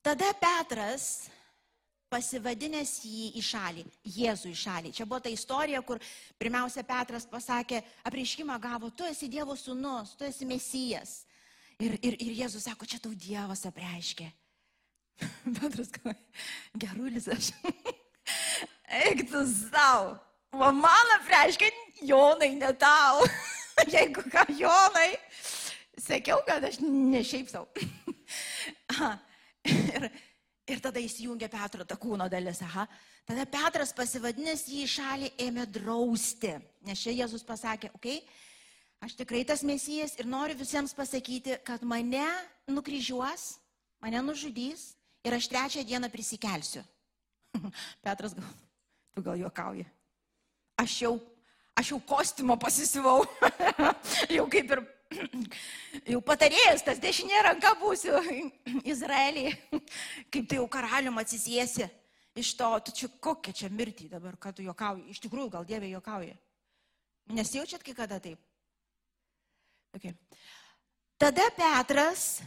Tada 0.04 0.34
Petras 0.36 1.30
pasivadinęs 2.14 2.94
jį 3.08 3.32
į 3.40 3.44
šalį, 3.48 3.84
Jėzų 4.16 4.52
į 4.52 4.58
šalį. 4.60 4.92
Čia 4.94 5.08
buvo 5.10 5.20
ta 5.24 5.32
istorija, 5.34 5.82
kur 5.86 6.02
pirmiausia 6.38 6.86
Petras 6.86 7.26
pasakė, 7.30 7.82
apreiškimą 8.06 8.58
gavo, 8.62 8.92
tu 8.94 9.08
esi 9.10 9.30
Dievo 9.32 9.56
sūnus, 9.58 10.14
tu 10.20 10.28
esi 10.28 10.46
Mesijas. 10.50 11.24
Ir, 11.82 11.98
ir, 12.06 12.18
ir 12.22 12.36
Jėzus 12.44 12.68
sako, 12.68 12.86
čia 12.90 13.00
tau 13.02 13.14
Dievas 13.18 13.66
apreiškė. 13.70 14.30
Petras, 15.58 15.90
gerulis 16.78 17.30
aš. 17.34 17.50
Eik 19.04 19.26
tu 19.32 19.42
savo. 19.50 20.14
O 20.54 20.70
man 20.78 21.16
apreiškė, 21.18 21.72
Jonai, 22.06 22.52
ne 22.60 22.70
tau. 22.78 23.26
Jeigu 23.96 24.22
ką, 24.30 24.46
Jonai. 24.54 25.10
Sakiau, 25.98 26.44
kad 26.46 26.66
aš 26.68 26.78
ne 26.84 27.24
šiaip 27.26 27.50
savo. 27.50 27.66
ir, 29.66 30.10
Ir 30.64 30.80
tada 30.80 31.02
įsijungia 31.04 31.50
Petro 31.52 31.84
ta 31.84 31.98
kūno 32.00 32.30
dalis. 32.32 32.62
Aha. 32.64 32.86
Tada 33.28 33.44
Petras 33.48 33.92
pasivadinęs 33.96 34.64
jį 34.72 34.86
į 34.86 34.92
šalį 34.94 35.30
ėmė 35.46 35.66
drausti. 35.68 36.54
Nes 36.88 37.02
čia 37.04 37.12
Jėzus 37.12 37.44
pasakė, 37.48 37.92
okei, 37.98 38.22
okay, 38.22 38.44
aš 39.04 39.18
tikrai 39.20 39.44
tas 39.48 39.64
mesijas 39.68 40.16
ir 40.20 40.30
noriu 40.30 40.56
visiems 40.60 40.96
pasakyti, 40.96 41.58
kad 41.68 41.84
mane 41.84 42.24
nukryžiuos, 42.72 43.58
mane 44.04 44.24
nužudys 44.24 44.94
ir 45.28 45.36
aš 45.36 45.50
trečią 45.52 45.84
dieną 45.88 46.12
prisikelsiu. 46.12 46.84
Petras 48.06 48.36
gal, 48.36 48.56
tu 49.12 49.24
gal 49.24 49.40
juokauji. 49.44 49.84
Aš 50.80 50.96
jau, 51.04 51.14
aš 51.76 51.92
jau 51.92 52.00
kostiumo 52.08 52.56
pasisivau. 52.60 53.28
jau 54.38 54.48
kaip 54.52 54.72
ir 54.78 54.84
jau 56.14 56.22
patarėjas, 56.26 56.86
tas 56.86 57.02
dešinė 57.04 57.42
ranka 57.50 57.74
būsiu 57.82 58.22
Izraelį, 58.94 59.50
kaip 60.34 60.48
tai 60.50 60.62
jau 60.62 60.70
karalium 60.72 61.20
atsisiesi 61.22 61.90
iš 62.36 62.56
to, 62.58 62.70
tu 62.86 62.92
čia 62.92 63.10
kokia 63.22 63.54
čia 63.54 63.70
mirtį 63.70 64.10
dabar, 64.12 64.38
kad 64.42 64.58
tu 64.58 64.66
juokauji. 64.66 65.06
Iš 65.14 65.22
tikrųjų, 65.26 65.52
gal 65.54 65.68
Dievė 65.70 65.92
juokauja. 65.94 66.36
Nesijaučiat 67.34 67.86
kai 67.86 67.94
kada 67.98 68.20
taip? 68.20 68.42
Okay. 69.94 70.16
Tada 71.22 71.46
Petras, 71.56 72.42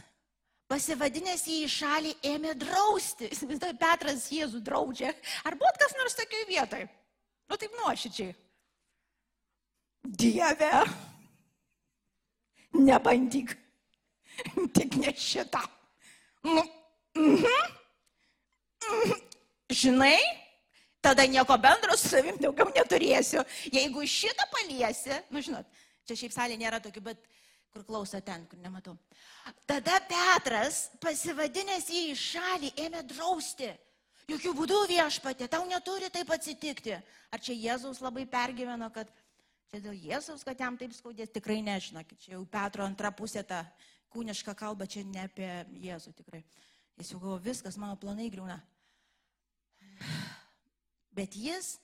pasivadinęs 0.67 1.45
jį 1.47 1.61
į 1.63 1.69
šalį, 1.71 2.11
ėmė 2.33 2.53
drausti. 2.59 3.31
Įsivaizduoju, 3.31 3.77
Petras 3.79 4.27
Jėzų 4.33 4.61
draudžia. 4.67 5.13
Ar 5.47 5.55
buvo 5.55 5.71
kas 5.79 5.95
nors 5.97 6.17
tokioje 6.19 6.49
vietoje? 6.51 6.89
Nu 7.47 7.55
taip 7.55 7.79
nuoširdžiai. 7.79 8.35
Dieve, 10.07 10.71
nebandyk. 12.73 13.55
Tik 14.75 14.97
ne 15.01 15.13
šitą. 15.17 15.61
Nu, 16.43 16.63
mhm. 17.15 17.45
Mhm. 18.87 19.23
Žinai, 19.69 20.19
tada 21.01 21.25
nieko 21.27 21.57
bendro 21.57 21.97
su 21.97 22.09
savim 22.09 22.37
daugiau 22.39 22.69
neturėsiu. 22.75 23.43
Jeigu 23.73 24.05
šitą 24.07 24.47
paliesi, 24.51 25.17
nu 25.33 25.41
žinot, 25.43 25.67
čia 26.07 26.15
šiaip 26.21 26.35
salė 26.35 26.59
nėra 26.59 26.79
tokia, 26.83 27.03
bet 27.03 27.25
kur 27.73 27.83
klauso 27.87 28.21
ten, 28.23 28.45
kur 28.47 28.59
nematau. 28.63 28.95
Tada 29.67 29.99
Petras, 30.07 30.87
pasivadinęs 31.03 31.89
jį 31.91 32.05
į 32.13 32.15
šalį, 32.21 32.71
ėmė 32.85 33.03
drausti. 33.11 33.73
Jokių 34.27 34.51
būdų 34.57 34.79
viešpatė, 34.89 35.47
tau 35.51 35.63
neturi 35.67 36.09
taip 36.11 36.31
atsitikti. 36.35 36.97
Ar 37.31 37.43
čia 37.43 37.55
Jėzaus 37.55 38.01
labai 38.03 38.25
pergyveno, 38.27 38.89
kad 38.91 39.11
Čia 39.67 39.81
dėl 39.83 39.97
Jėzaus, 39.99 40.45
kad 40.47 40.59
jam 40.63 40.77
taip 40.79 40.93
skaudės, 40.95 41.31
tikrai 41.35 41.59
nežinokit. 41.65 42.21
Čia 42.23 42.37
jau 42.37 42.45
Petro 42.47 42.85
antra 42.87 43.11
pusė 43.11 43.43
ta 43.43 43.65
kūniška 44.13 44.55
kalba, 44.55 44.87
čia 44.87 45.03
ne 45.03 45.25
apie 45.27 45.49
Jėzų 45.83 46.13
tikrai. 46.21 46.43
Jis 46.97 47.11
jau 47.11 47.19
galvo, 47.19 47.37
viskas, 47.43 47.75
mano 47.77 47.97
planai 47.99 48.29
griūna. 48.31 48.57
Bet 51.17 51.35
jis 51.35 51.75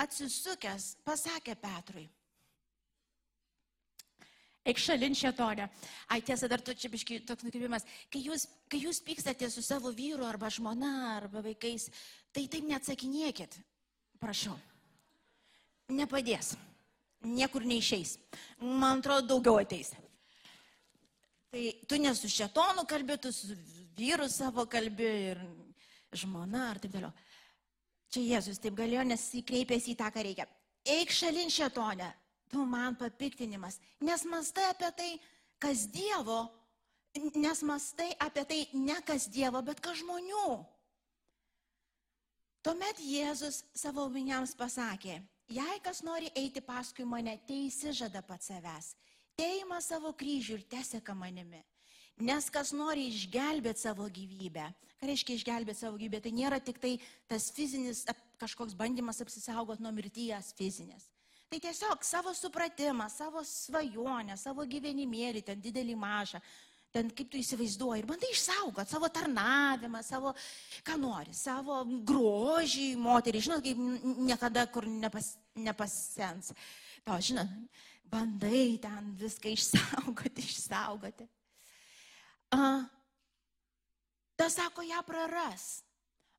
atsisukęs 0.00 0.92
pasakė 1.06 1.58
Petrui. 1.58 2.06
Eik 4.62 4.78
šalin 4.78 5.16
šėtonė. 5.18 5.66
Ai 6.14 6.20
tiesa, 6.22 6.46
dar 6.46 6.62
tu 6.62 6.70
čia 6.78 6.86
biškai 6.92 7.24
toks 7.26 7.42
nukrypimas. 7.42 7.82
Kai 8.14 8.22
jūs, 8.22 8.46
kai 8.70 8.78
jūs 8.84 9.02
pykstate 9.02 9.50
su 9.50 9.64
savo 9.66 9.90
vyru 9.90 10.22
arba 10.22 10.52
žmona 10.54 11.16
arba 11.16 11.42
vaikais, 11.42 11.88
tai 12.30 12.46
taip 12.46 12.68
neatsakinėkit. 12.70 13.58
Prašau. 14.22 14.54
Nepadės 15.90 16.54
niekur 17.24 17.64
neišeis. 17.66 18.16
Man 18.60 19.02
atrodo, 19.02 19.26
daugiau 19.34 19.60
ateis. 19.62 19.92
Tai 21.52 21.64
tu 21.88 21.98
nesu 22.00 22.30
šetonu 22.32 22.86
kalbė, 22.88 23.18
tu 23.20 23.32
su 23.34 23.56
vyru 23.98 24.28
savo 24.32 24.64
kalbė 24.70 25.12
ir 25.32 25.42
žmona 26.16 26.70
ar 26.70 26.80
taip 26.80 26.94
toliau. 26.94 27.12
Čia 28.12 28.22
Jėzus 28.36 28.60
taip 28.60 28.76
galėjo, 28.76 29.04
nes 29.08 29.22
jis 29.32 29.44
kreipėsi 29.48 29.94
į 29.94 29.98
tą, 30.00 30.10
ką 30.12 30.24
reikia. 30.24 30.46
Eik 30.84 31.12
šalin 31.14 31.52
šetonę, 31.52 32.08
tu 32.52 32.64
man 32.68 32.96
papiktinimas, 33.00 33.78
nes 34.04 34.24
mastai 34.28 34.66
apie 34.72 34.90
tai, 34.98 35.10
kas 35.62 35.86
Dievo, 35.92 36.42
nes 37.36 37.62
mastai 37.64 38.10
apie 38.20 38.44
tai 38.48 38.60
ne 38.74 38.98
kas 39.06 39.28
Dievo, 39.32 39.62
bet 39.64 39.80
kas 39.80 40.00
žmonių. 40.02 40.46
Tuomet 42.62 43.00
Jėzus 43.02 43.62
savo 43.74 44.06
miniams 44.12 44.52
pasakė, 44.58 45.16
Jei 45.50 45.80
kas 45.84 46.02
nori 46.02 46.30
eiti 46.38 46.60
paskui 46.64 47.04
mane, 47.08 47.38
įsižada 47.48 48.22
pats 48.26 48.50
savęs, 48.50 48.94
teima 49.36 49.80
savo 49.80 50.12
kryžių 50.12 50.58
ir 50.58 50.66
teseka 50.70 51.14
manimi. 51.14 51.62
Nes 52.22 52.48
kas 52.52 52.72
nori 52.76 53.08
išgelbėti 53.08 53.82
savo 53.82 54.06
gyvybę, 54.06 54.68
ką 55.00 55.08
reiškia 55.08 55.38
išgelbėti 55.38 55.80
savo 55.80 55.96
gyvybę, 55.98 56.20
tai 56.22 56.32
nėra 56.36 56.60
tik 56.60 56.78
tai 56.78 56.98
tas 57.26 57.50
fizinis 57.50 58.04
kažkoks 58.38 58.76
bandymas 58.78 59.20
apsisaugot 59.24 59.80
nuo 59.80 59.92
mirties 59.94 60.52
fizinės. 60.58 61.08
Tai 61.52 61.58
tiesiog 61.60 62.04
savo 62.04 62.32
supratimą, 62.32 63.08
savo 63.12 63.42
svajonę, 63.44 64.38
savo 64.40 64.64
gyvenimėlį, 64.64 65.42
ten 65.44 65.60
didelį 65.60 65.96
mažą, 66.00 66.40
ten 66.92 67.08
kaip 67.16 67.30
tu 67.32 67.40
įsivaizduoji 67.40 68.02
ir 68.02 68.08
bandai 68.08 68.28
išsaugot 68.34 68.90
savo 68.90 69.08
tarnavimą, 69.12 70.02
savo, 70.04 70.34
ką 70.84 70.98
nori, 71.00 71.32
savo 71.36 71.80
grožį, 72.08 72.92
moterį, 73.00 73.40
žinot, 73.46 73.64
kaip 73.64 73.80
niekada 74.28 74.66
kur 74.72 74.86
nepas, 74.86 75.32
nepasens. 75.56 76.52
To, 77.06 77.16
žinot, 77.16 77.48
bandai 78.12 78.76
ten 78.82 79.14
viską 79.18 79.54
išsaugoti, 79.56 80.44
išsaugoti. 80.44 81.28
A, 82.52 82.84
tas 84.36 84.58
sako, 84.60 84.84
ją 84.84 85.00
praras. 85.08 85.80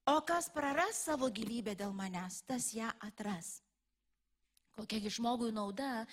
O 0.05 0.19
kas 0.21 0.51
praras 0.53 0.99
savo 1.07 1.29
gyvybę 1.31 1.73
dėl 1.79 1.93
manęs, 1.95 2.41
tas 2.45 2.73
ją 2.75 2.91
atras. 3.01 3.55
Kokia 4.73 5.09
žmogui 5.15 5.53
nauda, 5.53 6.03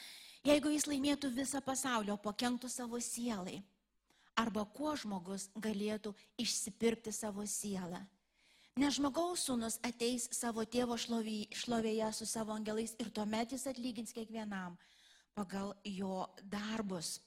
jeigu 0.47 0.71
jis 0.73 0.87
laimėtų 0.89 1.33
visą 1.35 1.61
pasaulį, 1.65 2.15
o 2.15 2.21
pakenktų 2.21 2.69
savo 2.71 3.01
sielai. 3.03 3.59
Arba 4.39 4.65
kuo 4.65 4.95
žmogus 4.97 5.49
galėtų 5.57 6.15
išsipirkti 6.39 7.13
savo 7.13 7.45
sielą. 7.47 8.01
Nes 8.79 8.95
žmogaus 8.97 9.43
sūnus 9.49 9.81
ateis 9.85 10.29
savo 10.33 10.63
tėvo 10.65 10.97
šlovėje 10.97 12.13
su 12.15 12.27
savo 12.29 12.55
angelais 12.55 12.95
ir 13.03 13.11
tuomet 13.11 13.53
jis 13.53 13.67
atlygins 13.67 14.15
kiekvienam 14.15 14.79
pagal 15.35 15.75
jo 15.85 16.29
darbus. 16.43 17.19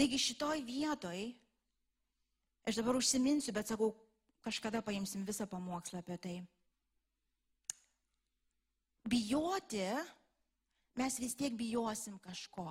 Taigi 0.00 0.18
šitoj 0.18 0.64
vietoj, 0.66 1.20
aš 2.66 2.80
dabar 2.80 2.96
užsiminsiu, 2.98 3.52
bet 3.54 3.70
sakau, 3.70 3.92
kažkada 4.42 4.82
paimsim 4.82 5.26
visą 5.28 5.46
pamokslą 5.46 6.00
apie 6.02 6.16
tai. 6.18 6.36
Bijoti, 9.06 9.84
mes 10.98 11.18
vis 11.20 11.36
tiek 11.38 11.54
bijosim 11.58 12.18
kažko. 12.22 12.70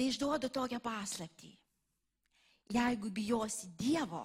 Tai 0.00 0.06
išduodu 0.08 0.48
tokią 0.48 0.78
paslaptį. 0.80 1.50
Jeigu 2.72 3.10
bijosi 3.12 3.66
Dievo, 3.76 4.22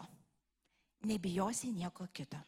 nebijosi 1.04 1.74
nieko 1.76 2.06
kito. 2.16 2.40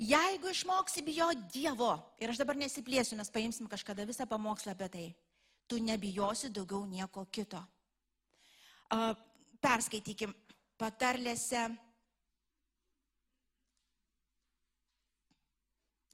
Jeigu 0.00 0.48
išmoksi 0.48 1.02
bijoti 1.04 1.44
Dievo, 1.58 1.90
ir 2.16 2.32
aš 2.32 2.40
dabar 2.40 2.56
nesiplėsiu, 2.56 3.18
mes 3.20 3.28
paimsim 3.34 3.68
kažkada 3.68 4.08
visą 4.08 4.24
pamokslą 4.30 4.72
apie 4.72 4.88
tai, 4.94 5.04
tu 5.68 5.82
nebijosi 5.84 6.48
daugiau 6.48 6.88
nieko 6.88 7.26
kito. 7.28 7.60
Perskaitykim 9.60 10.32
patarlėse. 10.80 11.66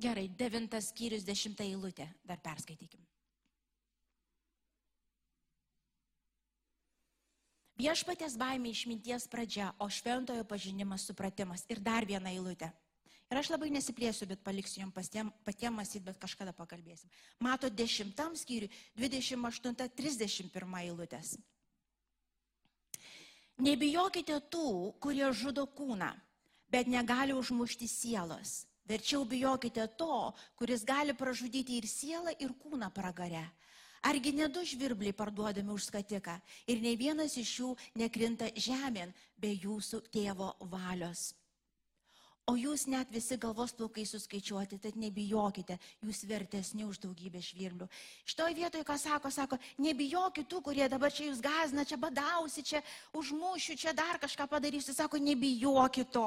Gerai, 0.03 0.27
devintas 0.27 0.91
skyrius, 0.91 1.23
dešimta 1.23 1.63
eilutė, 1.63 2.11
dar 2.27 2.43
perskaitykim. 2.43 3.07
Viešpatės 7.83 8.37
baimė 8.39 8.71
išminties 8.71 9.25
pradžia, 9.27 9.73
o 9.83 9.89
šventojo 9.91 10.45
pažinimas 10.47 11.03
supratimas. 11.09 11.65
Ir 11.73 11.81
dar 11.83 12.07
viena 12.07 12.31
eilutė. 12.31 12.69
Ir 13.33 13.41
aš 13.41 13.49
labai 13.51 13.73
nesiplėsiu, 13.75 14.29
bet 14.31 14.43
paliksiu 14.45 14.85
jums 14.85 14.95
patiems 14.95 15.75
mąstyti, 15.75 16.05
bet 16.07 16.21
kažkada 16.23 16.53
pakalbėsim. 16.55 17.11
Mato 17.43 17.71
10 17.73 18.13
skyriui 18.39 18.71
28-31 19.01 20.77
eilutės. 20.83 21.33
Nebijokite 23.59 24.39
tų, 24.53 24.93
kurie 25.03 25.27
žudo 25.35 25.65
kūną, 25.67 26.13
bet 26.71 26.87
negali 26.87 27.35
užmušti 27.35 27.89
sielos. 27.91 28.61
Verčiau 28.87 29.25
bijokite 29.27 29.89
to, 29.99 30.31
kuris 30.59 30.85
gali 30.87 31.15
pražudyti 31.19 31.81
ir 31.81 31.89
sielą, 31.91 32.37
ir 32.39 32.55
kūną 32.63 32.93
pragare. 32.95 33.49
Argi 34.03 34.33
ne 34.35 34.49
du 34.51 34.65
žvirbliai 34.67 35.15
parduodami 35.15 35.71
už 35.71 35.87
skatiką 35.87 36.35
ir 36.67 36.81
nei 36.83 36.97
vienas 36.99 37.37
iš 37.39 37.53
jų 37.61 37.69
nekrinta 37.95 38.49
žemėn 38.59 39.13
be 39.39 39.53
jūsų 39.55 40.01
tėvo 40.11 40.49
valios. 40.73 41.31
O 42.51 42.57
jūs 42.59 42.89
net 42.91 43.13
visi 43.15 43.37
galvos 43.39 43.71
plaukai 43.79 44.03
suskaičiuoti, 44.03 44.81
tad 44.83 44.97
nebijokite, 44.99 45.77
jūs 46.03 46.25
vertesni 46.27 46.83
už 46.83 46.99
daugybę 47.05 47.39
žvirblių. 47.39 47.87
Šitoje 48.27 48.57
vietoje, 48.59 48.87
ką 48.89 48.97
sako, 48.99 49.31
sako, 49.31 49.59
nebijokit 49.79 50.49
tų, 50.51 50.59
kurie 50.67 50.89
dabar 50.91 51.15
čia 51.15 51.29
jūs 51.29 51.39
gazina, 51.45 51.85
čia 51.87 52.01
badausi, 52.03 52.65
čia 52.67 52.81
užmušiu, 53.15 53.77
čia 53.79 53.95
dar 53.95 54.19
kažką 54.19 54.49
padarysiu. 54.51 54.91
Sako, 54.97 55.21
nebijokit 55.23 56.11
to. 56.11 56.27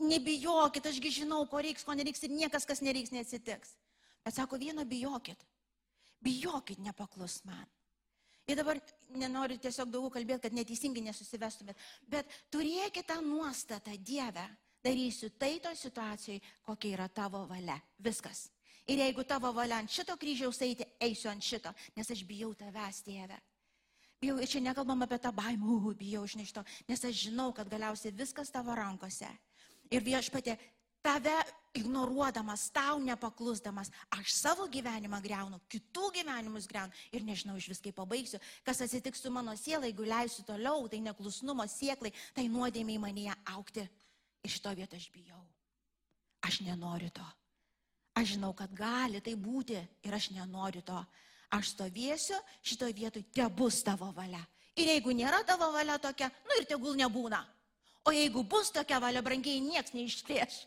Nebijokit, 0.00 0.88
ašgi 0.88 1.12
žinau, 1.18 1.42
ko 1.44 1.60
reiks, 1.60 1.84
ko 1.84 1.92
nereiks 1.92 2.24
ir 2.24 2.32
niekas, 2.32 2.64
kas 2.64 2.80
nereiks, 2.80 3.12
neatsitiks. 3.12 3.76
Bet 4.24 4.40
sako, 4.40 4.56
vieną 4.56 4.88
bijokit 4.88 5.44
bijokit 6.22 6.78
nepaklus 6.78 7.42
man. 7.44 7.66
Ir 8.46 8.60
dabar 8.60 8.78
nenoriu 9.18 9.58
tiesiog 9.58 9.90
daugiau 9.90 10.12
kalbėti, 10.14 10.44
kad 10.46 10.54
neteisingai 10.54 11.02
nesusivestumėt, 11.08 11.80
bet 12.06 12.30
turėkite 12.54 13.08
tą 13.10 13.18
nuostatą 13.24 13.96
Dievę. 13.98 14.46
Darysiu 14.86 15.32
tai 15.34 15.56
to 15.58 15.72
situacijai, 15.74 16.38
kokia 16.62 16.92
yra 16.94 17.08
tavo 17.10 17.40
valia. 17.50 17.74
Viskas. 17.98 18.44
Ir 18.86 19.00
jeigu 19.02 19.24
tavo 19.26 19.50
valia 19.56 19.80
ant 19.82 19.90
šito 19.90 20.14
kryžiaus 20.20 20.60
eiti, 20.62 20.86
eisiu 21.02 21.32
ant 21.32 21.42
šito, 21.42 21.72
nes 21.96 22.10
aš 22.14 22.22
bijau 22.28 22.52
tavęs, 22.54 23.02
Dieve. 23.02 23.40
Bijau, 24.22 24.38
ir 24.38 24.48
čia 24.48 24.62
nekalbam 24.62 25.02
apie 25.02 25.18
tą 25.18 25.32
baimę, 25.34 25.94
bijau 25.98 26.22
iš 26.24 26.36
nešto, 26.38 26.62
nes 26.88 27.02
aš 27.04 27.24
žinau, 27.26 27.50
kad 27.52 27.68
galiausiai 27.68 28.14
viskas 28.14 28.52
tavo 28.54 28.76
rankose. 28.78 29.28
Ir 29.90 30.06
viešpatė 30.06 30.54
tave 31.02 31.34
ignoruodamas, 31.76 32.66
tau 32.74 32.98
nepaklusdamas, 33.02 33.90
aš 34.16 34.32
savo 34.34 34.66
gyvenimą 34.72 35.20
greunu, 35.24 35.60
kitų 35.72 36.10
gyvenimus 36.18 36.68
greunu 36.70 36.94
ir 37.14 37.24
nežinau 37.26 37.56
iš 37.60 37.68
vis 37.72 37.82
kaip 37.84 37.96
pabaigsiu, 37.98 38.40
kas 38.66 38.82
atsitiks 38.84 39.22
su 39.22 39.32
mano 39.32 39.54
siela, 39.58 39.86
jeigu 39.86 40.06
leisiu 40.08 40.44
toliau, 40.48 40.88
tai 40.88 41.02
neklusnumo 41.04 41.66
sieklai, 41.70 42.14
tai 42.34 42.48
nuodėmiai 42.52 43.02
manėje 43.02 43.36
aukti. 43.54 43.86
Ir 44.46 44.52
šito 44.52 44.72
vietą 44.78 44.98
aš 44.98 45.08
bijau. 45.14 45.42
Aš 46.46 46.60
nenoriu 46.62 47.10
to. 47.10 47.24
Aš 48.16 48.36
žinau, 48.36 48.52
kad 48.56 48.72
gali 48.72 49.20
tai 49.20 49.34
būti 49.36 49.76
ir 49.76 50.14
aš 50.16 50.30
nenoriu 50.32 50.82
to. 50.86 50.98
Aš 51.54 51.74
stovėsiu 51.74 52.38
šito 52.64 52.88
vietoj, 52.90 53.24
te 53.34 53.44
bus 53.54 53.82
tavo 53.86 54.08
valia. 54.16 54.40
Ir 54.76 54.90
jeigu 54.92 55.12
nėra 55.16 55.42
tavo 55.48 55.68
valia 55.72 55.98
tokia, 56.00 56.30
nu 56.46 56.56
ir 56.60 56.66
tegul 56.68 56.96
nebūna. 56.98 57.42
O 58.06 58.12
jeigu 58.14 58.44
bus 58.46 58.70
tokia 58.74 59.00
valia, 59.02 59.22
brangiai, 59.24 59.60
nieks 59.64 59.94
neišplėš. 59.96 60.64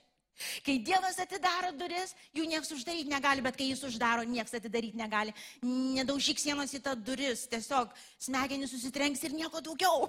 Kai 0.64 0.78
Dievas 0.80 1.18
atidaro 1.20 1.74
duris, 1.76 2.14
jų 2.36 2.46
niekas 2.48 2.72
uždaryti 2.72 3.12
negali, 3.12 3.44
bet 3.44 3.58
kai 3.60 3.70
jis 3.72 3.84
uždaro, 3.84 4.24
niekas 4.24 4.56
atidaryti 4.56 5.00
negali. 5.00 5.34
Nedaužyk 5.66 6.40
sienos 6.40 6.72
į 6.76 6.82
tą 6.86 6.96
duris, 6.96 7.44
tiesiog 7.52 7.92
smegenys 8.24 8.72
susitrenks 8.72 9.24
ir 9.28 9.36
nieko 9.36 9.60
daugiau. 9.64 10.08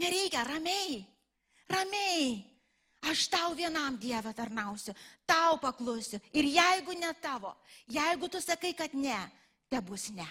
Nereikia, 0.00 0.46
ramiai, 0.48 1.02
ramiai. 1.68 2.30
Aš 3.08 3.30
tau 3.32 3.54
vienam 3.56 3.96
Dievą 3.96 4.32
tarnausiu, 4.36 4.92
tau 5.24 5.56
paklusiu. 5.60 6.20
Ir 6.36 6.44
jeigu 6.52 6.96
ne 7.00 7.12
tavo, 7.20 7.54
jeigu 7.88 8.28
tu 8.28 8.40
sakai, 8.44 8.74
kad 8.76 8.92
ne, 8.92 9.16
te 9.72 9.80
bus 9.80 10.10
ne. 10.12 10.28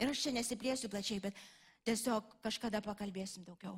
Ir 0.00 0.08
aš 0.08 0.22
čia 0.24 0.32
nesiplėsiu 0.32 0.88
plačiai, 0.88 1.20
bet 1.20 1.36
tiesiog 1.84 2.38
kažkada 2.44 2.80
pakalbėsim 2.84 3.44
daugiau. 3.44 3.76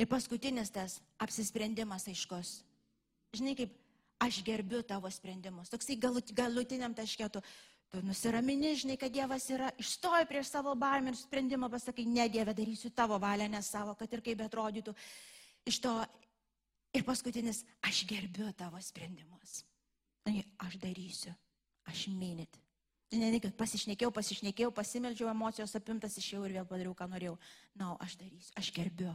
Ir 0.00 0.08
paskutinis 0.08 0.72
tas 0.72 0.96
apsisprendimas 1.20 2.06
aiškus. 2.08 2.60
Žinai, 3.36 3.52
kaip 3.58 3.74
aš 4.20 4.40
gerbiu 4.44 4.80
tavo 4.84 5.10
sprendimus. 5.12 5.68
Toksai 5.72 5.98
galut, 6.00 6.32
galutiniam 6.36 6.94
taškėtų. 6.96 7.42
Tu 7.90 8.00
nusiramini, 8.06 8.70
žinai, 8.78 8.94
kad 9.00 9.10
Dievas 9.10 9.48
yra, 9.50 9.72
išstoji 9.82 10.28
prieš 10.30 10.52
savo 10.52 10.76
baimę 10.78 11.10
ir 11.10 11.16
sprendimą 11.18 11.66
pasakai, 11.72 12.04
ne 12.06 12.28
Dieve, 12.30 12.54
darysiu 12.54 12.92
tavo 12.94 13.18
valią, 13.18 13.48
ne 13.50 13.58
savo, 13.66 13.96
kad 13.98 14.12
ir 14.14 14.22
kaip 14.22 14.44
atrodytų. 14.44 14.94
Iš 15.66 15.80
to 15.82 15.94
ir 16.94 17.02
paskutinis, 17.08 17.64
aš 17.82 18.04
gerbiu 18.06 18.52
tavo 18.54 18.78
sprendimus. 18.84 19.64
Aš 20.62 20.76
darysiu, 20.78 21.34
aš 21.90 22.06
minit. 22.14 22.60
Ne, 23.10 23.26
ne, 23.26 23.40
kad 23.42 23.56
pasišnekėjau, 23.58 24.12
pasišnekėjau, 24.14 24.70
pasimeldžiau, 24.70 25.32
emocijos 25.32 25.74
apimtas 25.74 26.14
išėjau 26.20 26.44
ir 26.46 26.60
vėl 26.60 26.70
padariau, 26.70 26.94
ką 26.94 27.10
norėjau. 27.10 27.34
Na, 27.74 27.88
no, 27.88 27.96
aš 27.98 28.14
darysiu, 28.20 28.54
aš 28.60 28.70
gerbiu 28.76 29.10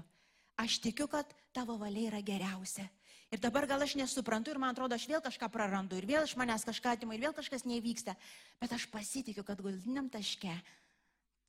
aš 0.62 0.80
tikiu, 0.84 1.08
kad 1.12 1.34
tavo 1.54 1.78
valia 1.78 2.10
yra 2.12 2.22
geriausia. 2.22 2.88
Ir 3.34 3.42
dabar 3.42 3.66
gal 3.68 3.82
aš 3.82 3.96
nesuprantu 3.98 4.54
ir 4.54 4.60
man 4.62 4.76
atrodo, 4.76 4.96
aš 4.96 5.08
vėl 5.10 5.22
kažką 5.24 5.50
prarandu 5.52 5.98
ir 5.98 6.06
vėl 6.08 6.28
iš 6.28 6.36
manęs 6.40 6.64
kažką 6.68 6.94
atima 6.94 7.16
ir 7.16 7.26
vėl 7.26 7.34
kažkas 7.36 7.66
nevyksta. 7.66 8.14
Bet 8.62 8.76
aš 8.76 8.86
pasitikiu, 8.94 9.44
kad 9.44 9.60
galutiniam 9.60 10.08
taške 10.14 10.54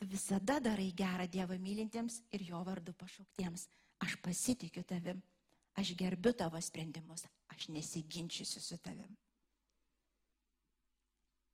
tu 0.01 0.09
visada 0.09 0.59
darai 0.61 0.89
gerą 0.97 1.29
Dievą 1.29 1.59
mylintiems 1.61 2.23
ir 2.33 2.47
jo 2.49 2.63
vardu 2.65 2.95
pašauktiems. 2.97 3.69
Aš 4.03 4.17
pasitikiu 4.25 4.83
tavim, 4.85 5.23
aš 5.77 5.95
gerbiu 5.97 6.33
tavo 6.37 6.61
sprendimus, 6.61 7.25
aš 7.53 7.69
nesiginčiusiu 7.69 8.61
su 8.61 8.79
tavim. 8.79 9.17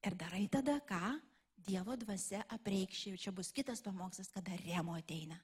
Ir 0.03 0.17
darai 0.19 0.49
tada 0.51 0.81
ką? 0.87 1.19
Dievo 1.63 1.95
dvasia 1.95 2.41
apreikščiai, 2.51 3.19
čia 3.23 3.31
bus 3.31 3.53
kitas 3.55 3.83
pamokslas, 3.85 4.33
kada 4.35 4.57
remo 4.65 4.97
ateina. 4.99 5.37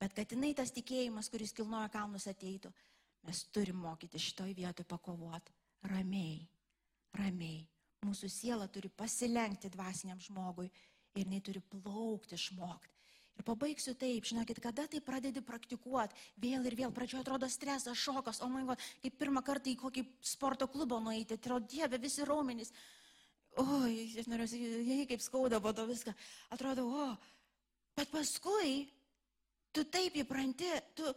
Bet 0.00 0.14
kad 0.16 0.32
jinai 0.34 0.52
tas 0.56 0.72
tikėjimas, 0.74 1.30
kuris 1.32 1.54
kilnoja 1.56 1.88
kalnus 1.92 2.26
ateitų, 2.30 2.72
mes 3.24 3.44
turim 3.54 3.78
mokyti 3.84 4.20
šitoj 4.20 4.52
vietoj 4.56 4.86
pakovoti 4.88 5.54
ramiai, 5.90 6.42
ramiai. 7.18 7.62
Mūsų 8.04 8.28
siela 8.28 8.66
turi 8.68 8.90
pasilenkti 8.92 9.70
dvasiniam 9.72 10.20
žmogui 10.20 10.66
ir 10.68 11.22
jinai 11.24 11.40
turi 11.44 11.62
plaukti 11.72 12.36
išmokti. 12.36 12.90
Ir 13.34 13.46
pabaigsiu 13.46 13.96
taip, 13.98 14.26
žinokit, 14.28 14.60
kada 14.62 14.84
tai 14.90 15.00
pradedi 15.02 15.40
praktikuoti, 15.42 16.14
vėl 16.38 16.68
ir 16.68 16.76
vėl, 16.78 16.92
pradžioje 16.94 17.24
atrodo 17.24 17.48
stresas, 17.50 17.98
šokas, 17.98 18.38
o 18.44 18.48
man, 18.50 18.68
kaip 19.02 19.16
pirmą 19.18 19.42
kartą 19.46 19.72
į 19.72 19.78
kokį 19.80 20.04
sporto 20.22 20.68
klubą 20.70 21.00
nueiti, 21.02 21.34
atrodo, 21.34 21.66
dieve, 21.72 21.98
visi 21.98 22.26
raumenys. 22.28 22.70
Oi, 23.58 24.12
aš 24.20 24.28
noriu, 24.30 24.46
jei 24.54 25.06
kaip 25.10 25.22
skauda 25.22 25.58
po 25.62 25.72
to 25.74 25.86
viską. 25.88 26.14
Atrodo, 26.54 26.86
o, 26.86 27.08
bet 27.98 28.12
paskui 28.14 28.84
tu 29.74 29.84
taip 29.90 30.16
įpranti, 30.22 30.70
tu, 30.94 31.10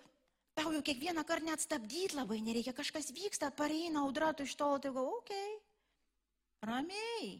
tau 0.57 0.73
jau 0.73 0.81
kiekvieną 0.81 1.23
kartą 1.27 1.51
net 1.51 1.63
stabdyti 1.63 2.17
labai 2.17 2.41
nereikia, 2.41 2.73
kažkas 2.75 3.13
vyksta, 3.15 3.53
pareina 3.53 4.01
audra, 4.03 4.33
tu 4.33 4.47
iš 4.47 4.57
tolo, 4.57 4.81
tai 4.81 4.91
go, 4.95 5.05
okei, 5.19 5.53
okay. 5.53 6.67
ramiai, 6.71 7.31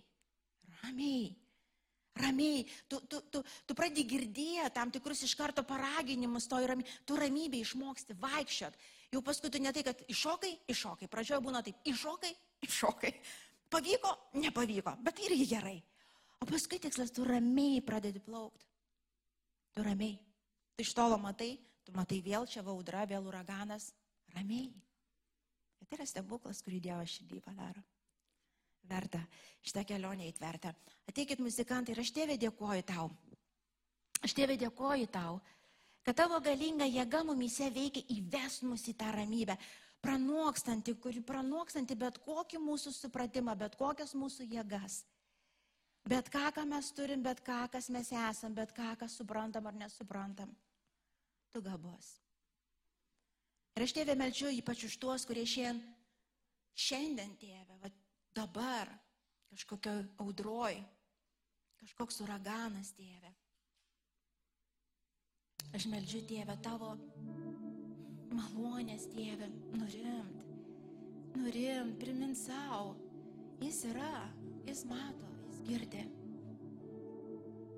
ramiai 0.84 1.28
ramiai, 2.18 2.66
tu, 2.88 3.00
tu, 3.08 3.22
tu, 3.30 3.42
tu 3.66 3.76
pradedi 3.78 4.06
girdėti 4.10 4.74
tam 4.76 4.92
tikrus 4.94 5.24
iš 5.26 5.36
karto 5.38 5.64
paraginimus, 5.68 6.48
to 6.50 6.60
rami, 6.66 6.86
tu 7.06 7.18
ramybė 7.18 7.62
išmoksti 7.62 8.18
vaikščiot. 8.22 8.78
Jau 9.14 9.24
paskui 9.24 9.52
tu 9.54 9.62
ne 9.64 9.72
tai, 9.72 9.86
kad 9.88 10.02
iššokai, 10.12 10.54
iššokai. 10.74 11.10
Pradžioje 11.12 11.44
būna 11.46 11.64
taip, 11.64 11.80
iššokai, 11.88 12.34
iššokai. 12.68 13.14
Pavyko, 13.72 14.14
nepavyko, 14.42 14.98
bet 15.04 15.22
irgi 15.24 15.48
gerai. 15.54 15.78
O 16.42 16.48
paskui 16.50 16.80
tikslas, 16.84 17.14
tu 17.16 17.26
ramiai 17.28 17.82
pradedi 17.86 18.22
plaukti. 18.24 18.68
Tu 19.76 19.86
ramiai. 19.86 20.18
Tu 20.78 20.86
iš 20.86 20.94
tolo 20.94 21.18
matai, 21.18 21.56
tu 21.84 21.94
matai 21.98 22.22
vėl 22.22 22.46
čia 22.46 22.62
vaudra, 22.62 23.04
vėl 23.10 23.26
uraganas. 23.26 23.92
Ramiai. 24.36 24.70
Ir 25.82 25.88
tai 25.90 25.98
yra 25.98 26.06
stebuklas, 26.06 26.62
kurį 26.62 26.82
Dievas 26.86 27.14
širdį 27.18 27.42
padaro 27.42 27.82
verta, 28.88 29.22
šitą 29.66 29.84
kelionę 29.88 30.28
įtverta. 30.30 30.74
Ateikit 31.10 31.42
muzikantai 31.44 31.96
ir 31.96 32.02
aš 32.02 32.12
tėvė 32.16 32.38
dėkoju 32.42 32.86
tau. 32.88 33.10
Aš 34.26 34.34
tėvė 34.38 34.58
dėkoju 34.64 35.10
tau, 35.14 35.40
kad 36.08 36.18
tavo 36.18 36.40
galinga 36.44 36.88
jėga 36.88 37.24
mumise 37.28 37.70
veikia 37.74 38.06
įves 38.16 38.62
mus 38.66 38.88
į 38.90 38.96
tą 38.98 39.12
ramybę, 39.14 39.58
pranokstanti, 40.02 40.96
kuri 41.04 41.22
pranokstanti 41.22 41.98
bet 42.00 42.22
kokį 42.24 42.62
mūsų 42.64 42.94
supratimą, 42.96 43.58
bet 43.60 43.76
kokias 43.78 44.16
mūsų 44.18 44.48
jėgas. 44.54 45.04
Bet 46.08 46.30
ką, 46.32 46.48
ką 46.56 46.64
mes 46.66 46.94
turim, 46.96 47.24
bet 47.24 47.42
ką, 47.44 47.66
kas 47.72 47.90
mes 47.92 48.14
esam, 48.16 48.54
bet 48.56 48.72
ką, 48.72 48.94
kas 49.02 49.18
suprantam 49.20 49.68
ar 49.68 49.76
nesuprantam. 49.76 50.54
Tu 51.54 51.62
gabos. 51.66 52.16
Ir 53.78 53.86
aš 53.86 53.94
tėvė 53.94 54.16
melčiu 54.18 54.50
ypač 54.58 54.88
už 54.88 54.98
tuos, 54.98 55.26
kurie 55.30 55.46
šiandien, 55.46 55.84
šiandien 56.78 57.36
tėvė, 57.38 57.78
va, 57.84 57.92
dabar 58.34 58.90
kažkokio 59.52 59.94
audroj, 60.24 60.80
kažkoks 61.82 62.22
uraganas, 62.26 62.94
tėve. 62.98 63.32
Aš 65.78 65.86
meldžiu, 65.92 66.24
tėve, 66.26 66.56
tavo 66.66 66.96
malonės, 68.34 69.08
tėve, 69.14 69.50
nurimt, 69.78 70.46
nurimt, 71.38 71.98
primint 72.02 72.38
savo. 72.40 72.96
Jis 73.62 73.84
yra, 73.90 74.28
jis 74.66 74.84
mato, 74.90 75.30
jis 75.52 75.62
girdi. 75.70 76.04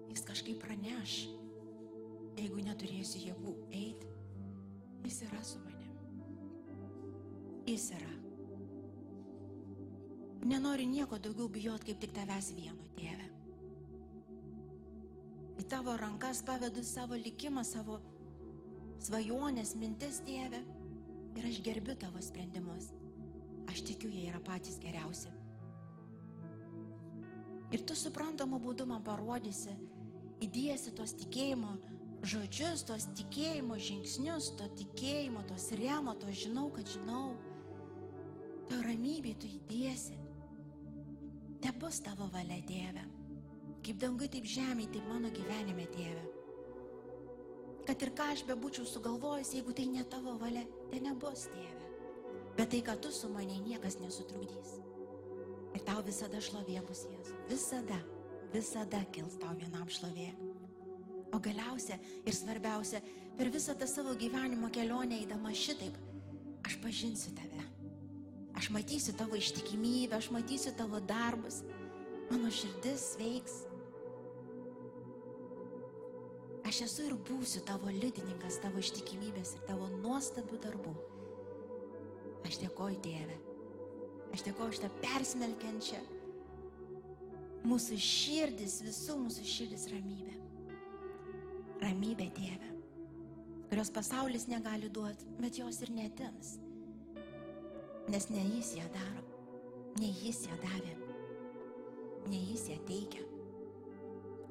Jis 0.09 0.26
kažkaip 0.28 0.59
praneš, 0.63 1.22
jeigu 2.40 2.64
neturėsiu 2.66 3.22
jėgų 3.28 3.54
eiti. 3.72 4.10
Jis 5.06 5.24
yra 5.26 5.42
su 5.44 5.60
manim. 5.64 5.94
Jis 7.68 7.90
yra. 7.98 8.12
Nenoriu 10.50 10.88
nieko 10.88 11.20
daugiau 11.20 11.50
bijot, 11.52 11.84
kaip 11.84 12.00
tik 12.00 12.14
tavęs 12.16 12.54
vieno, 12.56 12.86
tėve. 12.96 13.28
Į 15.60 15.66
tavo 15.72 15.96
rankas 16.00 16.44
pavedu 16.48 16.84
savo 16.88 17.18
likimą, 17.20 17.66
savo 17.68 18.00
svajonės, 19.04 19.76
mintis, 19.80 20.22
tėve. 20.28 20.62
Ir 21.38 21.46
aš 21.50 21.60
gerbiu 21.64 21.96
tavo 22.00 22.22
sprendimus. 22.24 22.90
Aš 23.70 23.84
tikiu, 23.92 24.10
jie 24.10 24.30
yra 24.32 24.40
patys 24.44 24.80
geriausi. 24.82 25.30
Ir 27.76 27.84
tu 27.86 27.94
suprantamu 27.94 28.58
būdu 28.64 28.88
man 28.90 29.04
parodysi, 29.06 29.76
įdėsi 30.42 30.96
tos 30.98 31.14
tikėjimo 31.20 31.76
žodžius, 32.26 32.84
tos 32.88 33.07
tikėjimo 33.17 33.78
žingsnius, 33.80 34.53
to 34.59 34.67
tikėjimo, 34.80 35.43
tos 35.49 35.70
remo, 35.80 36.15
to 36.20 36.32
žinau, 36.36 36.67
kad 36.74 36.88
žinau. 36.89 37.36
To 38.70 38.82
ramybė 38.86 39.36
tu 39.41 39.49
įdėsi. 39.49 40.17
Tebus 41.63 42.01
tavo 42.05 42.30
valia, 42.34 42.59
tėve. 42.67 43.05
Kaip 43.84 44.01
dangai, 44.01 44.30
taip 44.32 44.45
žemė, 44.47 44.89
taip 44.93 45.07
mano 45.09 45.32
gyvenime, 45.34 45.88
tėve. 45.95 46.26
Kad 47.88 48.03
ir 48.05 48.11
ką 48.15 48.28
aš 48.36 48.43
bebūčiau 48.45 48.86
sugalvojęs, 48.86 49.55
jeigu 49.57 49.74
tai 49.74 49.88
ne 49.89 50.03
tavo 50.11 50.36
valia, 50.39 50.65
tai 50.91 51.01
nebus, 51.03 51.47
tėve. 51.49 51.89
Bet 52.59 52.74
tai, 52.74 52.84
kad 52.86 53.01
tu 53.01 53.11
su 53.15 53.32
manė 53.32 53.57
niekas 53.63 53.97
nesutrukdys. 54.03 54.78
Ir 55.78 55.84
tau 55.88 56.03
visada 56.05 56.41
šlovė 56.43 56.82
bus 56.86 57.05
Jėzus. 57.07 57.36
Visada, 57.49 57.99
visada 58.53 59.03
kils 59.15 59.38
tau 59.41 59.53
vienam 59.57 59.88
šlovė. 59.89 60.49
O 61.40 61.42
galiausia 61.42 61.96
ir 62.28 62.36
svarbiausia, 62.36 63.00
per 63.40 63.48
visą 63.48 63.72
tą 63.80 63.88
savo 63.88 64.12
gyvenimo 64.20 64.68
kelionę 64.76 65.16
eidama 65.22 65.54
šitaip, 65.56 65.96
aš 66.68 66.76
pažinsiu 66.84 67.32
tave. 67.38 67.64
Aš 68.60 68.68
matysiu 68.76 69.14
tavo 69.16 69.40
ištikimybę, 69.40 70.18
aš 70.18 70.28
matysiu 70.36 70.74
tavo 70.76 71.00
darbus, 71.00 71.62
mano 72.28 72.52
širdis 72.52 73.14
veiks. 73.22 73.56
Aš 76.68 76.82
esu 76.90 77.08
ir 77.08 77.16
būsiu 77.30 77.64
tavo 77.70 77.88
liudininkas, 77.88 78.60
tavo 78.60 78.84
ištikimybės 78.84 79.56
ir 79.56 79.64
tavo 79.70 79.88
nuostabių 79.94 80.60
darbų. 80.68 80.98
Aš 82.50 82.60
dėkoju 82.66 83.00
Tėve. 83.08 83.40
Aš 84.36 84.44
dėkoju 84.50 84.76
už 84.76 84.84
tą 84.84 84.92
persmelkiančią 85.08 86.04
mūsų 87.64 88.04
širdis, 88.12 88.82
visų 88.84 89.22
mūsų 89.24 89.50
širdis 89.56 89.88
ramybę. 89.96 90.39
Ramybė 91.84 92.32
Tėve, 92.36 92.74
kurios 93.70 93.94
pasaulis 93.96 94.50
negali 94.52 94.90
duoti, 94.92 95.30
bet 95.40 95.62
jos 95.62 95.80
ir 95.86 95.94
netims 95.96 96.58
nes 98.10 98.30
ne 98.30 98.42
jis 98.56 98.74
ją 98.76 98.86
daro, 98.94 99.22
ne 100.02 100.10
jis 100.24 100.42
ją 100.48 100.56
davė, 100.64 100.96
ne 102.32 102.40
jis 102.42 102.66
ją 102.72 102.78
teikia. 102.88 103.26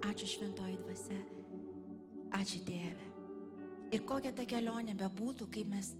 Ačiū 0.06 0.28
šventoji 0.30 0.76
dvasia, 0.84 1.18
ačiū 2.38 2.62
Tėve. 2.68 3.08
Ir 3.96 4.04
kokia 4.06 4.30
ta 4.36 4.44
kelionė 4.46 4.94
bebūtų, 5.00 5.48
kaip 5.56 5.70
mes, 5.72 5.90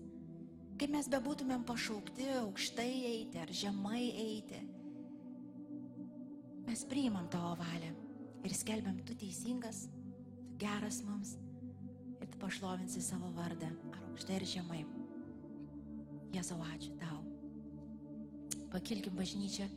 kaip 0.79 0.93
mes 0.95 1.09
bebūtumėm 1.11 1.64
pašaukti 1.66 2.29
aukštai 2.45 2.91
eiti 3.11 3.43
ar 3.43 3.51
žemai 3.62 4.05
eiti, 4.12 4.61
mes 6.68 6.85
priimam 6.87 7.26
tavo 7.33 7.57
valią 7.59 7.91
ir 8.47 8.55
skelbiam, 8.55 9.01
tu 9.03 9.16
teisingas, 9.18 9.89
geras 10.59 11.02
mums 11.06 11.36
ir 12.18 12.28
tu 12.28 12.38
pašlovinsi 12.42 13.02
savo 13.02 13.32
vardą 13.36 13.70
ar 13.94 14.04
aukštai 14.11 14.40
ir 14.40 14.48
žemai. 14.56 14.84
Jėzau, 16.34 16.61
ačiū 16.74 16.94
tau 17.00 17.18
pakilkim 18.72 19.16
bažnyčią, 19.16 19.68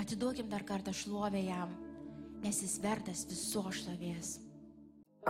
atiduokim 0.00 0.48
dar 0.48 0.64
kartą 0.64 0.92
šlovę 0.92 1.42
jam, 1.44 1.74
nes 2.42 2.62
jis 2.62 2.80
vertas 2.82 3.24
viso 3.30 3.62
šlovės. 3.70 4.38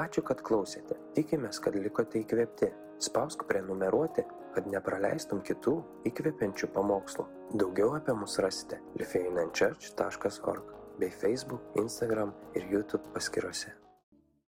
Ačiū, 0.01 0.25
kad 0.27 0.43
klausėte. 0.43 0.97
Tikimės, 1.15 1.61
kad 1.63 1.77
likote 1.79 2.19
įkvėpti. 2.25 2.73
Spausk 3.05 3.45
prenumeruoti, 3.47 4.25
kad 4.55 4.67
nepraleistum 4.71 5.43
kitų 5.47 5.77
įkvepiančių 6.11 6.71
pamokslų. 6.75 7.29
Daugiau 7.61 7.95
apie 7.99 8.17
mus 8.19 8.39
rasite 8.43 8.81
lifeinanchurch.org 8.99 10.75
bei 10.99 11.11
Facebook, 11.11 11.63
Instagram 11.79 12.35
ir 12.55 12.71
YouTube 12.71 13.11
paskiruose. 13.15 13.84